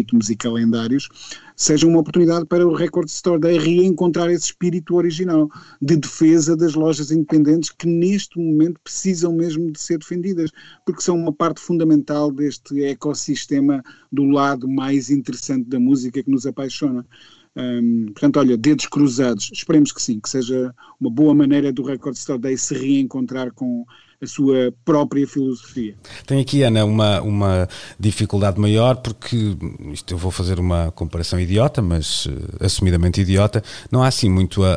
ritmos 0.00 0.30
e 0.30 0.36
calendários, 0.36 1.08
seja 1.54 1.86
uma 1.86 2.00
oportunidade 2.00 2.46
para 2.46 2.66
o 2.66 2.74
Record 2.74 3.08
Store 3.08 3.38
Day 3.38 3.58
reencontrar 3.58 4.30
esse 4.30 4.46
espírito 4.46 4.94
original 4.94 5.50
de 5.80 5.96
defesa 5.96 6.56
das 6.56 6.74
lojas 6.74 7.10
independentes 7.10 7.70
que 7.70 7.86
neste 7.86 8.38
momento 8.38 8.80
precisam 8.82 9.32
mesmo 9.32 9.70
de 9.70 9.78
ser 9.78 9.98
defendidas, 9.98 10.50
porque 10.84 11.02
são 11.02 11.16
uma 11.16 11.32
parte 11.32 11.60
fundamental 11.60 12.32
deste 12.32 12.82
ecossistema 12.84 13.82
do 14.10 14.24
lado 14.24 14.68
mais 14.68 15.10
interessante 15.10 15.68
da 15.68 15.78
música 15.78 16.22
que 16.22 16.30
nos 16.30 16.46
apaixona. 16.46 17.06
Um, 17.54 18.06
portanto, 18.06 18.38
olha, 18.38 18.56
dedos 18.56 18.86
cruzados, 18.86 19.50
esperemos 19.52 19.92
que 19.92 20.00
sim, 20.00 20.18
que 20.18 20.28
seja 20.28 20.74
uma 20.98 21.10
boa 21.10 21.34
maneira 21.34 21.70
do 21.70 21.82
Record 21.82 22.16
Store 22.16 22.40
Day 22.40 22.56
se 22.56 22.74
reencontrar 22.74 23.52
com 23.52 23.84
a 24.22 24.26
sua 24.26 24.72
própria 24.84 25.26
filosofia. 25.26 25.94
Tem 26.26 26.40
aqui, 26.40 26.62
Ana, 26.62 26.84
uma, 26.84 27.20
uma 27.20 27.68
dificuldade 27.98 28.60
maior, 28.60 28.96
porque 28.96 29.56
isto 29.92 30.14
eu 30.14 30.18
vou 30.18 30.30
fazer 30.30 30.60
uma 30.60 30.92
comparação 30.92 31.40
idiota, 31.40 31.82
mas 31.82 32.26
uh, 32.26 32.30
assumidamente 32.60 33.20
idiota. 33.20 33.64
Não 33.90 34.02
há 34.02 34.06
assim 34.06 34.30
muito 34.30 34.62
a, 34.62 34.74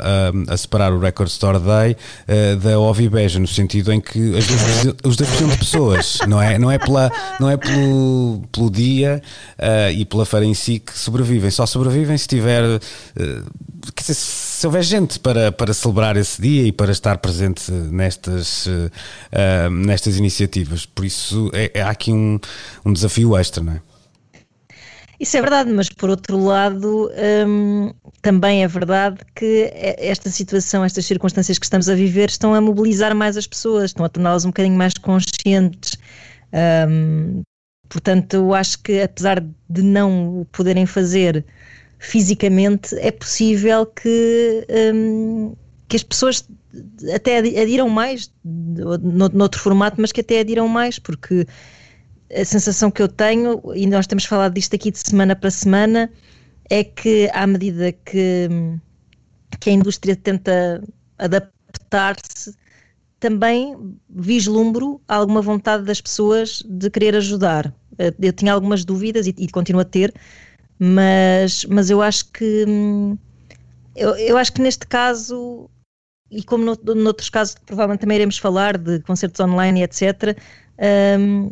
a, 0.49 0.53
a 0.53 0.57
separar 0.57 0.91
o 0.91 0.99
Record 0.99 1.29
Store 1.29 1.59
Day 1.59 1.95
uh, 1.95 2.57
da 2.57 2.79
Ovibeja, 2.79 3.39
no 3.39 3.47
sentido 3.47 3.93
em 3.93 4.01
que 4.01 4.35
as 4.35 4.47
duas, 4.47 4.95
os 5.03 5.15
dois 5.15 5.29
precisam 5.29 5.49
de 5.49 5.57
pessoas, 5.57 6.17
não 6.27 6.41
é? 6.41 6.57
Não 6.57 6.71
é, 6.71 6.79
pela, 6.79 7.11
não 7.39 7.49
é 7.49 7.55
pelo, 7.55 8.41
pelo 8.51 8.71
dia 8.71 9.21
uh, 9.59 9.91
e 9.91 10.05
pela 10.05 10.25
feira 10.25 10.45
em 10.45 10.55
si 10.55 10.79
que 10.79 10.97
sobrevivem, 10.97 11.51
só 11.51 11.67
sobrevivem 11.67 12.17
se 12.17 12.27
tiver. 12.27 12.63
quer 13.13 14.01
dizer, 14.01 14.15
se 14.55 14.65
houver 14.65 14.83
gente 14.83 15.19
para, 15.19 15.51
para 15.51 15.73
celebrar 15.73 16.15
esse 16.15 16.41
dia 16.41 16.63
e 16.65 16.71
para 16.71 16.91
estar 16.91 17.17
presente 17.17 17.71
nestas 17.71 18.65
uh, 18.67 19.69
nestas 19.69 20.17
iniciativas. 20.17 20.85
Por 20.85 21.03
isso 21.03 21.51
é, 21.53 21.71
é, 21.73 21.81
há 21.81 21.89
aqui 21.89 22.11
um, 22.13 22.39
um 22.85 22.93
desafio 22.93 23.37
extra, 23.37 23.63
não 23.63 23.73
é? 23.73 23.81
Isso 25.19 25.37
é 25.37 25.41
verdade, 25.41 25.71
mas 25.71 25.89
por 25.89 26.09
outro 26.09 26.37
lado, 26.37 27.09
hum, 27.47 27.93
também 28.21 28.63
é 28.63 28.67
verdade 28.67 29.17
que 29.33 29.71
esta 29.73 30.29
situação, 30.29 30.83
estas 30.83 31.05
circunstâncias 31.05 31.57
que 31.57 31.65
estamos 31.65 31.87
a 31.87 31.95
viver, 31.95 32.29
estão 32.29 32.53
a 32.53 32.59
mobilizar 32.59 33.15
mais 33.15 33.37
as 33.37 33.47
pessoas, 33.47 33.85
estão 33.85 34.05
a 34.05 34.09
torná-las 34.09 34.43
um 34.43 34.49
bocadinho 34.49 34.77
mais 34.77 34.93
conscientes 34.93 35.97
Um, 36.53 37.43
portanto, 37.89 38.35
eu 38.35 38.53
acho 38.53 38.79
que 38.79 39.01
apesar 39.01 39.43
de 39.69 39.81
não 39.81 40.41
o 40.41 40.45
poderem 40.45 40.85
fazer 40.85 41.45
fisicamente, 41.99 42.95
é 42.99 43.11
possível 43.11 43.85
que, 43.85 44.65
um, 44.93 45.55
que 45.87 45.95
as 45.95 46.03
pessoas 46.03 46.47
até 47.13 47.37
adiram 47.37 47.89
mais, 47.89 48.31
noutro 48.43 49.59
formato, 49.59 49.99
mas 49.99 50.11
que 50.11 50.21
até 50.21 50.39
adiram 50.39 50.67
mais, 50.67 50.99
porque 50.99 51.45
a 52.33 52.43
sensação 52.43 52.91
que 52.91 53.01
eu 53.01 53.07
tenho, 53.07 53.61
e 53.73 53.87
nós 53.87 54.07
temos 54.07 54.25
falado 54.25 54.53
disto 54.53 54.75
aqui 54.75 54.91
de 54.91 54.99
semana 54.99 55.35
para 55.35 55.49
semana, 55.49 56.11
é 56.69 56.83
que 56.83 57.29
à 57.33 57.45
medida 57.47 57.91
que, 57.91 58.49
que 59.59 59.69
a 59.69 59.73
indústria 59.73 60.15
tenta 60.15 60.83
adaptar-se, 61.17 62.55
também 63.19 63.97
vislumbro 64.09 65.01
alguma 65.07 65.41
vontade 65.41 65.83
das 65.83 66.01
pessoas 66.01 66.61
de 66.67 66.89
querer 66.89 67.15
ajudar. 67.15 67.73
Eu 68.19 68.33
tinha 68.33 68.53
algumas 68.53 68.83
dúvidas 68.83 69.25
e, 69.25 69.33
e 69.37 69.47
continuo 69.47 69.81
a 69.81 69.85
ter, 69.85 70.13
mas, 70.80 71.65
mas 71.65 71.89
eu 71.89 72.01
acho 72.01 72.32
que 72.32 72.65
eu, 73.95 74.15
eu 74.17 74.38
acho 74.38 74.51
que 74.51 74.61
neste 74.61 74.86
caso, 74.86 75.69
e 76.30 76.43
como 76.43 76.65
no, 76.65 76.95
noutros 76.95 77.30
casos 77.30 77.55
provavelmente 77.65 78.01
também 78.01 78.17
iremos 78.17 78.38
falar 78.38 78.78
de 78.78 78.99
concertos 79.01 79.39
online 79.39 79.80
e 79.80 79.84
etc., 79.84 80.38
um, 81.19 81.51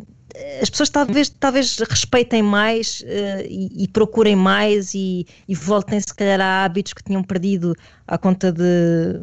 as 0.60 0.68
pessoas 0.68 0.90
talvez, 0.90 1.28
talvez 1.28 1.78
respeitem 1.78 2.42
mais 2.42 3.00
uh, 3.02 3.46
e, 3.48 3.84
e, 3.84 3.88
procurem 3.88 4.34
mais 4.34 4.92
e, 4.92 5.26
e, 5.48 5.54
voltem 5.54 6.00
se 6.00 6.12
calhar 6.12 6.40
a 6.40 6.64
hábitos 6.64 6.92
que 6.92 7.04
tinham 7.04 7.22
perdido 7.22 7.72
à 8.06 8.18
conta 8.18 8.50
de, 8.50 9.20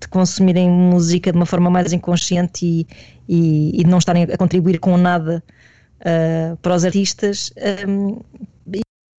de 0.00 0.08
consumirem 0.08 0.68
música 0.68 1.30
de 1.30 1.38
uma 1.38 1.46
forma 1.46 1.70
mais 1.70 1.92
inconsciente 1.92 2.66
e, 2.66 2.86
e, 3.28 3.80
e 3.80 3.84
não 3.84 3.98
estarem 3.98 4.24
a 4.24 4.36
contribuir 4.36 4.80
com 4.80 4.96
nada 4.96 5.42
uh, 6.00 6.56
para 6.56 6.74
os 6.74 6.84
artistas. 6.84 7.52
Um, 7.86 8.20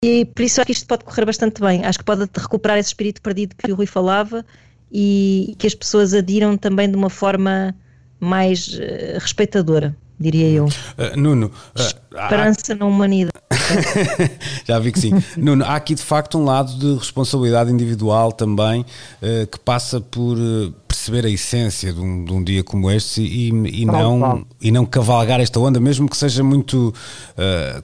e, 0.04 0.26
por 0.26 0.44
isso 0.44 0.62
acho 0.62 0.66
que 0.66 0.72
isto 0.72 0.88
pode 0.88 1.04
correr 1.04 1.26
bastante 1.26 1.62
bem. 1.62 1.84
Acho 1.84 2.00
que 2.00 2.06
pode 2.06 2.30
recuperar 2.36 2.78
esse 2.78 2.90
espírito 2.90 3.22
perdido 3.22 3.56
que 3.56 3.72
o 3.72 3.76
Rui 3.76 3.86
falava 3.86 4.46
e 4.92 5.56
que 5.58 5.68
as 5.68 5.76
pessoas 5.76 6.14
adiram 6.14 6.58
também 6.58 6.90
de 6.90 6.96
uma 6.96 7.10
forma 7.10 7.76
mais 8.20 8.68
uh, 8.68 9.20
respeitadora 9.20 9.96
diria 10.20 10.50
eu. 10.50 10.66
Uh, 10.66 11.18
Nuno, 11.18 11.48
uh, 11.48 11.82
esperança 11.82 12.74
há... 12.74 12.76
na 12.76 12.86
humanidade. 12.86 13.34
Já 14.66 14.78
vi 14.80 14.92
que 14.92 15.00
sim. 15.00 15.12
Nuno, 15.38 15.64
há 15.64 15.76
aqui 15.76 15.96
de 15.96 16.02
facto 16.02 16.38
um 16.38 16.44
lado 16.44 16.74
de 16.74 16.96
responsabilidade 17.00 17.72
individual 17.72 18.32
também 18.32 18.82
uh, 18.82 19.48
que 19.48 19.60
passa 19.60 20.02
por 20.02 20.38
perceber 20.88 21.26
a 21.26 21.30
essência 21.30 21.94
de 21.94 22.00
um, 22.00 22.26
de 22.26 22.34
um 22.34 22.44
dia 22.44 22.64
como 22.64 22.92
este 22.92 23.22
e, 23.22 23.50
e 23.50 23.86
não, 23.86 24.46
e 24.60 24.70
não 24.70 24.86
cavalgar 24.86 25.40
esta 25.40 25.60
onda, 25.60 25.80
mesmo 25.80 26.10
que 26.10 26.18
seja 26.18 26.44
muito 26.44 26.94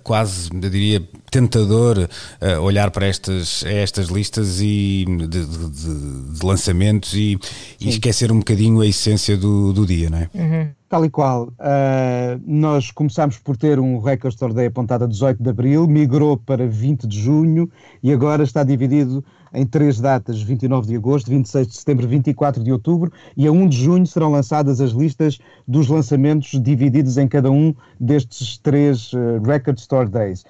quase, 0.03 0.49
eu 0.51 0.69
diria, 0.69 1.01
tentador 1.35 1.97
uh, 1.97 2.61
olhar 2.61 2.89
para 2.91 3.07
estas, 3.07 3.65
estas 3.65 4.07
listas 4.07 4.61
e 4.61 5.03
de, 5.05 5.27
de, 5.27 5.45
de, 5.45 6.39
de 6.39 6.45
lançamentos 6.45 7.13
e, 7.13 7.37
e, 7.77 7.89
esquecer 7.89 8.31
um 8.31 8.37
bocadinho 8.39 8.79
a 8.79 8.87
essência 8.87 9.35
do, 9.35 9.73
do 9.73 9.85
dia, 9.85 10.09
não 10.09 10.17
é? 10.17 10.29
Uhum. 10.33 10.69
Tal 10.87 11.03
e 11.03 11.09
qual. 11.09 11.47
Uh, 11.47 12.41
nós 12.45 12.89
começámos 12.89 13.37
por 13.37 13.57
ter 13.57 13.79
um 13.79 13.99
Record 13.99 14.33
Store 14.33 14.53
Day 14.53 14.67
apontado 14.67 15.03
a 15.03 15.07
18 15.07 15.43
de 15.43 15.49
Abril, 15.49 15.85
migrou 15.89 16.37
para 16.37 16.65
20 16.65 17.05
de 17.05 17.19
Junho 17.19 17.69
e 18.01 18.13
agora 18.13 18.43
está 18.43 18.63
dividido 18.63 19.21
em 19.53 19.65
três 19.65 19.99
datas, 19.99 20.41
29 20.41 20.87
de 20.87 20.95
Agosto, 20.95 21.29
26 21.29 21.67
de 21.67 21.75
Setembro, 21.75 22.07
24 22.07 22.63
de 22.63 22.71
Outubro 22.71 23.11
e 23.35 23.45
a 23.45 23.51
1 23.51 23.67
de 23.67 23.77
Junho 23.77 24.07
serão 24.07 24.31
lançadas 24.31 24.79
as 24.79 24.91
listas 24.91 25.37
dos 25.67 25.89
lançamentos 25.89 26.61
divididos 26.61 27.17
em 27.17 27.27
cada 27.27 27.51
um 27.51 27.73
destes 27.99 28.57
três 28.57 29.11
uh, 29.11 29.41
Record 29.43 29.79
Store 29.79 30.09
Days 30.09 30.45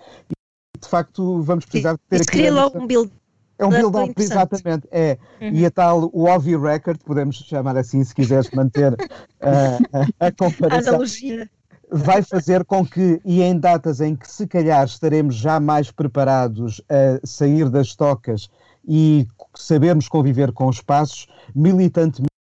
de 0.86 0.90
facto 0.90 1.42
vamos 1.42 1.66
precisar 1.66 1.94
de 1.94 2.00
ter 2.10 2.16
Isso 2.16 2.30
aqui. 2.30 2.38
cria 2.38 2.54
logo 2.54 2.80
um 2.80 2.88
build 2.88 3.12
é 3.58 3.66
um 3.66 3.70
build-up, 3.70 4.14
exatamente, 4.18 4.88
é. 4.92 5.18
Uhum. 5.42 5.50
E 5.54 5.66
a 5.66 5.72
tal 5.72 6.10
o 6.12 6.30
Ovi 6.30 6.58
Record, 6.58 7.00
podemos 7.06 7.38
chamar 7.38 7.78
assim, 7.78 8.04
se 8.04 8.14
quiseres 8.14 8.50
manter 8.52 8.94
uh, 8.94 8.98
a, 10.20 10.28
a 10.28 10.32
comparação. 10.32 10.92
A 10.94 10.96
analogia. 10.96 11.50
Vai 11.90 12.22
fazer 12.22 12.66
com 12.66 12.86
que, 12.86 13.22
e 13.24 13.42
em 13.42 13.58
datas 13.58 14.02
em 14.02 14.16
que 14.16 14.30
se 14.30 14.48
calhar 14.48 14.84
estaremos 14.86 15.36
já 15.36 15.60
mais 15.60 15.92
preparados 15.92 16.82
a 16.90 17.26
sair 17.26 17.70
das 17.70 17.96
tocas 17.96 18.50
e 18.88 19.28
sabermos 19.54 20.10
conviver 20.10 20.52
com 20.52 20.68
os 20.68 20.82
passos, 20.82 21.28
militantemente 21.54 22.35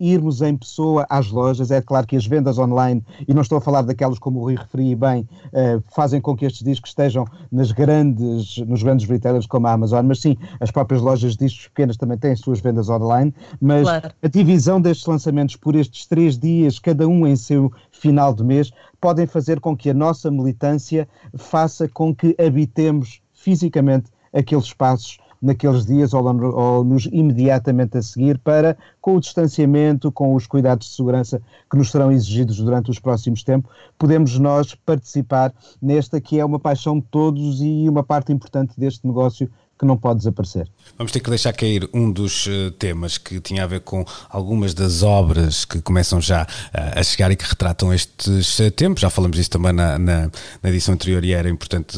irmos 0.00 0.40
em 0.40 0.56
pessoa 0.56 1.06
às 1.10 1.30
lojas. 1.30 1.70
É 1.70 1.82
claro 1.82 2.06
que 2.06 2.16
as 2.16 2.26
vendas 2.26 2.58
online, 2.58 3.04
e 3.26 3.34
não 3.34 3.42
estou 3.42 3.58
a 3.58 3.60
falar 3.60 3.82
daquelas 3.82 4.18
como 4.18 4.38
o 4.38 4.42
Rui 4.44 4.56
referi 4.56 4.94
bem, 4.94 5.28
uh, 5.48 5.82
fazem 5.94 6.22
com 6.22 6.34
que 6.34 6.46
estes 6.46 6.62
discos 6.62 6.92
estejam 6.92 7.26
nas 7.52 7.70
grandes, 7.70 8.56
nos 8.66 8.82
grandes 8.82 9.06
retailers 9.06 9.44
como 9.46 9.66
a 9.66 9.72
Amazon, 9.72 10.06
mas 10.06 10.20
sim, 10.20 10.38
as 10.58 10.70
próprias 10.70 11.02
lojas 11.02 11.32
de 11.32 11.44
discos 11.44 11.68
pequenas 11.68 11.98
também 11.98 12.16
têm 12.16 12.32
as 12.32 12.40
suas 12.40 12.60
vendas 12.60 12.88
online, 12.88 13.34
mas 13.60 13.82
claro. 13.82 14.10
a 14.22 14.28
divisão 14.28 14.80
destes 14.80 15.06
lançamentos 15.06 15.54
por 15.54 15.76
estes 15.76 16.06
três 16.06 16.38
dias, 16.38 16.78
cada 16.78 17.06
um 17.06 17.26
em 17.26 17.36
seu 17.36 17.70
final 17.92 18.32
de 18.32 18.42
mês, 18.42 18.70
podem 18.98 19.26
fazer 19.26 19.60
com 19.60 19.76
que 19.76 19.90
a 19.90 19.94
nossa 19.94 20.30
militância 20.30 21.06
faça 21.36 21.86
com 21.86 22.14
que 22.14 22.34
habitemos 22.38 23.20
fisicamente 23.34 24.10
aqueles 24.32 24.64
espaços 24.64 25.18
naqueles 25.40 25.86
dias 25.86 26.12
ou, 26.14 26.24
ou, 26.24 26.84
nos 26.84 27.06
imediatamente 27.06 27.96
a 27.96 28.02
seguir 28.02 28.38
para, 28.38 28.76
com 29.00 29.16
o 29.16 29.20
distanciamento, 29.20 30.10
com 30.10 30.34
os 30.34 30.46
cuidados 30.46 30.88
de 30.88 30.94
segurança 30.94 31.40
que 31.70 31.76
nos 31.76 31.90
serão 31.90 32.10
exigidos 32.10 32.58
durante 32.58 32.90
os 32.90 32.98
próximos 32.98 33.42
tempos, 33.42 33.70
podemos 33.98 34.38
nós 34.38 34.74
participar 34.74 35.52
nesta 35.80 36.20
que 36.20 36.38
é 36.38 36.44
uma 36.44 36.58
paixão 36.58 36.98
de 36.98 37.06
todos 37.10 37.60
e 37.60 37.88
uma 37.88 38.02
parte 38.02 38.32
importante 38.32 38.78
deste 38.78 39.06
negócio 39.06 39.50
que 39.78 39.86
não 39.86 39.96
pode 39.96 40.18
desaparecer. 40.18 40.68
Vamos 40.96 41.12
ter 41.12 41.20
que 41.20 41.30
deixar 41.30 41.52
cair 41.52 41.88
um 41.94 42.10
dos 42.10 42.46
uh, 42.46 42.70
temas 42.72 43.16
que 43.16 43.40
tinha 43.40 43.62
a 43.62 43.66
ver 43.66 43.80
com 43.80 44.04
algumas 44.28 44.74
das 44.74 45.02
obras 45.02 45.64
que 45.64 45.80
começam 45.80 46.20
já 46.20 46.42
uh, 46.42 46.98
a 46.98 47.02
chegar 47.04 47.30
e 47.30 47.36
que 47.36 47.44
retratam 47.44 47.94
estes 47.94 48.58
uh, 48.58 48.70
tempos. 48.72 49.00
Já 49.00 49.08
falamos 49.08 49.36
disso 49.36 49.50
também 49.50 49.72
na, 49.72 49.98
na, 49.98 50.30
na, 50.62 50.68
edição 50.70 50.94
anterior 50.94 51.24
e 51.24 51.32
era 51.32 51.48
importante 51.48 51.96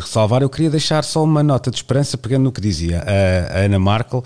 ressalvar. 0.00 0.42
Eu 0.42 0.48
queria 0.48 0.70
deixar 0.70 1.04
só 1.04 1.22
uma 1.22 1.42
nota 1.42 1.70
de 1.70 1.76
esperança, 1.76 2.16
pegando 2.16 2.44
no 2.44 2.52
que 2.52 2.60
dizia 2.60 3.02
a, 3.02 3.58
a 3.58 3.60
Ana 3.64 3.78
Markel, 3.78 4.22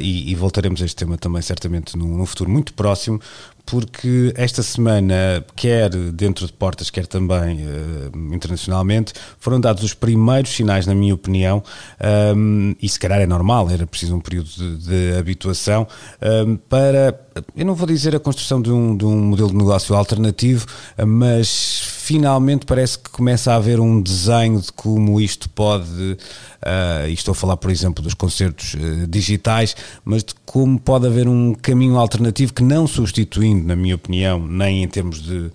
e, 0.00 0.30
e, 0.30 0.34
voltaremos 0.34 0.80
a 0.80 0.84
este 0.84 0.96
tema 0.96 1.18
também 1.18 1.42
certamente 1.42 1.96
num, 1.96 2.16
num 2.16 2.26
futuro 2.26 2.50
muito 2.50 2.72
próximo, 2.72 3.20
porque 3.70 4.32
esta 4.34 4.62
semana, 4.62 5.44
quer 5.54 5.90
dentro 5.90 6.46
de 6.46 6.52
portas, 6.54 6.88
quer 6.88 7.06
também 7.06 7.58
uh, 7.66 8.34
internacionalmente, 8.34 9.12
foram 9.38 9.60
dados 9.60 9.82
os 9.82 9.92
primeiros 9.92 10.50
sinais, 10.52 10.86
na 10.86 10.94
minha 10.94 11.14
opinião, 11.14 11.62
um, 12.34 12.74
e 12.80 12.88
se 12.88 12.98
calhar 12.98 13.20
é 13.20 13.26
normal, 13.26 13.68
era 13.70 13.86
preciso 13.86 14.16
um 14.16 14.20
período 14.20 14.48
de, 14.48 14.78
de 14.78 15.18
habituação, 15.18 15.86
um, 16.46 16.56
para, 16.56 17.12
eu 17.56 17.66
não 17.66 17.74
vou 17.74 17.86
dizer 17.86 18.14
a 18.14 18.20
construção 18.20 18.60
de 18.60 18.70
um, 18.70 18.96
de 18.96 19.04
um 19.04 19.16
modelo 19.16 19.50
de 19.50 19.56
negócio 19.56 19.94
alternativo, 19.94 20.66
mas 21.06 21.98
finalmente 22.08 22.64
parece 22.64 22.98
que 22.98 23.10
começa 23.10 23.52
a 23.52 23.56
haver 23.56 23.80
um 23.80 24.00
desenho 24.00 24.60
de 24.60 24.72
como 24.72 25.20
isto 25.20 25.48
pode, 25.50 25.84
uh, 25.84 27.06
e 27.08 27.12
estou 27.12 27.32
a 27.32 27.34
falar, 27.34 27.56
por 27.56 27.70
exemplo, 27.70 28.02
dos 28.02 28.14
concertos 28.14 28.74
uh, 28.74 29.06
digitais, 29.06 29.76
mas 30.04 30.24
de 30.24 30.34
como 30.46 30.78
pode 30.78 31.06
haver 31.06 31.28
um 31.28 31.54
caminho 31.54 31.98
alternativo 31.98 32.54
que 32.54 32.62
não 32.62 32.86
substituindo, 32.86 33.66
na 33.66 33.76
minha 33.76 33.94
opinião, 33.94 34.46
nem 34.46 34.82
em 34.82 34.88
termos 34.88 35.22
de 35.22 35.50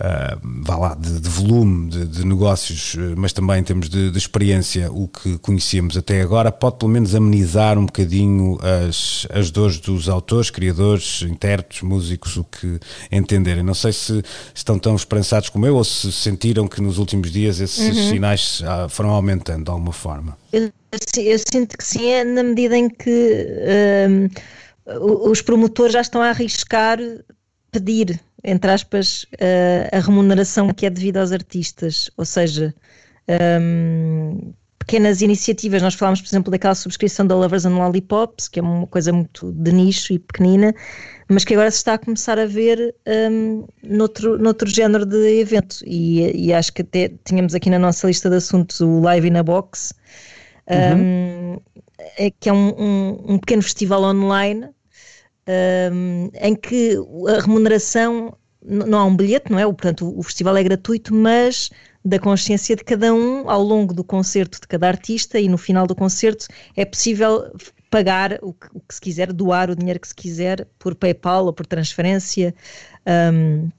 uh, 0.00 0.40
vá 0.62 0.76
lá, 0.76 0.94
de, 0.94 1.20
de 1.20 1.28
volume 1.28 1.90
de, 1.90 2.06
de, 2.06 2.26
negócios, 2.26 2.96
eh, 2.98 3.14
mas 3.16 3.32
também 3.32 3.60
em 3.60 3.62
termos 3.62 3.88
de, 3.88 4.10
de, 4.10 4.18
experiência, 4.18 4.90
o 4.90 5.08
que 5.08 5.38
conhecíamos 5.38 5.96
até 5.96 6.20
agora, 6.20 6.52
pode 6.52 6.76
pelo 6.76 6.90
menos 6.90 7.14
amenizar 7.14 7.78
um 7.78 7.86
bocadinho 7.86 8.58
as, 8.88 9.26
as 9.30 9.50
dores 9.50 9.78
dos 9.78 10.08
autores, 10.08 10.50
criadores, 10.50 11.22
intérpretes, 11.22 11.82
músicos, 11.82 12.36
o 12.36 12.44
que 12.44 12.78
entenderem. 13.10 13.62
Não 13.62 13.74
sei 13.74 13.92
se 13.92 14.22
estão 14.54 14.78
tão 14.78 14.94
esperançados 14.96 15.48
como 15.48 15.66
eu 15.66 15.76
ou 15.76 15.84
se 15.84 16.12
sentiram 16.12 16.68
que 16.68 16.80
nos 16.80 16.98
últimos 16.98 17.30
dias 17.30 17.60
esses 17.60 17.96
uhum. 17.96 18.10
sinais 18.10 18.62
foram 18.90 19.10
aumentando 19.10 19.64
de 19.64 19.70
alguma 19.70 19.92
forma. 19.92 20.36
Eu, 20.52 20.70
eu, 21.16 21.38
sinto 21.38 21.76
que 21.76 21.84
sim, 21.84 22.08
é 22.10 22.24
na 22.24 22.42
medida 22.42 22.76
em 22.76 22.88
que 22.88 23.46
um, 24.08 25.30
os 25.30 25.42
promotores 25.42 25.92
já 25.92 26.00
estão 26.00 26.22
a 26.22 26.30
arriscar 26.30 26.98
pedir 27.70 28.20
entre 28.46 28.70
aspas, 28.70 29.24
uh, 29.24 29.88
a 29.96 29.98
remuneração 29.98 30.72
que 30.72 30.86
é 30.86 30.90
devida 30.90 31.20
aos 31.20 31.32
artistas, 31.32 32.08
ou 32.16 32.24
seja, 32.24 32.72
um, 33.60 34.54
pequenas 34.78 35.20
iniciativas. 35.20 35.82
Nós 35.82 35.94
falámos, 35.94 36.20
por 36.20 36.28
exemplo, 36.28 36.50
daquela 36.50 36.76
subscrição 36.76 37.26
da 37.26 37.34
Lovers 37.34 37.66
and 37.66 37.76
Lollipops, 37.76 38.46
que 38.46 38.60
é 38.60 38.62
uma 38.62 38.86
coisa 38.86 39.12
muito 39.12 39.50
de 39.52 39.72
nicho 39.72 40.12
e 40.12 40.18
pequenina, 40.20 40.72
mas 41.28 41.44
que 41.44 41.54
agora 41.54 41.70
se 41.72 41.78
está 41.78 41.94
a 41.94 41.98
começar 41.98 42.38
a 42.38 42.46
ver 42.46 42.94
um, 43.32 43.66
noutro, 43.82 44.38
noutro 44.38 44.70
género 44.70 45.04
de 45.04 45.40
evento. 45.40 45.78
E, 45.84 46.46
e, 46.46 46.54
acho 46.54 46.72
que 46.72 46.82
até 46.82 47.10
tínhamos 47.24 47.52
aqui 47.52 47.68
na 47.68 47.80
nossa 47.80 48.06
lista 48.06 48.30
de 48.30 48.36
assuntos 48.36 48.80
o 48.80 49.00
Live 49.00 49.26
in 49.26 49.36
a 49.36 49.42
Box, 49.42 49.92
uhum. 50.70 51.00
um, 51.00 51.60
é, 52.16 52.30
que 52.30 52.48
é 52.48 52.52
um, 52.52 52.68
um, 52.78 53.34
um 53.34 53.38
pequeno 53.38 53.62
festival 53.62 54.04
online 54.04 54.68
em 56.40 56.54
que 56.54 56.96
a 57.28 57.40
remuneração 57.40 58.36
não 58.62 58.98
há 58.98 59.04
um 59.04 59.16
bilhete, 59.16 59.50
não 59.50 59.58
é? 59.58 59.64
Portanto, 59.64 60.12
o 60.18 60.22
festival 60.22 60.56
é 60.56 60.62
gratuito, 60.62 61.14
mas 61.14 61.70
da 62.04 62.18
consciência 62.18 62.76
de 62.76 62.84
cada 62.84 63.12
um 63.12 63.48
ao 63.50 63.62
longo 63.62 63.92
do 63.92 64.04
concerto 64.04 64.60
de 64.60 64.66
cada 64.66 64.88
artista 64.88 65.38
e 65.40 65.48
no 65.48 65.58
final 65.58 65.86
do 65.86 65.94
concerto 65.94 66.46
é 66.76 66.84
possível 66.84 67.52
pagar 67.90 68.38
o 68.42 68.52
que, 68.52 68.66
o 68.74 68.80
que 68.80 68.94
se 68.94 69.00
quiser, 69.00 69.32
doar 69.32 69.70
o 69.70 69.76
dinheiro 69.76 69.98
que 70.00 70.08
se 70.08 70.14
quiser 70.14 70.66
por 70.78 70.94
PayPal 70.94 71.46
ou 71.46 71.52
por 71.52 71.66
transferência. 71.66 72.54
Um, 73.32 73.70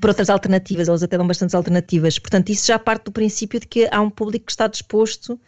por 0.00 0.08
outras 0.08 0.28
alternativas, 0.28 0.88
eles 0.88 1.02
até 1.02 1.16
dão 1.16 1.26
bastantes 1.26 1.54
alternativas. 1.54 2.18
Portanto, 2.18 2.50
isso 2.50 2.66
já 2.66 2.78
parte 2.78 3.04
do 3.04 3.12
princípio 3.12 3.60
de 3.60 3.66
que 3.66 3.88
há 3.90 4.00
um 4.00 4.10
público 4.10 4.46
que 4.46 4.52
está 4.52 4.66
disposto 4.66 5.38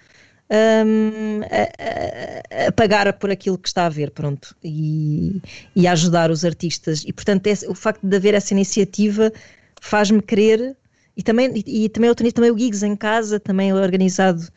um, 0.51 1.41
a, 1.43 2.65
a, 2.65 2.69
a, 2.69 2.73
pagar 2.73 3.13
por 3.15 3.31
aquilo 3.31 3.59
que 3.59 3.69
está 3.69 3.87
a 3.87 3.89
ver, 3.89 4.11
pronto, 4.11 4.57
e, 4.63 5.41
e 5.77 5.87
ajudar 5.87 6.31
os 6.31 6.45
artistas. 6.45 7.05
E, 7.07 7.13
portanto, 7.13 7.47
esse, 7.47 7.67
o 7.67 7.75
facto 7.75 8.07
de 8.07 8.17
haver 8.17 8.35
essa 8.35 8.55
iniciativa 8.55 9.33
faz-me 9.81 10.23
querer, 10.23 10.77
e 11.17 11.23
também, 11.23 11.53
e, 11.67 11.85
e 11.85 11.89
também, 11.89 12.09
eu 12.09 12.15
também 12.15 12.51
o 12.51 12.59
Gigs 12.59 12.85
em 12.85 12.97
casa, 12.97 13.39
também 13.39 13.73
organizado 13.73 14.49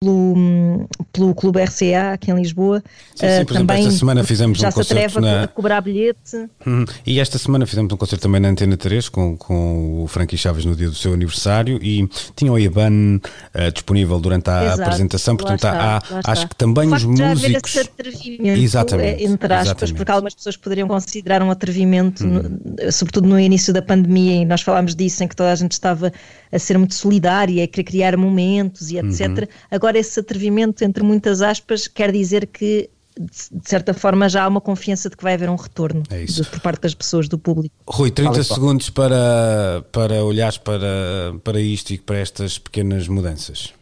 pelo, 0.00 0.88
pelo 1.10 1.34
Clube 1.34 1.62
RCA 1.64 2.12
aqui 2.12 2.30
em 2.30 2.34
Lisboa. 2.34 2.82
Sim, 3.14 3.26
sim, 3.38 3.44
por 3.46 3.54
uh, 3.54 3.58
também 3.60 3.78
esta 3.78 3.98
semana 3.98 4.24
fizemos 4.24 4.58
já 4.58 4.68
um 4.68 4.72
concerto. 4.72 5.02
Já 5.02 5.08
se 5.08 5.20
na... 5.20 5.44
a 5.44 5.48
cobrar 5.48 5.80
bilhete. 5.80 6.48
Hum, 6.66 6.84
e 7.06 7.18
esta 7.18 7.38
semana 7.38 7.66
fizemos 7.66 7.90
um 7.90 7.96
concerto 7.96 8.22
também 8.22 8.40
na 8.40 8.48
Antena 8.48 8.76
3 8.76 9.08
com, 9.08 9.36
com 9.38 10.02
o 10.02 10.06
Frankie 10.06 10.36
Chaves 10.36 10.66
no 10.66 10.76
dia 10.76 10.88
do 10.88 10.94
seu 10.94 11.14
aniversário 11.14 11.78
e 11.82 12.06
tinha 12.34 12.52
o 12.52 12.58
IBAN 12.58 13.16
uh, 13.16 13.72
disponível 13.72 14.20
durante 14.20 14.50
a 14.50 14.64
Exato, 14.64 14.82
apresentação, 14.82 15.36
portanto 15.36 15.64
está, 15.64 16.02
há, 16.02 16.30
acho 16.30 16.46
que 16.48 16.56
também 16.56 16.92
os 16.92 17.04
músicos. 17.04 17.72
Já 17.72 17.80
atrevimento, 17.80 18.60
exatamente, 18.60 19.24
entre 19.24 19.54
aspas, 19.54 19.66
exatamente. 19.66 19.94
porque 19.94 20.12
algumas 20.12 20.34
pessoas 20.34 20.56
poderiam 20.56 20.88
considerar 20.88 21.42
um 21.42 21.50
atrevimento, 21.50 22.24
hum. 22.24 22.60
no, 22.78 22.92
sobretudo 22.92 23.28
no 23.28 23.40
início 23.40 23.72
da 23.72 23.80
pandemia, 23.80 24.42
e 24.42 24.44
nós 24.44 24.60
falámos 24.60 24.94
disso, 24.94 25.24
em 25.24 25.28
que 25.28 25.34
toda 25.34 25.52
a 25.52 25.54
gente 25.54 25.72
estava 25.72 26.12
a 26.52 26.58
ser 26.58 26.76
muito 26.76 26.94
solidária, 26.94 27.64
a 27.64 27.66
querer 27.66 27.84
criar 27.84 28.16
momentos 28.16 28.90
e 28.90 28.98
etc. 28.98 29.28
Uhum. 29.28 29.46
Agora, 29.70 29.85
esse 29.94 30.18
atrevimento, 30.18 30.82
entre 30.82 31.02
muitas 31.02 31.42
aspas, 31.42 31.86
quer 31.86 32.10
dizer 32.10 32.46
que 32.46 32.90
de 33.18 33.68
certa 33.68 33.94
forma 33.94 34.28
já 34.28 34.44
há 34.44 34.48
uma 34.48 34.60
confiança 34.60 35.08
de 35.08 35.16
que 35.16 35.22
vai 35.22 35.34
haver 35.34 35.48
um 35.48 35.56
retorno 35.56 36.02
é 36.10 36.24
de, 36.24 36.44
por 36.44 36.60
parte 36.60 36.82
das 36.82 36.94
pessoas, 36.94 37.28
do 37.28 37.38
público. 37.38 37.74
Rui, 37.88 38.10
30 38.10 38.44
segundos 38.44 38.90
para, 38.90 39.82
para 39.90 40.22
olhares 40.22 40.58
para, 40.58 41.34
para 41.42 41.60
isto 41.60 41.92
e 41.92 41.98
para 41.98 42.18
estas 42.18 42.58
pequenas 42.58 43.08
mudanças. 43.08 43.72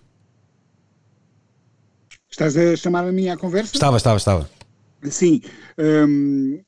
Estás 2.30 2.56
a 2.56 2.76
chamar 2.76 3.06
a 3.08 3.12
mim 3.12 3.28
à 3.28 3.36
conversa? 3.36 3.74
Estava, 3.74 3.96
estava, 3.96 4.16
estava. 4.16 4.50
Sim. 5.02 5.40
Hum, 5.78 6.60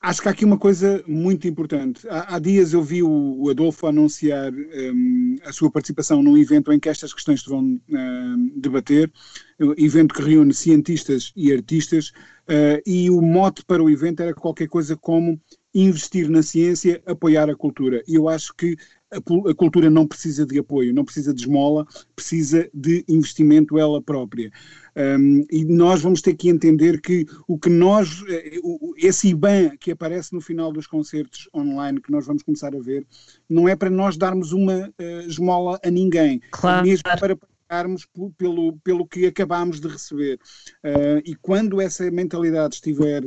Acho 0.00 0.22
que 0.22 0.28
há 0.28 0.30
aqui 0.32 0.44
uma 0.44 0.58
coisa 0.58 1.04
muito 1.06 1.46
importante. 1.46 2.08
Há, 2.08 2.34
há 2.34 2.38
dias 2.38 2.72
eu 2.72 2.82
vi 2.82 3.02
o, 3.02 3.42
o 3.42 3.50
Adolfo 3.50 3.86
anunciar 3.86 4.52
um, 4.52 5.36
a 5.44 5.52
sua 5.52 5.70
participação 5.70 6.22
num 6.22 6.36
evento 6.36 6.72
em 6.72 6.80
que 6.80 6.88
estas 6.88 7.12
questões 7.12 7.42
se 7.42 7.48
vão 7.48 7.80
um, 7.88 8.52
debater, 8.56 9.12
um 9.60 9.74
evento 9.76 10.14
que 10.14 10.22
reúne 10.22 10.52
cientistas 10.52 11.32
e 11.36 11.52
artistas, 11.52 12.08
uh, 12.48 12.82
e 12.84 13.08
o 13.08 13.20
mote 13.20 13.64
para 13.64 13.82
o 13.82 13.90
evento 13.90 14.20
era 14.20 14.34
qualquer 14.34 14.68
coisa 14.68 14.96
como 14.96 15.40
investir 15.72 16.28
na 16.28 16.42
ciência, 16.42 17.00
apoiar 17.06 17.48
a 17.48 17.56
cultura. 17.56 18.02
E 18.08 18.16
eu 18.16 18.28
acho 18.28 18.54
que 18.54 18.76
a, 19.10 19.54
cultura 19.54 19.88
não 19.88 20.06
precisa 20.06 20.44
de 20.44 20.58
apoio, 20.58 20.94
não 20.94 21.04
precisa 21.04 21.32
de 21.32 21.42
esmola, 21.42 21.86
precisa 22.14 22.68
de 22.74 23.04
investimento 23.08 23.78
ela 23.78 24.02
própria. 24.02 24.50
Um, 24.96 25.46
e 25.50 25.64
nós 25.64 26.02
vamos 26.02 26.20
ter 26.20 26.34
que 26.34 26.48
entender 26.48 27.00
que 27.00 27.24
o 27.46 27.58
que 27.58 27.70
nós, 27.70 28.22
eh, 28.28 28.58
esse 28.96 29.28
IBAN 29.28 29.76
que 29.78 29.92
aparece 29.92 30.32
no 30.32 30.40
final 30.40 30.72
dos 30.72 30.86
concertos 30.86 31.48
online 31.54 32.00
que 32.00 32.10
nós 32.10 32.26
vamos 32.26 32.42
começar 32.42 32.74
a 32.74 32.80
ver, 32.80 33.06
não 33.48 33.68
é 33.68 33.76
para 33.76 33.90
nós 33.90 34.16
darmos 34.16 34.52
uma 34.52 34.88
uh, 34.88 35.20
esmola 35.26 35.78
a 35.84 35.90
ninguém, 35.90 36.40
claro. 36.50 36.84
mesmo 36.84 37.04
para 37.04 37.36
pagarmos 37.68 38.08
pelo, 38.36 38.76
pelo 38.78 39.06
que 39.06 39.26
acabámos 39.26 39.80
de 39.80 39.88
receber. 39.88 40.40
Uh, 40.82 41.22
e 41.24 41.34
quando 41.36 41.80
essa 41.80 42.10
mentalidade 42.10 42.74
estiver 42.74 43.22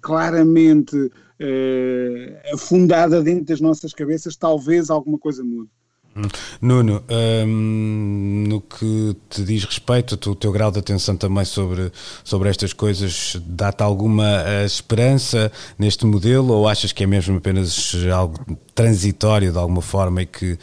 claramente 0.00 0.96
uh, 0.96 2.54
afundada 2.54 3.22
dentro 3.22 3.46
das 3.46 3.60
nossas 3.60 3.92
cabeças, 3.92 4.36
talvez 4.36 4.90
alguma 4.90 5.18
coisa 5.18 5.42
mude. 5.42 5.70
Hum. 6.16 6.28
Nuno, 6.60 7.02
hum, 7.44 8.44
no 8.46 8.60
que 8.60 9.16
te 9.28 9.42
diz 9.42 9.64
respeito, 9.64 10.12
o 10.30 10.34
teu 10.36 10.52
grau 10.52 10.70
de 10.70 10.78
atenção 10.78 11.16
também 11.16 11.44
sobre, 11.44 11.90
sobre 12.22 12.48
estas 12.48 12.72
coisas, 12.72 13.36
dá-te 13.44 13.82
alguma 13.82 14.22
uh, 14.22 14.64
esperança 14.64 15.50
neste 15.76 16.06
modelo 16.06 16.54
ou 16.54 16.68
achas 16.68 16.92
que 16.92 17.02
é 17.02 17.06
mesmo 17.06 17.38
apenas 17.38 17.96
algo 18.14 18.38
transitório 18.76 19.50
de 19.50 19.58
alguma 19.58 19.82
forma 19.82 20.22
e 20.22 20.26
que 20.26 20.56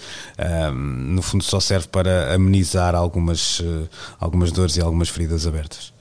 um, 0.72 0.74
no 1.16 1.22
fundo 1.22 1.43
só 1.43 1.59
serve 1.59 1.89
para 1.89 2.34
amenizar 2.34 2.95
algumas, 2.95 3.62
algumas 4.22 4.53
dores 4.53 4.78
e 4.78 4.82
algumas 4.82 5.09
feridas 5.09 5.45
abertas? 5.45 5.91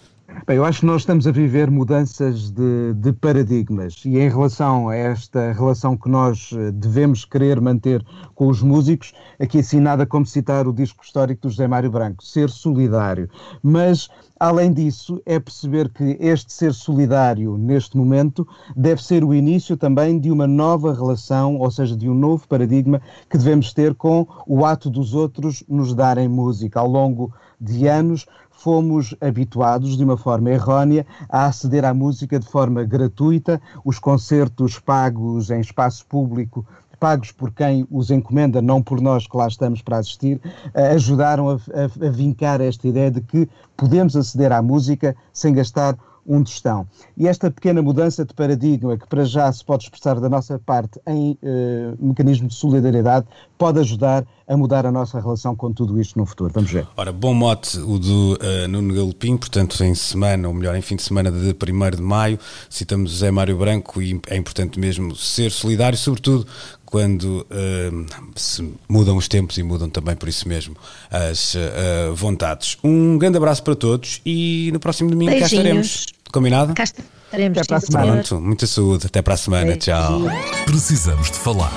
Bem, 0.47 0.57
eu 0.57 0.65
acho 0.65 0.81
que 0.81 0.87
nós 0.87 1.03
estamos 1.03 1.27
a 1.27 1.33
viver 1.33 1.71
mudanças 1.71 2.51
de, 2.51 2.95
de, 2.95 3.13
paradigmas 3.13 4.03
e 4.07 4.19
em 4.19 4.29
relação 4.29 4.89
a 4.89 4.97
esta 4.97 5.53
relação 5.53 5.97
que 5.97 6.09
nós 6.09 6.51
eh, 6.55 6.71
devemos 6.71 7.27
querer 7.27 7.61
manter 7.61 8.05
com 8.35 8.49
os 8.49 8.63
músicos, 8.63 9.13
aqui 9.39 9.59
assim 9.59 9.81
nada 9.81 10.07
como 10.07 10.25
citar 10.25 10.67
o 10.67 10.73
disco 10.73 11.05
histórico 11.05 11.43
do 11.43 11.51
José 11.51 11.69
Mário 11.69 11.91
Branco, 11.91 12.25
ser 12.25 12.49
solidário. 12.49 13.29
Mas, 13.63 14.09
além 14.39 14.73
disso, 14.73 15.21
é 15.27 15.39
perceber 15.39 15.91
que 15.91 16.17
este 16.19 16.53
ser 16.53 16.73
solidário 16.73 17.59
neste 17.59 17.97
momento 17.97 18.49
deve 18.75 19.05
ser 19.05 19.23
o 19.23 19.35
início 19.35 19.77
também 19.77 20.19
de 20.19 20.31
uma 20.31 20.47
nova 20.47 20.95
relação, 20.95 21.59
ou 21.59 21.71
seja, 21.71 21.95
de 21.95 22.09
um 22.09 22.15
novo 22.15 22.49
paradigma 22.49 23.03
que 23.29 23.37
devemos 23.37 23.75
ter 23.75 23.95
com 23.95 24.27
o 24.47 24.65
ato 24.65 24.89
dos 24.89 25.13
outros 25.13 25.63
nos 25.69 25.93
darem 25.93 26.29
música. 26.29 26.81
Ao 26.81 26.89
longo 26.89 27.31
de 27.61 27.87
anos, 27.87 28.27
fomos 28.61 29.15
habituados, 29.21 29.97
de 29.97 30.05
uma 30.05 30.19
forma 30.19 30.51
errónea, 30.51 31.07
a 31.29 31.47
aceder 31.47 31.85
à 31.85 31.95
música 31.95 32.39
de 32.39 32.47
forma 32.47 32.85
gratuita, 32.85 33.61
os 33.85 33.99
concertos 33.99 34.79
pagos 34.79 35.51
em 35.51 35.61
espaço 35.61 36.05
público 36.07 36.67
pagos 36.99 37.33
por 37.33 37.51
quem 37.51 37.87
os 37.91 38.11
encomenda, 38.11 38.61
não 38.61 38.83
por 38.83 39.01
nós 39.01 39.27
que 39.27 39.35
lá 39.35 39.49
estamos 39.49 39.81
para 39.81 39.97
assistir, 39.97 40.39
ajudaram 40.75 41.49
a, 41.49 41.55
a, 41.55 42.07
a 42.07 42.11
vincar 42.11 42.61
esta 42.61 42.87
ideia 42.87 43.11
de 43.11 43.23
que 43.23 43.49
podemos 43.75 44.15
aceder 44.15 44.53
à 44.53 44.61
música 44.61 45.17
sem 45.33 45.55
gastar 45.55 45.97
um 46.27 46.45
tostão. 46.45 46.87
E 47.17 47.27
esta 47.27 47.51
pequena 47.51 47.83
mudança 47.83 48.25
de 48.25 48.35
paradigma, 48.35 48.97
que 48.97 49.07
para 49.07 49.25
já 49.25 49.51
se 49.53 49.65
pode 49.65 49.85
expressar 49.85 50.21
da 50.21 50.29
nossa 50.29 50.59
parte 50.59 51.01
em 51.07 51.33
uh, 51.33 51.97
mecanismo 51.99 52.49
de 52.49 52.55
solidariedade, 52.55 53.27
pode 53.57 53.81
ajudar 53.81 54.25
a 54.51 54.57
mudar 54.57 54.85
a 54.85 54.91
nossa 54.91 55.21
relação 55.21 55.55
com 55.55 55.73
tudo 55.73 56.01
isto 56.01 56.19
no 56.19 56.27
futuro. 56.27 56.53
Vamos 56.53 56.73
ver. 56.73 56.85
Ora, 56.97 57.13
bom 57.13 57.33
mote 57.33 57.79
o 57.79 58.01
do 58.01 58.33
uh, 58.33 58.67
Nuno 58.69 58.93
Galopim, 58.93 59.37
portanto, 59.37 59.83
em 59.85 59.95
semana, 59.95 60.49
ou 60.49 60.53
melhor, 60.53 60.75
em 60.75 60.83
fim 60.83 60.97
de 60.97 61.03
semana 61.03 61.31
de 61.31 61.55
1 61.55 61.97
de 61.97 62.03
maio, 62.03 62.37
citamos 62.69 63.13
José 63.13 63.31
Mário 63.31 63.57
Branco 63.57 64.03
e 64.03 64.21
é 64.27 64.37
importante 64.37 64.81
mesmo 64.81 65.15
ser 65.15 65.53
solidário, 65.53 65.97
sobretudo 65.97 66.45
quando 66.85 67.47
uh, 67.49 68.07
se 68.35 68.75
mudam 68.89 69.17
os 69.17 69.29
tempos 69.29 69.57
e 69.57 69.63
mudam 69.63 69.89
também 69.89 70.17
por 70.17 70.29
isso 70.29 70.49
mesmo 70.49 70.75
as 71.09 71.55
uh, 71.55 72.13
vontades. 72.17 72.77
Um 72.83 73.17
grande 73.19 73.37
abraço 73.37 73.63
para 73.63 73.77
todos 73.77 74.21
e 74.27 74.71
no 74.73 74.81
próximo 74.81 75.11
domingo 75.11 75.31
Beijinhos. 75.31 75.51
cá 75.53 75.57
estaremos. 75.57 76.07
Combinado? 76.33 76.75
Cá 76.75 76.83
estaremos. 76.83 77.57
Até 77.57 77.69
para 77.69 77.77
a 77.77 77.81
semana. 77.81 78.13
Pronto, 78.25 78.41
muita 78.41 78.67
saúde. 78.67 79.07
Até 79.07 79.23
para 79.23 79.35
a 79.35 79.37
semana. 79.37 79.67
Beijinhos. 79.67 79.85
Tchau. 79.85 80.23
Precisamos 80.67 81.31
de 81.31 81.39
falar 81.39 81.73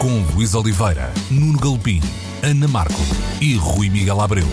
com 0.00 0.22
Luís 0.34 0.54
Oliveira, 0.54 1.12
Nuno 1.30 1.58
Galpim, 1.58 2.00
Ana 2.42 2.66
Marco 2.66 3.02
e 3.38 3.54
Rui 3.54 3.90
Miguel 3.90 4.18
Abreu. 4.18 4.46